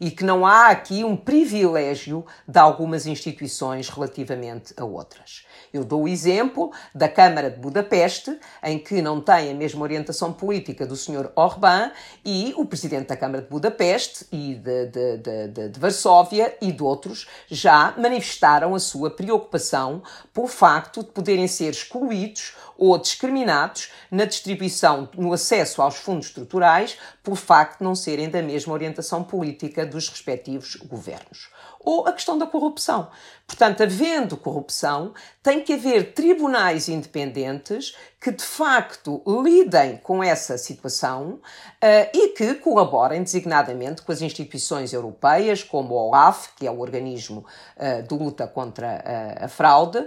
e 0.00 0.10
que 0.10 0.24
não 0.24 0.46
há 0.46 0.68
aqui 0.68 1.04
um 1.04 1.14
privilégio 1.14 2.24
de 2.48 2.58
algumas 2.58 3.06
instituições 3.06 3.88
relativamente 3.90 4.72
a 4.76 4.84
outras. 4.84 5.44
Eu 5.72 5.84
dou 5.84 6.02
o 6.02 6.08
exemplo 6.08 6.72
da 6.92 7.08
Câmara 7.08 7.48
de 7.48 7.60
Budapeste, 7.60 8.36
em 8.62 8.78
que 8.78 9.00
não 9.00 9.20
tem 9.20 9.50
a 9.50 9.54
mesma 9.54 9.82
orientação 9.82 10.32
política 10.32 10.84
do 10.84 10.96
Sr. 10.96 11.30
Orbán 11.36 11.92
e 12.24 12.52
o 12.56 12.64
Presidente 12.66 13.08
da 13.08 13.16
Câmara 13.16 13.42
de 13.42 13.48
Budapeste 13.48 14.26
e 14.32 14.54
de, 14.54 14.86
de, 14.86 15.16
de, 15.18 15.68
de, 15.68 15.80
Varsóvia 15.80 16.56
e 16.60 16.72
de 16.72 16.82
outros 16.82 17.28
já 17.48 17.94
manifestaram 17.96 18.74
a 18.74 18.80
sua 18.80 19.10
preocupação 19.10 20.02
pelo 20.34 20.48
facto 20.48 21.04
de 21.04 21.10
poderem 21.10 21.46
ser 21.46 21.70
excluídos 21.70 22.56
ou 22.76 22.98
discriminados 22.98 23.92
na 24.10 24.24
distribuição, 24.24 25.08
no 25.16 25.32
acesso 25.32 25.82
aos 25.82 25.96
fundos 25.96 26.26
estruturais, 26.26 26.98
por 27.22 27.36
facto 27.36 27.78
de 27.78 27.84
não 27.84 27.94
serem 27.94 28.28
da 28.28 28.42
mesma 28.42 28.72
orientação 28.72 29.22
política 29.22 29.86
dos 29.86 30.08
respectivos 30.08 30.74
governos 30.76 31.48
ou 31.82 32.06
a 32.06 32.12
questão 32.12 32.36
da 32.36 32.46
corrupção. 32.46 33.08
Portanto, 33.46 33.82
havendo 33.82 34.36
corrupção, 34.36 35.12
tem 35.42 35.60
que 35.60 35.72
haver 35.72 36.12
tribunais 36.12 36.88
independentes 36.88 37.96
que 38.20 38.30
de 38.30 38.44
facto 38.44 39.22
lidem 39.26 39.96
com 39.96 40.22
essa 40.22 40.58
situação 40.58 41.32
uh, 41.32 42.10
e 42.14 42.28
que 42.28 42.54
colaborem 42.54 43.22
designadamente 43.22 44.02
com 44.02 44.12
as 44.12 44.20
instituições 44.20 44.92
europeias, 44.92 45.64
como 45.64 45.94
o 45.94 46.08
OLAF, 46.08 46.50
que 46.54 46.66
é 46.66 46.70
o 46.70 46.80
organismo 46.80 47.44
uh, 47.76 48.02
de 48.06 48.14
luta 48.14 48.46
contra 48.46 49.02
a, 49.40 49.46
a 49.46 49.48
fraude, 49.48 50.06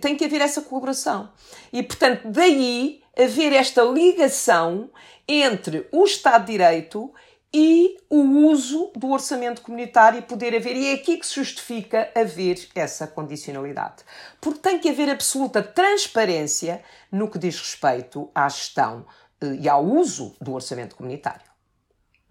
tem 0.00 0.16
que 0.16 0.24
haver 0.24 0.42
essa 0.42 0.60
colaboração. 0.60 1.30
E, 1.72 1.82
portanto, 1.82 2.22
daí 2.26 3.02
haver 3.16 3.52
esta 3.52 3.82
ligação 3.82 4.90
entre 5.26 5.88
o 5.90 6.04
Estado 6.04 6.46
de 6.46 6.52
Direito 6.52 7.12
e 7.56 7.98
o 8.10 8.48
uso 8.48 8.90
do 8.96 9.12
orçamento 9.12 9.62
comunitário 9.62 10.20
poder 10.22 10.56
haver, 10.56 10.74
e 10.74 10.86
é 10.88 10.94
aqui 10.94 11.16
que 11.16 11.24
se 11.24 11.36
justifica 11.36 12.10
haver 12.12 12.68
essa 12.74 13.06
condicionalidade. 13.06 14.02
Porque 14.40 14.58
tem 14.58 14.76
que 14.76 14.88
haver 14.88 15.08
absoluta 15.08 15.62
transparência 15.62 16.82
no 17.12 17.30
que 17.30 17.38
diz 17.38 17.56
respeito 17.56 18.28
à 18.34 18.48
gestão 18.48 19.06
eh, 19.40 19.58
e 19.60 19.68
ao 19.68 19.86
uso 19.86 20.34
do 20.40 20.52
orçamento 20.52 20.96
comunitário. 20.96 21.46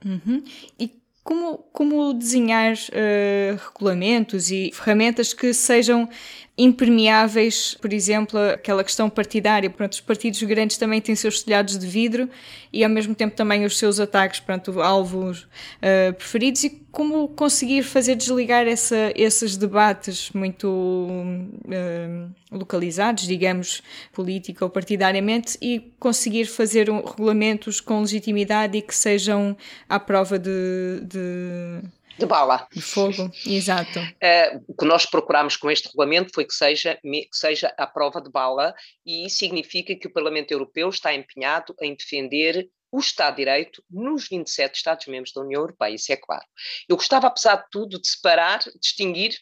Uhum. 0.05 0.43
E 0.78 1.01
como, 1.24 1.59
como 1.71 2.13
desenhar 2.13 2.74
uh, 2.74 3.55
regulamentos 3.67 4.51
e 4.51 4.71
ferramentas 4.74 5.34
que 5.34 5.53
sejam 5.53 6.09
impermeáveis, 6.56 7.76
por 7.82 7.91
exemplo, 7.91 8.39
aquela 8.39 8.84
questão 8.84 9.10
partidária. 9.10 9.70
Pronto, 9.70 9.93
os 9.93 10.01
partidos 10.01 10.41
grandes 10.43 10.78
também 10.78 11.01
têm 11.01 11.16
seus 11.16 11.41
telhados 11.41 11.78
de 11.80 11.88
vidro 11.88 12.30
e 12.72 12.84
ao 12.84 12.89
mesmo 12.89 13.16
tempo 13.16 13.36
também 13.36 13.66
os 13.66 13.78
seus 13.78 13.99
ataques, 13.99 14.39
pronto, 14.39 14.80
alvos 14.80 15.43
uh, 15.43 16.14
preferidos 16.16 16.64
e 16.64 16.70
como 16.91 17.28
conseguir 17.30 17.82
fazer 17.82 18.14
desligar 18.16 18.68
essa, 18.68 19.12
esses 19.16 19.58
debates 19.58 20.30
muito 20.32 20.68
uh, 20.68 22.32
localizados, 22.51 23.26
digamos, 23.26 23.82
política 24.12 24.64
ou 24.64 24.70
partidariamente 24.70 25.58
e 25.60 25.91
conseguir 25.99 26.45
fazer 26.45 26.88
um, 26.88 27.04
regulamentos 27.04 27.82
com 27.82 28.01
legitimidade 28.01 28.78
e 28.78 28.82
que 28.84 28.93
sejam 28.93 29.58
à 29.89 29.99
prova 29.99 30.38
de, 30.38 31.01
de 31.01 31.82
de 32.18 32.26
bala. 32.26 32.68
De 32.72 32.82
fogo, 32.82 33.32
exato. 33.45 33.99
Uh, 33.99 34.64
o 34.68 34.76
que 34.76 34.86
nós 34.86 35.05
procuramos 35.05 35.55
com 35.57 35.70
este 35.70 35.88
regulamento 35.88 36.32
foi 36.34 36.45
que 36.45 36.53
seja, 36.53 36.99
que 37.01 37.28
seja 37.32 37.74
a 37.78 37.88
prova 37.88 38.22
de 38.22 38.30
bala, 38.30 38.74
e 39.05 39.26
isso 39.26 39.38
significa 39.38 39.95
que 39.95 40.07
o 40.07 40.14
Parlamento 40.14 40.51
Europeu 40.51 40.89
está 40.89 41.14
empenhado 41.14 41.76
em 41.82 41.95
defender 41.95 42.70
o 42.91 42.99
Estado 42.99 43.36
de 43.36 43.41
Direito 43.41 43.84
nos 43.89 44.28
27 44.28 44.76
Estados-membros 44.76 45.34
da 45.34 45.41
União 45.41 45.61
Europeia, 45.61 45.95
isso 45.95 46.11
é 46.14 46.16
claro. 46.18 46.45
Eu 46.88 46.95
gostava, 46.95 47.26
apesar 47.26 47.55
de 47.55 47.66
tudo, 47.72 47.99
de 47.99 48.07
separar, 48.07 48.59
distinguir 48.80 49.36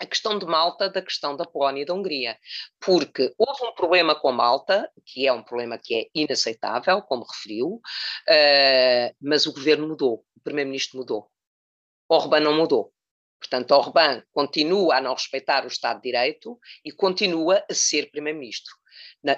a 0.00 0.06
questão 0.06 0.36
de 0.36 0.44
Malta 0.44 0.90
da 0.90 1.00
questão 1.00 1.36
da 1.36 1.44
Polónia 1.44 1.82
e 1.82 1.84
da 1.84 1.94
Hungria, 1.94 2.36
porque 2.80 3.32
houve 3.38 3.64
um 3.64 3.72
problema 3.74 4.14
com 4.18 4.32
Malta, 4.32 4.90
que 5.06 5.24
é 5.24 5.32
um 5.32 5.42
problema 5.42 5.78
que 5.78 5.94
é 5.94 6.06
inaceitável, 6.12 7.00
como 7.02 7.24
referiu, 7.24 7.74
uh, 7.74 9.14
mas 9.20 9.46
o 9.46 9.52
governo 9.52 9.86
mudou, 9.86 10.24
o 10.36 10.40
primeiro-ministro 10.42 10.98
mudou. 10.98 11.30
Orbán 12.08 12.40
não 12.40 12.54
mudou. 12.54 12.92
Portanto, 13.40 13.72
Orbán 13.72 14.22
continua 14.32 14.96
a 14.96 15.00
não 15.00 15.12
respeitar 15.12 15.64
o 15.64 15.68
Estado 15.68 15.96
de 15.96 16.10
Direito 16.10 16.58
e 16.84 16.90
continua 16.90 17.64
a 17.70 17.74
ser 17.74 18.10
primeiro-ministro. 18.10 18.74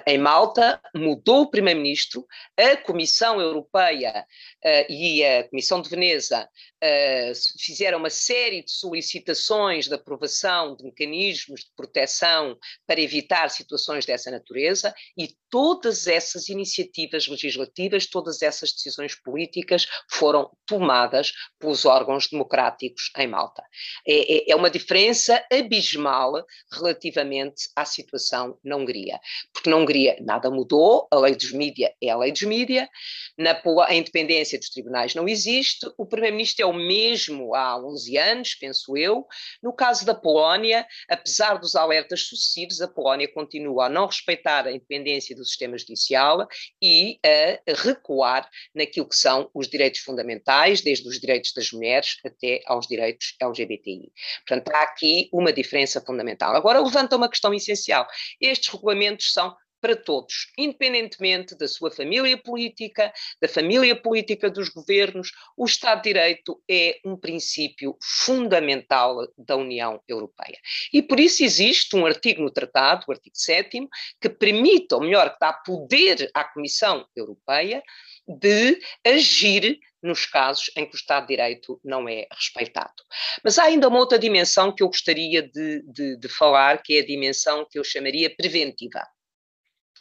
Em 0.05 0.17
Malta, 0.17 0.81
mudou 0.93 1.43
o 1.43 1.49
primeiro-ministro, 1.49 2.25
a 2.57 2.75
Comissão 2.75 3.39
Europeia 3.39 4.25
uh, 4.65 4.91
e 4.91 5.23
a 5.23 5.47
Comissão 5.47 5.81
de 5.81 5.89
Veneza 5.89 6.43
uh, 6.43 7.59
fizeram 7.59 7.97
uma 7.97 8.09
série 8.09 8.63
de 8.63 8.71
solicitações 8.71 9.87
de 9.87 9.93
aprovação 9.93 10.75
de 10.75 10.83
mecanismos 10.83 11.61
de 11.61 11.71
proteção 11.75 12.57
para 12.85 12.99
evitar 12.99 13.49
situações 13.49 14.05
dessa 14.05 14.29
natureza 14.29 14.93
e 15.17 15.29
todas 15.49 16.07
essas 16.07 16.49
iniciativas 16.49 17.27
legislativas, 17.27 18.05
todas 18.05 18.41
essas 18.41 18.73
decisões 18.73 19.15
políticas 19.15 19.87
foram 20.09 20.51
tomadas 20.65 21.31
pelos 21.57 21.85
órgãos 21.85 22.27
democráticos 22.27 23.09
em 23.17 23.27
Malta. 23.27 23.63
É, 24.05 24.51
é, 24.51 24.51
é 24.51 24.55
uma 24.55 24.69
diferença 24.69 25.43
abismal 25.51 26.45
relativamente 26.71 27.69
à 27.75 27.85
situação 27.85 28.57
na 28.63 28.75
Hungria, 28.75 29.19
porque 29.53 29.69
na 29.69 29.76
Hungria 29.77 30.17
nada 30.21 30.49
mudou, 30.49 31.07
a 31.11 31.17
lei 31.17 31.35
dos 31.35 31.51
mídia 31.51 31.93
é 32.01 32.09
a 32.09 32.17
lei 32.17 32.31
dos 32.31 32.43
mídia, 32.43 32.89
na, 33.37 33.61
a 33.85 33.93
independência 33.93 34.57
dos 34.57 34.69
tribunais 34.69 35.13
não 35.13 35.27
existe, 35.27 35.87
o 35.97 36.05
primeiro-ministro 36.05 36.63
é 36.63 36.67
o 36.67 36.73
mesmo 36.73 37.53
há 37.53 37.77
11 37.77 38.17
anos, 38.17 38.55
penso 38.55 38.97
eu. 38.97 39.25
No 39.61 39.73
caso 39.73 40.05
da 40.05 40.15
Polónia, 40.15 40.85
apesar 41.09 41.55
dos 41.55 41.75
alertas 41.75 42.21
sucessivos, 42.27 42.81
a 42.81 42.87
Polónia 42.87 43.31
continua 43.31 43.85
a 43.85 43.89
não 43.89 44.05
respeitar 44.05 44.65
a 44.65 44.71
independência 44.71 45.35
do 45.35 45.45
sistema 45.45 45.77
judicial 45.77 46.47
e 46.81 47.19
a 47.23 47.71
recuar 47.73 48.49
naquilo 48.73 49.07
que 49.07 49.15
são 49.15 49.49
os 49.53 49.67
direitos 49.67 50.01
fundamentais, 50.01 50.81
desde 50.81 51.07
os 51.07 51.19
direitos 51.19 51.53
das 51.53 51.71
mulheres 51.71 52.17
até 52.25 52.61
aos 52.65 52.87
direitos 52.87 53.35
LGBTI. 53.41 54.11
Portanto, 54.47 54.75
há 54.75 54.81
aqui 54.83 55.29
uma 55.31 55.53
diferença 55.53 56.01
fundamental. 56.01 56.55
Agora, 56.55 56.81
levanta 56.81 57.15
uma 57.15 57.29
questão 57.29 57.53
essencial. 57.53 58.07
Estes 58.41 58.73
regulamentos 58.73 59.31
são 59.31 59.55
para 59.81 59.95
todos, 59.95 60.51
independentemente 60.57 61.55
da 61.55 61.67
sua 61.67 61.91
família 61.91 62.37
política, 62.37 63.11
da 63.41 63.47
família 63.47 63.95
política 63.95 64.49
dos 64.49 64.69
governos, 64.69 65.31
o 65.55 65.65
Estado 65.65 66.01
de 66.01 66.13
Direito 66.13 66.61
é 66.69 66.99
um 67.05 67.15
princípio 67.15 67.97
fundamental 68.01 69.27
da 69.37 69.55
União 69.55 70.01
Europeia. 70.07 70.57
E 70.91 71.01
por 71.01 71.19
isso 71.19 71.43
existe 71.43 71.95
um 71.95 72.05
artigo 72.05 72.41
no 72.41 72.51
Tratado, 72.51 73.05
o 73.07 73.11
artigo 73.11 73.35
7, 73.35 73.87
que 74.19 74.29
permite, 74.29 74.93
ou 74.93 75.01
melhor, 75.01 75.33
que 75.33 75.39
dá 75.39 75.53
poder 75.53 76.29
à 76.33 76.43
Comissão 76.43 77.07
Europeia 77.15 77.83
de 78.27 78.79
agir 79.05 79.79
nos 80.01 80.25
casos 80.25 80.69
em 80.75 80.85
que 80.85 80.95
o 80.95 80.97
Estado 80.97 81.27
de 81.27 81.35
Direito 81.35 81.79
não 81.83 82.07
é 82.07 82.27
respeitado. 82.31 83.03
Mas 83.43 83.57
há 83.57 83.63
ainda 83.63 83.87
uma 83.87 83.99
outra 83.99 84.19
dimensão 84.19 84.73
que 84.73 84.83
eu 84.83 84.87
gostaria 84.87 85.41
de, 85.41 85.81
de, 85.83 86.17
de 86.17 86.29
falar, 86.29 86.81
que 86.81 86.97
é 86.97 87.01
a 87.01 87.05
dimensão 87.05 87.65
que 87.69 87.79
eu 87.79 87.83
chamaria 87.83 88.33
preventiva. 88.35 89.05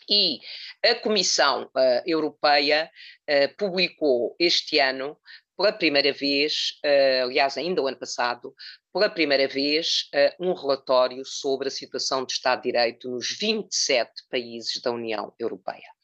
E 0.09 0.38
a 0.84 0.94
Comissão 0.94 1.64
uh, 1.64 2.02
Europeia 2.07 2.90
uh, 3.28 3.57
publicou 3.57 4.36
este 4.38 4.78
ano, 4.78 5.18
pela 5.57 5.72
primeira 5.72 6.12
vez, 6.12 6.78
uh, 6.84 7.24
aliás, 7.24 7.57
ainda 7.57 7.82
o 7.82 7.86
ano 7.88 7.98
passado, 7.98 8.54
pela 8.92 9.11
primeira 9.11 9.48
vez, 9.48 10.09
um 10.40 10.54
relatório 10.54 11.22
sobre 11.24 11.68
a 11.68 11.70
situação 11.70 12.24
do 12.24 12.30
Estado 12.30 12.62
de 12.62 12.72
Direito 12.72 13.11
nos 13.11 13.36
27 13.38 14.11
países 14.30 14.80
da 14.80 14.90
União 14.90 15.34
Europeia. 15.38 15.95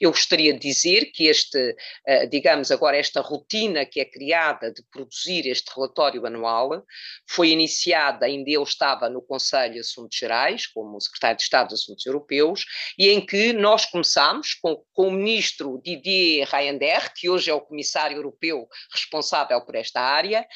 Eu 0.00 0.10
gostaria 0.10 0.52
de 0.52 0.58
dizer 0.58 1.10
que 1.12 1.26
este, 1.26 1.76
uh, 2.08 2.28
digamos 2.30 2.70
agora, 2.70 2.96
esta 2.96 3.20
rotina 3.20 3.84
que 3.84 4.00
é 4.00 4.04
criada 4.04 4.72
de 4.72 4.82
produzir 4.90 5.46
este 5.46 5.70
relatório 5.74 6.24
anual 6.26 6.84
foi 7.28 7.50
iniciada, 7.50 8.26
ainda 8.26 8.50
eu 8.50 8.62
estava 8.62 9.08
no 9.08 9.22
Conselho 9.22 9.74
de 9.74 9.80
Assuntos 9.80 10.16
Gerais, 10.16 10.66
como 10.66 11.00
Secretário 11.00 11.36
de 11.36 11.42
Estado 11.42 11.68
dos 11.68 11.82
Assuntos 11.82 12.06
Europeus, 12.06 12.64
e 12.98 13.08
em 13.08 13.24
que 13.24 13.52
nós 13.52 13.86
começámos 13.86 14.54
com, 14.54 14.82
com 14.92 15.08
o 15.08 15.12
Ministro 15.12 15.80
Didier 15.84 16.48
Reynders, 16.48 17.10
que 17.16 17.28
hoje 17.28 17.50
é 17.50 17.54
o 17.54 17.60
Comissário 17.60 18.16
Europeu 18.16 18.68
responsável 18.92 19.60
por 19.64 19.74
esta 19.74 20.00
área, 20.00 20.46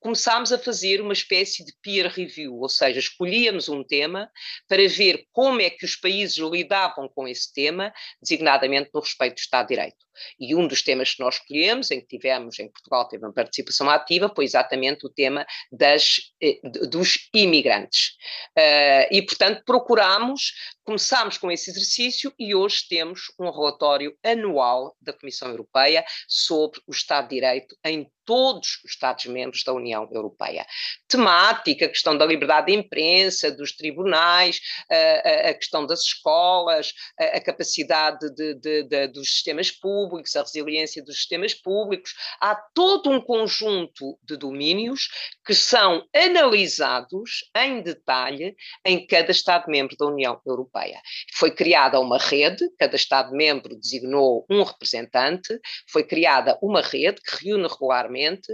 começámos 0.00 0.52
a 0.52 0.58
fazer 0.58 1.00
uma 1.00 1.12
espécie 1.12 1.64
de 1.64 1.72
peer 1.82 2.06
review, 2.06 2.54
ou 2.54 2.68
seja, 2.68 2.98
escolhíamos 2.98 3.68
um 3.68 3.82
tema 3.84 4.30
para 4.66 4.86
ver 4.88 5.26
como 5.32 5.60
é 5.60 5.70
que 5.70 5.84
os 5.84 5.96
países 5.96 6.36
lidavam 6.36 7.08
com 7.08 7.26
esse 7.26 7.52
tema, 7.52 7.92
designadamente 8.20 8.90
no 8.92 9.00
respeito 9.00 9.34
do 9.34 9.38
Estado 9.38 9.68
de 9.68 9.74
Direito. 9.74 10.07
E 10.38 10.54
um 10.54 10.66
dos 10.66 10.82
temas 10.82 11.14
que 11.14 11.22
nós 11.22 11.36
escolhemos, 11.36 11.90
em 11.90 12.00
que 12.00 12.06
tivemos, 12.06 12.58
em 12.58 12.70
Portugal 12.70 13.08
teve 13.08 13.24
uma 13.24 13.32
participação 13.32 13.88
ativa, 13.90 14.32
foi 14.34 14.44
exatamente 14.44 15.06
o 15.06 15.10
tema 15.10 15.46
das, 15.70 16.16
eh, 16.42 16.60
dos 16.64 17.28
imigrantes. 17.34 18.16
Uh, 18.56 19.06
e, 19.10 19.22
portanto, 19.22 19.62
procurámos, 19.64 20.52
começámos 20.84 21.36
com 21.38 21.50
esse 21.50 21.70
exercício 21.70 22.32
e 22.38 22.54
hoje 22.54 22.86
temos 22.88 23.32
um 23.38 23.50
relatório 23.50 24.16
anual 24.24 24.96
da 25.00 25.12
Comissão 25.12 25.48
Europeia 25.48 26.04
sobre 26.26 26.80
o 26.86 26.92
Estado 26.92 27.28
de 27.28 27.34
Direito 27.34 27.76
em 27.84 28.10
todos 28.28 28.80
os 28.84 28.90
Estados-membros 28.90 29.64
da 29.64 29.72
União 29.72 30.06
Europeia. 30.12 30.66
Temática, 31.08 31.86
a 31.86 31.88
questão 31.88 32.16
da 32.16 32.26
liberdade 32.26 32.66
de 32.66 32.74
imprensa, 32.74 33.50
dos 33.50 33.74
tribunais, 33.74 34.60
a, 34.90 35.48
a 35.48 35.54
questão 35.54 35.86
das 35.86 36.02
escolas, 36.02 36.92
a, 37.18 37.24
a 37.38 37.40
capacidade 37.40 38.30
de, 38.34 38.54
de, 38.56 38.82
de, 38.82 39.08
dos 39.08 39.32
sistemas 39.32 39.70
públicos, 39.70 40.07
a 40.16 40.42
resiliência 40.42 41.04
dos 41.04 41.16
sistemas 41.16 41.54
públicos. 41.54 42.14
Há 42.40 42.54
todo 42.54 43.10
um 43.10 43.20
conjunto 43.20 44.18
de 44.22 44.36
domínios 44.36 45.08
que 45.44 45.54
são 45.54 46.04
analisados 46.14 47.48
em 47.56 47.82
detalhe 47.82 48.56
em 48.84 49.06
cada 49.06 49.30
Estado-membro 49.30 49.96
da 49.96 50.06
União 50.06 50.40
Europeia. 50.46 51.00
Foi 51.34 51.50
criada 51.50 52.00
uma 52.00 52.18
rede, 52.18 52.68
cada 52.78 52.96
Estado-membro 52.96 53.78
designou 53.78 54.46
um 54.50 54.62
representante, 54.62 55.58
foi 55.90 56.04
criada 56.04 56.58
uma 56.62 56.80
rede 56.80 57.20
que 57.20 57.46
reúne 57.46 57.68
regularmente 57.68 58.52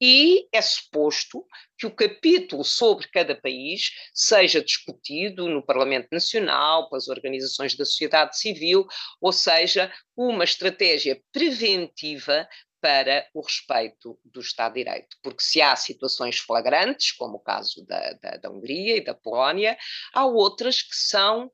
e 0.00 0.46
é 0.52 0.60
suposto 0.60 1.44
que 1.78 1.86
o 1.86 1.90
capítulo 1.90 2.64
sobre 2.64 3.08
cada 3.08 3.34
país 3.34 3.90
seja 4.14 4.62
discutido 4.62 5.48
no 5.48 5.64
Parlamento 5.64 6.08
Nacional, 6.10 6.88
pelas 6.88 7.08
organizações 7.08 7.76
da 7.76 7.84
sociedade 7.84 8.38
civil, 8.38 8.86
ou 9.20 9.32
seja, 9.32 9.92
uma 10.16 10.44
estratégia 10.44 11.20
preventiva 11.32 12.48
para 12.80 13.26
o 13.34 13.40
respeito 13.40 14.18
do 14.24 14.40
Estado 14.40 14.74
de 14.74 14.84
Direito. 14.84 15.16
Porque 15.22 15.42
se 15.42 15.60
há 15.60 15.74
situações 15.74 16.38
flagrantes, 16.38 17.12
como 17.12 17.36
o 17.36 17.40
caso 17.40 17.84
da, 17.84 18.12
da, 18.14 18.36
da 18.36 18.50
Hungria 18.50 18.96
e 18.96 19.04
da 19.04 19.14
Polónia, 19.14 19.76
há 20.12 20.24
outras 20.24 20.82
que 20.82 20.94
são 20.94 21.50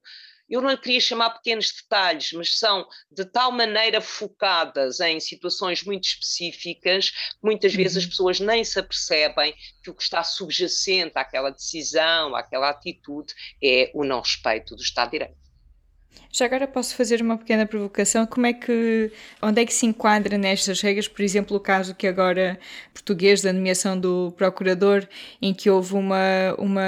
eu 0.53 0.61
não 0.61 0.77
queria 0.77 1.01
chamar 1.01 1.31
pequenos 1.31 1.73
detalhes, 1.73 2.31
mas 2.35 2.59
são 2.59 2.87
de 3.11 3.25
tal 3.25 3.51
maneira 3.51 4.03
focadas 4.03 5.01
em 5.01 5.19
situações 5.19 5.83
muito 5.83 6.05
específicas, 6.05 7.11
que 7.11 7.39
muitas 7.43 7.75
vezes 7.75 7.97
as 7.97 8.05
uhum. 8.05 8.11
pessoas 8.11 8.39
nem 8.39 8.63
se 8.63 8.79
apercebem 8.79 9.55
que 9.83 9.91
o 9.91 9.95
que 9.95 10.03
está 10.03 10.23
subjacente 10.23 11.13
àquela 11.15 11.49
decisão, 11.49 12.37
àquela 12.37 12.69
atitude, 12.69 13.33
é 13.65 13.91
o 13.95 14.05
não 14.05 14.21
respeito 14.21 14.77
do 14.77 14.83
Estado 14.83 15.13
de 15.13 15.19
Direito. 15.21 15.42
Já 16.31 16.47
agora 16.47 16.67
posso 16.67 16.97
fazer 16.97 17.21
uma 17.21 17.37
pequena 17.37 17.67
provocação. 17.67 18.27
Como 18.27 18.47
é 18.47 18.55
que, 18.55 19.13
onde 19.43 19.61
é 19.61 19.67
que 19.67 19.75
se 19.75 19.85
enquadra 19.85 20.39
nestas 20.39 20.81
regras, 20.81 21.07
por 21.07 21.23
exemplo, 21.23 21.57
o 21.57 21.61
caso 21.61 21.95
que 21.95 22.07
agora 22.07 22.59
português 22.95 23.43
da 23.43 23.53
nomeação 23.53 24.01
do 24.01 24.33
procurador, 24.35 25.07
em 25.43 25.53
que 25.53 25.69
houve 25.69 25.95
uma, 25.95 26.55
uma 26.57 26.83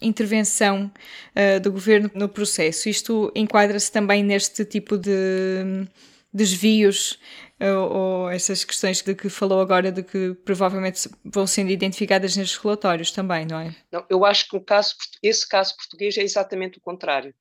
intervenção 0.00 0.90
uh, 1.34 1.58
do 1.60 1.72
governo 1.72 2.10
no 2.14 2.28
processo. 2.28 2.88
Isto 2.88 3.32
enquadra-se 3.34 3.90
também 3.90 4.22
neste 4.22 4.64
tipo 4.64 4.98
de 4.98 5.86
desvios 6.32 7.18
ou, 7.58 7.96
ou 7.96 8.30
essas 8.30 8.64
questões 8.64 9.00
de 9.00 9.14
que 9.14 9.28
falou 9.30 9.60
agora 9.60 9.90
de 9.90 10.02
que 10.02 10.34
provavelmente 10.44 11.08
vão 11.24 11.46
sendo 11.46 11.70
identificadas 11.70 12.36
nestes 12.36 12.58
relatórios 12.58 13.10
também, 13.10 13.46
não 13.46 13.58
é? 13.58 13.74
Não, 13.90 14.04
eu 14.10 14.24
acho 14.24 14.48
que 14.48 14.56
o 14.56 14.60
caso, 14.60 14.94
esse 15.22 15.48
caso 15.48 15.74
português 15.76 16.18
é 16.18 16.22
exatamente 16.22 16.76
o 16.76 16.80
contrário. 16.80 17.34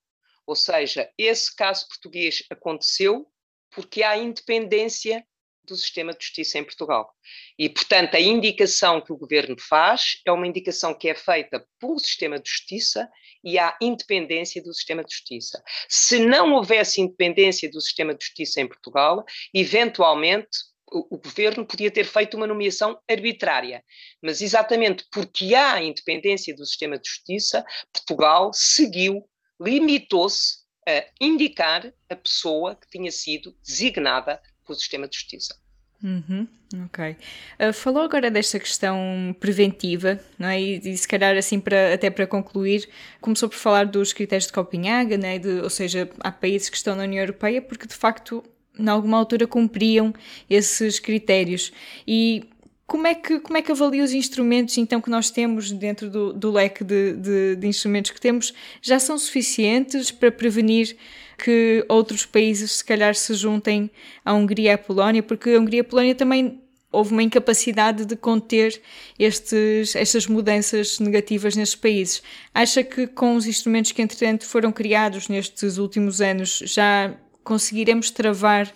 Ou 0.45 0.55
seja, 0.55 1.09
esse 1.17 1.55
caso 1.55 1.87
português 1.87 2.43
aconteceu 2.49 3.27
porque 3.71 4.03
há 4.03 4.17
independência 4.17 5.25
do 5.65 5.75
sistema 5.75 6.13
de 6.13 6.23
justiça 6.23 6.59
em 6.59 6.63
Portugal. 6.63 7.11
E, 7.57 7.67
portanto, 7.67 8.15
a 8.15 8.19
indicação 8.19 9.01
que 9.01 9.11
o 9.11 9.17
governo 9.17 9.55
faz 9.59 10.21
é 10.25 10.31
uma 10.31 10.47
indicação 10.47 10.93
que 10.93 11.09
é 11.09 11.15
feita 11.15 11.65
pelo 11.79 11.99
sistema 11.99 12.39
de 12.39 12.49
justiça 12.49 13.09
e 13.43 13.57
há 13.57 13.75
independência 13.81 14.61
do 14.61 14.73
sistema 14.73 15.03
de 15.03 15.13
justiça. 15.13 15.61
Se 15.89 16.19
não 16.19 16.53
houvesse 16.53 17.01
independência 17.01 17.69
do 17.69 17.81
sistema 17.81 18.13
de 18.13 18.23
justiça 18.23 18.61
em 18.61 18.67
Portugal, 18.67 19.23
eventualmente 19.53 20.49
o, 20.91 21.17
governo 21.17 21.65
podia 21.65 21.91
ter 21.91 22.05
feito 22.05 22.37
uma 22.37 22.47
nomeação 22.47 22.97
arbitrária. 23.09 23.83
Mas 24.21 24.41
exatamente 24.41 25.05
porque 25.11 25.55
há 25.55 25.81
independência 25.81 26.55
do 26.55 26.65
sistema 26.65 26.97
de 26.97 27.09
justiça, 27.09 27.65
Portugal 27.91 28.51
seguiu 28.53 29.27
limitou-se 29.59 30.65
a 30.87 31.05
indicar 31.19 31.91
a 32.09 32.15
pessoa 32.15 32.75
que 32.75 32.87
tinha 32.89 33.11
sido 33.11 33.55
designada 33.65 34.41
pelo 34.65 34.77
sistema 34.77 35.07
de 35.07 35.15
justiça. 35.17 35.55
Uhum, 36.03 36.47
ok. 36.85 37.15
Uh, 37.59 37.73
falou 37.73 38.03
agora 38.03 38.29
desta 38.29 38.59
questão 38.59 39.35
preventiva, 39.39 40.19
não 40.37 40.49
é? 40.49 40.61
E, 40.61 40.77
e 40.77 40.97
se 40.97 41.07
calhar 41.07 41.35
assim 41.35 41.59
para, 41.59 41.93
até 41.93 42.09
para 42.09 42.27
concluir, 42.27 42.87
começou 43.19 43.49
por 43.49 43.55
falar 43.55 43.85
dos 43.85 44.13
critérios 44.13 44.47
de 44.47 44.53
Copenhaga, 44.53 45.17
né? 45.17 45.39
De, 45.39 45.61
ou 45.61 45.69
seja, 45.69 46.07
há 46.19 46.31
países 46.31 46.69
que 46.69 46.77
estão 46.77 46.95
na 46.95 47.03
União 47.03 47.21
Europeia 47.21 47.61
porque 47.61 47.87
de 47.87 47.95
facto, 47.95 48.43
em 48.77 48.87
alguma 48.87 49.17
altura 49.17 49.47
cumpriam 49.47 50.13
esses 50.47 50.99
critérios. 50.99 51.71
E 52.05 52.49
como 52.87 53.07
é, 53.07 53.15
que, 53.15 53.39
como 53.39 53.57
é 53.57 53.61
que 53.61 53.71
avalia 53.71 54.03
os 54.03 54.13
instrumentos 54.13 54.77
então 54.77 55.01
que 55.01 55.09
nós 55.09 55.31
temos 55.31 55.71
dentro 55.71 56.09
do, 56.09 56.31
do 56.31 56.51
leque 56.51 56.83
de, 56.83 57.13
de, 57.13 57.55
de, 57.55 57.67
instrumentos 57.67 58.11
que 58.11 58.21
temos? 58.21 58.53
Já 58.81 58.99
são 58.99 59.17
suficientes 59.17 60.11
para 60.11 60.31
prevenir 60.31 60.95
que 61.37 61.83
outros 61.89 62.25
países 62.25 62.71
se 62.73 62.85
calhar 62.85 63.15
se 63.15 63.33
juntem 63.33 63.89
à 64.23 64.33
Hungria 64.33 64.71
e 64.71 64.73
à 64.73 64.77
Polónia? 64.77 65.23
Porque 65.23 65.49
a 65.49 65.59
Hungria 65.59 65.79
e 65.79 65.81
a 65.81 65.83
Polónia 65.83 66.13
também 66.13 66.61
houve 66.91 67.11
uma 67.11 67.23
incapacidade 67.23 68.05
de 68.05 68.15
conter 68.15 68.79
estes, 69.17 69.95
estas 69.95 70.27
mudanças 70.27 70.99
negativas 70.99 71.55
nestes 71.55 71.75
países. 71.75 72.21
Acha 72.53 72.83
que 72.83 73.07
com 73.07 73.35
os 73.35 73.47
instrumentos 73.47 73.91
que 73.91 74.01
entretanto 74.01 74.45
foram 74.45 74.71
criados 74.71 75.27
nestes 75.27 75.77
últimos 75.77 76.21
anos 76.21 76.61
já 76.65 77.13
conseguiremos 77.43 78.11
travar 78.11 78.71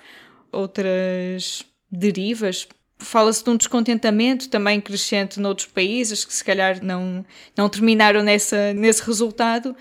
outras 0.51 1.63
derivas? 1.91 2.67
Fala-se 2.99 3.43
de 3.43 3.49
um 3.49 3.57
descontentamento 3.57 4.49
também 4.49 4.81
crescente 4.81 5.39
noutros 5.39 5.67
países 5.67 6.25
que 6.25 6.33
se 6.33 6.43
calhar 6.43 6.83
não, 6.83 7.25
não 7.55 7.69
terminaram 7.69 8.21
nessa, 8.21 8.73
nesse 8.73 9.01
resultado, 9.03 9.75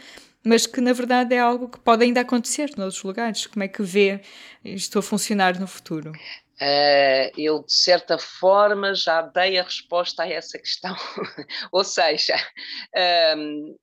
mas 0.45 0.67
que 0.67 0.81
na 0.81 0.93
verdade 0.93 1.35
é 1.35 1.39
algo 1.39 1.69
que 1.69 1.79
pode 1.81 2.05
ainda 2.05 2.21
acontecer 2.21 2.71
noutros 2.77 3.03
lugares. 3.03 3.47
Como 3.47 3.63
é 3.63 3.69
que 3.69 3.83
vê 3.83 4.21
isto 4.65 4.99
a 4.99 5.03
funcionar 5.03 5.59
no 5.59 5.67
futuro? 5.67 6.13
Uh, 6.61 7.31
eu, 7.37 7.63
de 7.63 7.73
certa 7.73 8.19
forma, 8.19 8.93
já 8.93 9.23
dei 9.23 9.59
a 9.59 9.63
resposta 9.63 10.25
a 10.25 10.29
essa 10.29 10.59
questão. 10.59 10.95
Ou 11.71 11.85
seja, 11.85 12.35
um, 12.95 12.99
ehm, 12.99 13.77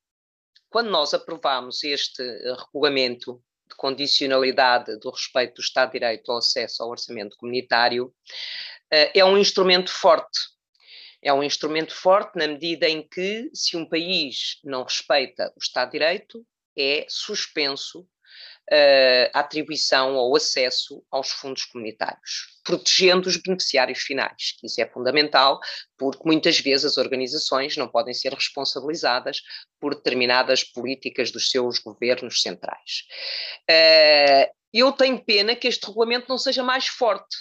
quando 0.70 0.90
nós 0.90 1.14
aprovamos 1.14 1.84
este 1.86 2.22
regulamento 2.66 3.42
de 3.70 3.76
condicionalidade 3.78 5.00
do 5.00 5.10
respeito 5.10 5.56
do 5.56 5.62
Estado 5.62 5.92
de 5.92 6.00
Direito 6.00 6.30
ao 6.32 6.40
acesso 6.40 6.84
ao 6.84 6.90
orçamento 6.90 7.38
comunitário, 7.38 8.14
é 8.92 9.26
um 9.26 9.38
instrumento 9.38 9.92
forte. 9.92 10.40
É 11.22 11.34
um 11.34 11.44
instrumento 11.44 11.94
forte 11.94 12.38
na 12.38 12.48
medida 12.48 12.88
em 12.88 13.02
que, 13.08 13.50
se 13.54 13.76
um 13.76 13.88
país 13.88 14.60
não 14.64 14.84
respeita 14.84 15.52
o 15.56 15.60
Estado 15.60 15.92
de 15.92 16.00
Direito, 16.00 16.46
é 16.78 17.06
suspenso 17.10 18.02
uh, 18.72 19.30
a 19.34 19.40
atribuição 19.40 20.16
ou 20.16 20.36
acesso 20.36 21.04
aos 21.10 21.32
fundos 21.32 21.66
comunitários, 21.66 22.60
protegendo 22.64 23.28
os 23.28 23.38
beneficiários 23.38 24.00
finais, 24.00 24.56
isso 24.64 24.82
é 24.82 24.86
fundamental, 24.86 25.60
porque 25.98 26.22
muitas 26.26 26.60
vezes 26.60 26.86
as 26.86 26.98
organizações 26.98 27.78
não 27.78 27.88
podem 27.88 28.14
ser 28.14 28.34
responsabilizadas 28.34 29.42
por 29.80 29.96
determinadas 29.96 30.64
políticas 30.64 31.32
dos 31.32 31.50
seus 31.50 31.80
governos 31.80 32.42
centrais. 32.42 33.04
Uh, 33.70 34.54
eu 34.74 34.92
tenho 34.92 35.24
pena 35.24 35.56
que 35.56 35.68
este 35.68 35.86
regulamento 35.88 36.28
não 36.28 36.38
seja 36.38 36.62
mais 36.62 36.88
forte, 36.88 37.36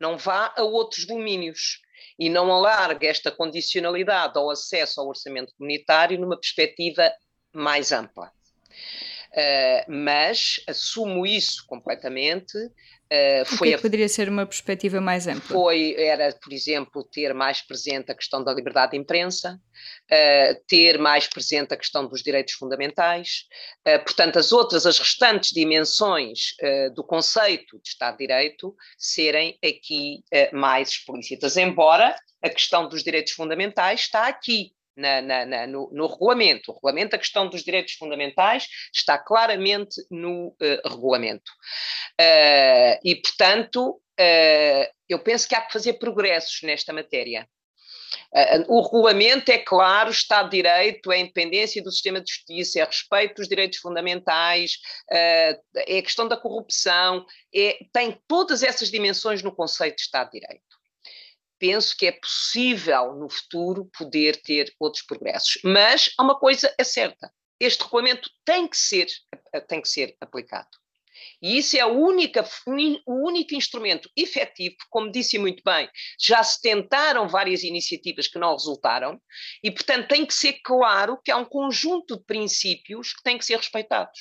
não 0.00 0.16
vá 0.16 0.52
a 0.56 0.62
outros 0.62 1.06
domínios 1.06 1.80
e 2.18 2.28
não 2.28 2.50
alargue 2.52 3.06
esta 3.06 3.30
condicionalidade 3.30 4.38
ao 4.38 4.50
acesso 4.50 5.00
ao 5.00 5.08
orçamento 5.08 5.52
comunitário 5.56 6.18
numa 6.18 6.38
perspectiva 6.38 7.12
mais 7.52 7.92
ampla. 7.92 8.32
Uh, 9.30 9.92
mas 9.92 10.60
assumo 10.66 11.24
isso 11.24 11.64
completamente 11.66 12.58
Uh, 13.12 13.42
o 13.56 13.58
que, 13.58 13.74
a, 13.74 13.78
poderia 13.78 14.08
ser 14.08 14.28
uma 14.28 14.46
perspectiva 14.46 15.00
mais 15.00 15.26
ampla? 15.26 15.48
Foi, 15.48 15.96
era, 15.98 16.32
por 16.40 16.52
exemplo, 16.52 17.02
ter 17.02 17.34
mais 17.34 17.60
presente 17.60 18.12
a 18.12 18.14
questão 18.14 18.44
da 18.44 18.54
liberdade 18.54 18.92
de 18.92 18.98
imprensa, 18.98 19.60
uh, 20.12 20.64
ter 20.66 20.98
mais 20.98 21.26
presente 21.26 21.72
a 21.72 21.76
questão 21.76 22.06
dos 22.06 22.22
direitos 22.22 22.54
fundamentais, 22.54 23.44
uh, 23.86 24.02
portanto, 24.04 24.38
as 24.38 24.52
outras, 24.52 24.86
as 24.86 24.98
restantes 24.98 25.50
dimensões 25.50 26.54
do 26.94 27.04
conceito 27.04 27.80
de 27.82 27.88
Estado 27.88 28.16
de 28.16 28.26
Direito 28.26 28.74
serem 28.98 29.58
aqui 29.64 30.22
mais 30.52 30.90
explícitas, 30.90 31.56
embora 31.56 32.14
a 32.42 32.48
questão 32.48 32.88
dos 32.88 33.02
direitos 33.02 33.32
fundamentais 33.32 34.00
está 34.00 34.26
aqui, 34.26 34.72
na, 34.96 35.20
na, 35.22 35.46
na, 35.46 35.66
no, 35.66 35.90
no, 35.92 36.06
regulamento. 36.06 36.70
O 36.70 36.74
regulamento, 36.74 37.16
a 37.16 37.18
questão 37.18 37.48
dos 37.48 37.62
direitos 37.62 37.94
fundamentais 37.94 38.68
está 38.94 39.18
claramente 39.18 39.96
no 40.10 40.48
uh, 40.48 40.88
regulamento. 40.88 41.50
Uh, 42.20 43.00
e, 43.02 43.16
portanto, 43.16 44.00
uh, 44.20 44.92
eu 45.08 45.18
penso 45.20 45.48
que 45.48 45.54
há 45.54 45.62
que 45.62 45.72
fazer 45.72 45.94
progressos 45.94 46.60
nesta 46.62 46.92
matéria. 46.92 47.48
O 48.68 48.82
regulamento 48.82 49.50
é 49.50 49.58
claro, 49.58 50.10
Estado 50.10 50.50
de 50.50 50.56
Direito, 50.56 51.12
é 51.12 51.16
a 51.16 51.20
independência 51.20 51.82
do 51.82 51.90
sistema 51.90 52.20
de 52.20 52.32
justiça, 52.32 52.80
é 52.80 52.84
respeito 52.84 53.36
dos 53.36 53.48
direitos 53.48 53.78
fundamentais, 53.78 54.78
é 55.10 55.58
a 55.76 56.02
questão 56.02 56.26
da 56.28 56.36
corrupção, 56.36 57.24
é, 57.54 57.78
tem 57.92 58.20
todas 58.26 58.62
essas 58.62 58.90
dimensões 58.90 59.42
no 59.42 59.54
conceito 59.54 59.96
de 59.96 60.02
Estado 60.02 60.30
de 60.30 60.40
Direito 60.40 60.80
penso 61.60 61.94
que 61.94 62.06
é 62.06 62.12
possível 62.12 63.14
no 63.14 63.28
futuro 63.28 63.88
poder 63.96 64.40
ter 64.42 64.74
outros 64.80 65.04
progressos. 65.04 65.60
Mas 65.62 66.10
há 66.18 66.22
uma 66.22 66.36
coisa 66.36 66.74
é 66.76 66.82
certa: 66.82 67.30
este 67.60 67.84
regulamento 67.84 68.28
tem 68.44 68.66
que 68.66 68.76
ser, 68.76 69.06
tem 69.68 69.82
que 69.82 69.88
ser 69.88 70.16
aplicado. 70.20 70.70
E 71.42 71.58
isso 71.58 71.76
é 71.76 71.84
única, 71.86 72.44
o 73.06 73.26
único 73.26 73.54
instrumento 73.54 74.10
efetivo, 74.16 74.76
como 74.90 75.10
disse 75.10 75.38
muito 75.38 75.62
bem, 75.64 75.88
já 76.20 76.42
se 76.42 76.60
tentaram 76.60 77.28
várias 77.28 77.62
iniciativas 77.62 78.28
que 78.28 78.38
não 78.38 78.52
resultaram, 78.52 79.20
e, 79.62 79.70
portanto, 79.70 80.08
tem 80.08 80.26
que 80.26 80.34
ser 80.34 80.60
claro 80.62 81.18
que 81.24 81.30
há 81.30 81.36
um 81.36 81.44
conjunto 81.44 82.18
de 82.18 82.24
princípios 82.24 83.12
que 83.12 83.22
têm 83.22 83.38
que 83.38 83.44
ser 83.44 83.56
respeitados. 83.56 84.20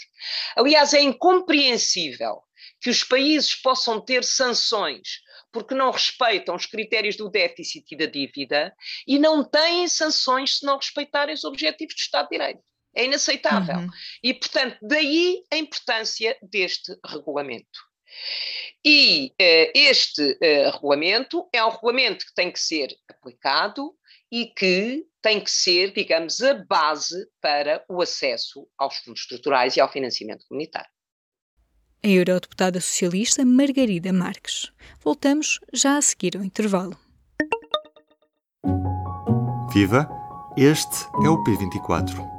Aliás, 0.56 0.94
é 0.94 1.02
incompreensível 1.02 2.42
que 2.82 2.90
os 2.90 3.04
países 3.04 3.56
possam 3.56 4.00
ter 4.00 4.24
sanções 4.24 5.22
porque 5.52 5.74
não 5.74 5.92
respeitam 5.92 6.56
os 6.56 6.66
critérios 6.66 7.18
do 7.18 7.30
déficit 7.30 7.86
e 7.92 7.98
da 7.98 8.06
dívida 8.06 8.74
e 9.08 9.18
não 9.18 9.44
têm 9.44 9.88
sanções 9.88 10.60
se 10.60 10.66
não 10.66 10.78
respeitarem 10.78 11.34
os 11.34 11.44
objetivos 11.44 11.96
do 11.96 12.00
Estado 12.00 12.30
de 12.30 12.38
Direito. 12.38 12.69
É 12.96 13.06
inaceitável. 13.06 13.78
Uhum. 13.78 13.90
E, 14.24 14.34
portanto, 14.34 14.78
daí 14.82 15.44
a 15.52 15.58
importância 15.58 16.38
deste 16.42 16.96
regulamento. 17.06 17.80
E 18.84 19.34
uh, 19.40 19.72
este 19.76 20.22
uh, 20.22 20.72
regulamento 20.72 21.48
é 21.54 21.64
um 21.64 21.70
regulamento 21.70 22.26
que 22.26 22.34
tem 22.34 22.52
que 22.52 22.60
ser 22.60 22.90
aplicado 23.08 23.94
e 24.32 24.48
que 24.48 25.06
tem 25.22 25.44
que 25.44 25.52
ser, 25.52 25.94
digamos, 25.94 26.42
a 26.42 26.54
base 26.54 27.28
para 27.42 27.84
o 27.88 28.02
acesso 28.02 28.68
aos 28.78 28.98
fundos 28.98 29.22
estruturais 29.22 29.78
e 29.78 29.82
ao 29.82 29.92
financiamento 29.92 30.46
comunitário 30.48 30.90
a 32.04 32.08
eurodeputada 32.08 32.80
socialista 32.80 33.46
Margarida 33.46 34.14
Marques. 34.14 34.72
Voltamos 35.04 35.60
já 35.74 35.98
a 35.98 36.02
seguir 36.02 36.38
ao 36.38 36.44
intervalo. 36.44 36.98
Viva! 39.74 40.10
Este 40.58 41.06
é 41.24 41.30
o 41.30 41.42
P24. 41.44 42.39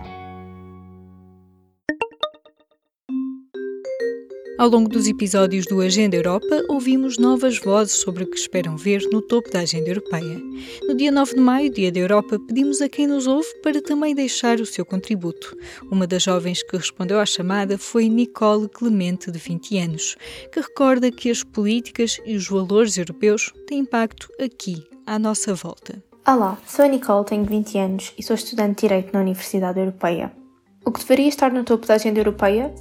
Ao 4.57 4.69
longo 4.69 4.89
dos 4.89 5.07
episódios 5.07 5.65
do 5.65 5.81
Agenda 5.81 6.15
Europa, 6.15 6.63
ouvimos 6.67 7.17
novas 7.17 7.57
vozes 7.57 7.93
sobre 7.93 8.23
o 8.23 8.27
que 8.27 8.37
esperam 8.37 8.77
ver 8.77 9.01
no 9.11 9.21
topo 9.21 9.49
da 9.49 9.61
agenda 9.61 9.89
europeia. 9.89 10.39
No 10.87 10.93
dia 10.93 11.11
9 11.11 11.35
de 11.35 11.39
maio, 11.39 11.71
Dia 11.71 11.91
da 11.91 11.99
Europa, 11.99 12.37
pedimos 12.37 12.81
a 12.81 12.89
quem 12.89 13.07
nos 13.07 13.25
ouve 13.25 13.47
para 13.63 13.81
também 13.81 14.13
deixar 14.13 14.59
o 14.59 14.65
seu 14.65 14.85
contributo. 14.85 15.57
Uma 15.91 16.05
das 16.05 16.23
jovens 16.23 16.61
que 16.61 16.77
respondeu 16.77 17.19
à 17.19 17.25
chamada 17.25 17.77
foi 17.77 18.07
Nicole 18.07 18.69
Clemente, 18.69 19.31
de 19.31 19.39
20 19.39 19.77
anos, 19.79 20.15
que 20.51 20.59
recorda 20.59 21.11
que 21.11 21.31
as 21.31 21.43
políticas 21.43 22.19
e 22.25 22.35
os 22.35 22.47
valores 22.47 22.97
europeus 22.97 23.51
têm 23.67 23.79
impacto 23.79 24.29
aqui, 24.39 24.85
à 25.05 25.17
nossa 25.17 25.53
volta. 25.55 26.03
Olá, 26.27 26.57
sou 26.67 26.85
a 26.85 26.87
Nicole, 26.87 27.25
tenho 27.25 27.45
20 27.45 27.77
anos 27.79 28.13
e 28.17 28.21
sou 28.21 28.35
estudante 28.35 28.75
de 28.75 28.81
Direito 28.87 29.11
na 29.13 29.21
Universidade 29.21 29.79
Europeia. 29.79 30.31
O 30.85 30.91
que 30.91 30.99
deveria 30.99 31.27
estar 31.27 31.51
no 31.51 31.63
topo 31.63 31.87
da 31.87 31.95
agenda 31.95 32.19
europeia? 32.19 32.73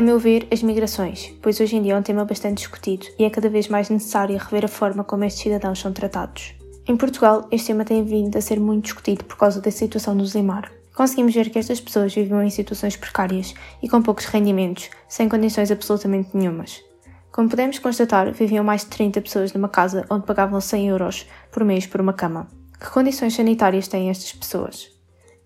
A 0.00 0.02
meu 0.02 0.18
ver, 0.18 0.48
as 0.50 0.62
migrações, 0.62 1.30
pois 1.42 1.60
hoje 1.60 1.76
em 1.76 1.82
dia 1.82 1.92
é 1.92 1.98
um 1.98 2.02
tema 2.02 2.24
bastante 2.24 2.56
discutido 2.56 3.06
e 3.18 3.24
é 3.24 3.28
cada 3.28 3.50
vez 3.50 3.68
mais 3.68 3.90
necessário 3.90 4.38
rever 4.38 4.64
a 4.64 4.68
forma 4.68 5.04
como 5.04 5.24
estes 5.24 5.42
cidadãos 5.42 5.78
são 5.78 5.92
tratados. 5.92 6.54
Em 6.88 6.96
Portugal, 6.96 7.46
este 7.50 7.66
tema 7.66 7.84
tem 7.84 8.02
vindo 8.02 8.34
a 8.34 8.40
ser 8.40 8.58
muito 8.58 8.84
discutido 8.84 9.26
por 9.26 9.36
causa 9.36 9.60
da 9.60 9.70
situação 9.70 10.16
do 10.16 10.24
Zemar. 10.24 10.72
Conseguimos 10.94 11.34
ver 11.34 11.50
que 11.50 11.58
estas 11.58 11.82
pessoas 11.82 12.14
viviam 12.14 12.42
em 12.42 12.48
situações 12.48 12.96
precárias 12.96 13.52
e 13.82 13.90
com 13.90 14.00
poucos 14.00 14.24
rendimentos, 14.24 14.88
sem 15.06 15.28
condições 15.28 15.70
absolutamente 15.70 16.30
nenhumas. 16.32 16.82
Como 17.30 17.50
podemos 17.50 17.78
constatar, 17.78 18.32
viviam 18.32 18.64
mais 18.64 18.80
de 18.80 18.86
30 18.86 19.20
pessoas 19.20 19.52
numa 19.52 19.68
casa 19.68 20.06
onde 20.08 20.24
pagavam 20.24 20.62
100 20.62 20.88
euros 20.88 21.26
por 21.52 21.62
mês 21.62 21.86
por 21.86 22.00
uma 22.00 22.14
cama. 22.14 22.48
Que 22.80 22.88
condições 22.88 23.34
sanitárias 23.34 23.86
têm 23.86 24.08
estas 24.08 24.32
pessoas? 24.32 24.98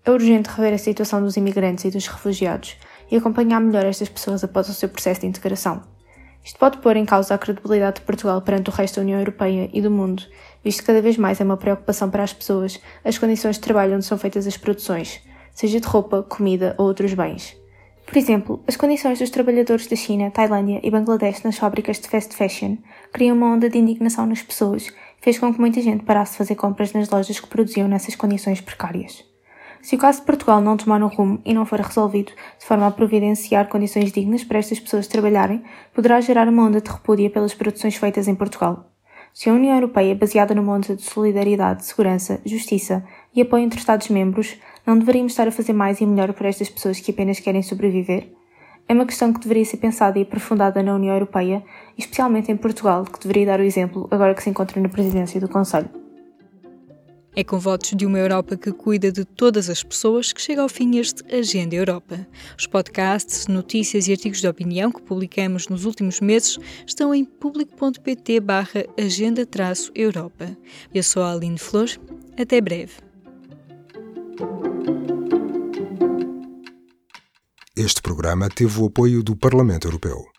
É 0.05 0.11
urgente 0.11 0.49
rever 0.49 0.75
a 0.75 0.77
situação 0.77 1.21
dos 1.21 1.35
imigrantes 1.35 1.83
e 1.83 1.91
dos 1.91 2.07
refugiados 2.07 2.77
e 3.09 3.15
acompanhar 3.17 3.59
melhor 3.59 3.85
estas 3.85 4.09
pessoas 4.09 4.43
após 4.43 4.69
o 4.69 4.73
seu 4.73 4.89
processo 4.89 5.21
de 5.21 5.27
integração. 5.27 5.81
Isto 6.43 6.59
pode 6.59 6.77
pôr 6.77 6.95
em 6.95 7.05
causa 7.05 7.33
a 7.33 7.37
credibilidade 7.37 7.99
de 7.99 8.05
Portugal 8.05 8.41
perante 8.41 8.69
o 8.69 8.73
resto 8.73 8.97
da 8.97 9.01
União 9.01 9.19
Europeia 9.19 9.69
e 9.73 9.81
do 9.81 9.89
mundo, 9.89 10.23
visto 10.63 10.81
que 10.81 10.85
cada 10.85 11.01
vez 11.01 11.17
mais 11.17 11.41
é 11.41 11.43
uma 11.43 11.57
preocupação 11.57 12.09
para 12.09 12.23
as 12.23 12.33
pessoas 12.33 12.79
as 13.03 13.17
condições 13.17 13.55
de 13.55 13.61
trabalho 13.61 13.95
onde 13.95 14.05
são 14.05 14.17
feitas 14.17 14.45
as 14.45 14.57
produções, 14.57 15.21
seja 15.53 15.79
de 15.79 15.87
roupa, 15.87 16.21
comida 16.21 16.75
ou 16.77 16.85
outros 16.85 17.13
bens. 17.13 17.57
Por 18.05 18.17
exemplo, 18.17 18.63
as 18.67 18.77
condições 18.77 19.17
dos 19.17 19.31
trabalhadores 19.31 19.87
da 19.87 19.95
China, 19.95 20.29
Tailândia 20.29 20.79
e 20.83 20.91
Bangladesh 20.91 21.41
nas 21.41 21.57
fábricas 21.57 21.99
de 21.99 22.07
fast 22.07 22.35
fashion 22.35 22.77
criam 23.11 23.35
uma 23.35 23.51
onda 23.51 23.67
de 23.67 23.79
indignação 23.79 24.27
nas 24.27 24.43
pessoas 24.43 24.93
fez 25.25 25.39
com 25.39 25.51
que 25.51 25.59
muita 25.59 25.81
gente 25.81 26.05
parasse 26.05 26.33
de 26.33 26.37
fazer 26.37 26.53
compras 26.53 26.93
nas 26.93 27.09
lojas 27.09 27.39
que 27.39 27.47
produziam 27.47 27.87
nessas 27.87 28.15
condições 28.15 28.61
precárias. 28.61 29.25
Se 29.85 29.95
o 29.95 29.99
caso 29.99 30.21
de 30.21 30.25
Portugal 30.25 30.59
não 30.61 30.75
tomar 30.75 31.03
um 31.03 31.07
rumo 31.07 31.39
e 31.45 31.53
não 31.53 31.63
for 31.63 31.79
resolvido 31.79 32.31
de 32.57 32.65
forma 32.65 32.87
a 32.87 32.91
providenciar 32.91 33.67
condições 33.67 34.11
dignas 34.11 34.43
para 34.43 34.57
estas 34.57 34.79
pessoas 34.79 35.05
trabalharem, 35.05 35.61
poderá 35.93 36.19
gerar 36.19 36.49
uma 36.49 36.63
onda 36.63 36.81
de 36.81 36.89
repúdia 36.89 37.29
pelas 37.29 37.53
produções 37.53 37.95
feitas 37.95 38.27
em 38.27 38.33
Portugal. 38.33 38.89
Se 39.31 39.47
a 39.47 39.53
União 39.53 39.75
Europeia, 39.75 40.15
baseada 40.15 40.55
numa 40.55 40.73
onda 40.73 40.95
de 40.95 41.03
solidariedade, 41.03 41.85
segurança, 41.85 42.41
justiça 42.43 43.05
e 43.31 43.43
apoio 43.43 43.63
entre 43.63 43.77
Estados-membros, 43.77 44.59
não 44.87 44.97
deveríamos 44.97 45.33
estar 45.33 45.47
a 45.47 45.51
fazer 45.51 45.73
mais 45.73 46.01
e 46.01 46.05
melhor 46.07 46.33
para 46.33 46.49
estas 46.49 46.67
pessoas 46.67 46.99
que 46.99 47.11
apenas 47.11 47.39
querem 47.39 47.61
sobreviver? 47.61 48.33
É 48.89 48.93
uma 48.95 49.05
questão 49.05 49.31
que 49.31 49.39
deveria 49.39 49.65
ser 49.65 49.77
pensada 49.77 50.17
e 50.17 50.23
aprofundada 50.23 50.81
na 50.81 50.95
União 50.95 51.13
Europeia, 51.13 51.63
especialmente 51.95 52.51
em 52.51 52.57
Portugal, 52.57 53.03
que 53.03 53.19
deveria 53.19 53.45
dar 53.45 53.59
o 53.59 53.63
exemplo 53.63 54.07
agora 54.09 54.33
que 54.33 54.41
se 54.41 54.49
encontra 54.49 54.81
na 54.81 54.89
presidência 54.89 55.39
do 55.39 55.47
Conselho. 55.47 56.04
É 57.37 57.43
com 57.43 57.59
votos 57.59 57.91
de 57.91 58.05
uma 58.05 58.17
Europa 58.17 58.55
que 58.55 58.71
cuida 58.71 59.11
de 59.11 59.25
todas 59.25 59.69
as 59.69 59.83
pessoas 59.83 60.31
que 60.31 60.41
chega 60.41 60.61
ao 60.61 60.69
fim 60.69 60.97
este 60.97 61.21
Agenda 61.35 61.75
Europa. 61.75 62.25
Os 62.57 62.65
podcasts, 62.65 63.47
notícias 63.47 64.07
e 64.07 64.13
artigos 64.13 64.39
de 64.39 64.47
opinião 64.47 64.89
que 64.89 65.01
publicamos 65.01 65.67
nos 65.67 65.83
últimos 65.83 66.21
meses 66.21 66.57
estão 66.87 67.13
em 67.13 67.25
público.pt 67.25 68.39
barra 68.39 68.85
agenda-europa. 68.97 70.57
Eu 70.93 71.03
sou 71.03 71.23
a 71.23 71.33
Aline 71.33 71.57
Flor. 71.57 71.89
Até 72.39 72.61
breve. 72.61 72.93
Este 77.75 78.01
programa 78.01 78.47
teve 78.47 78.79
o 78.79 78.85
apoio 78.85 79.21
do 79.21 79.35
Parlamento 79.35 79.87
Europeu. 79.87 80.34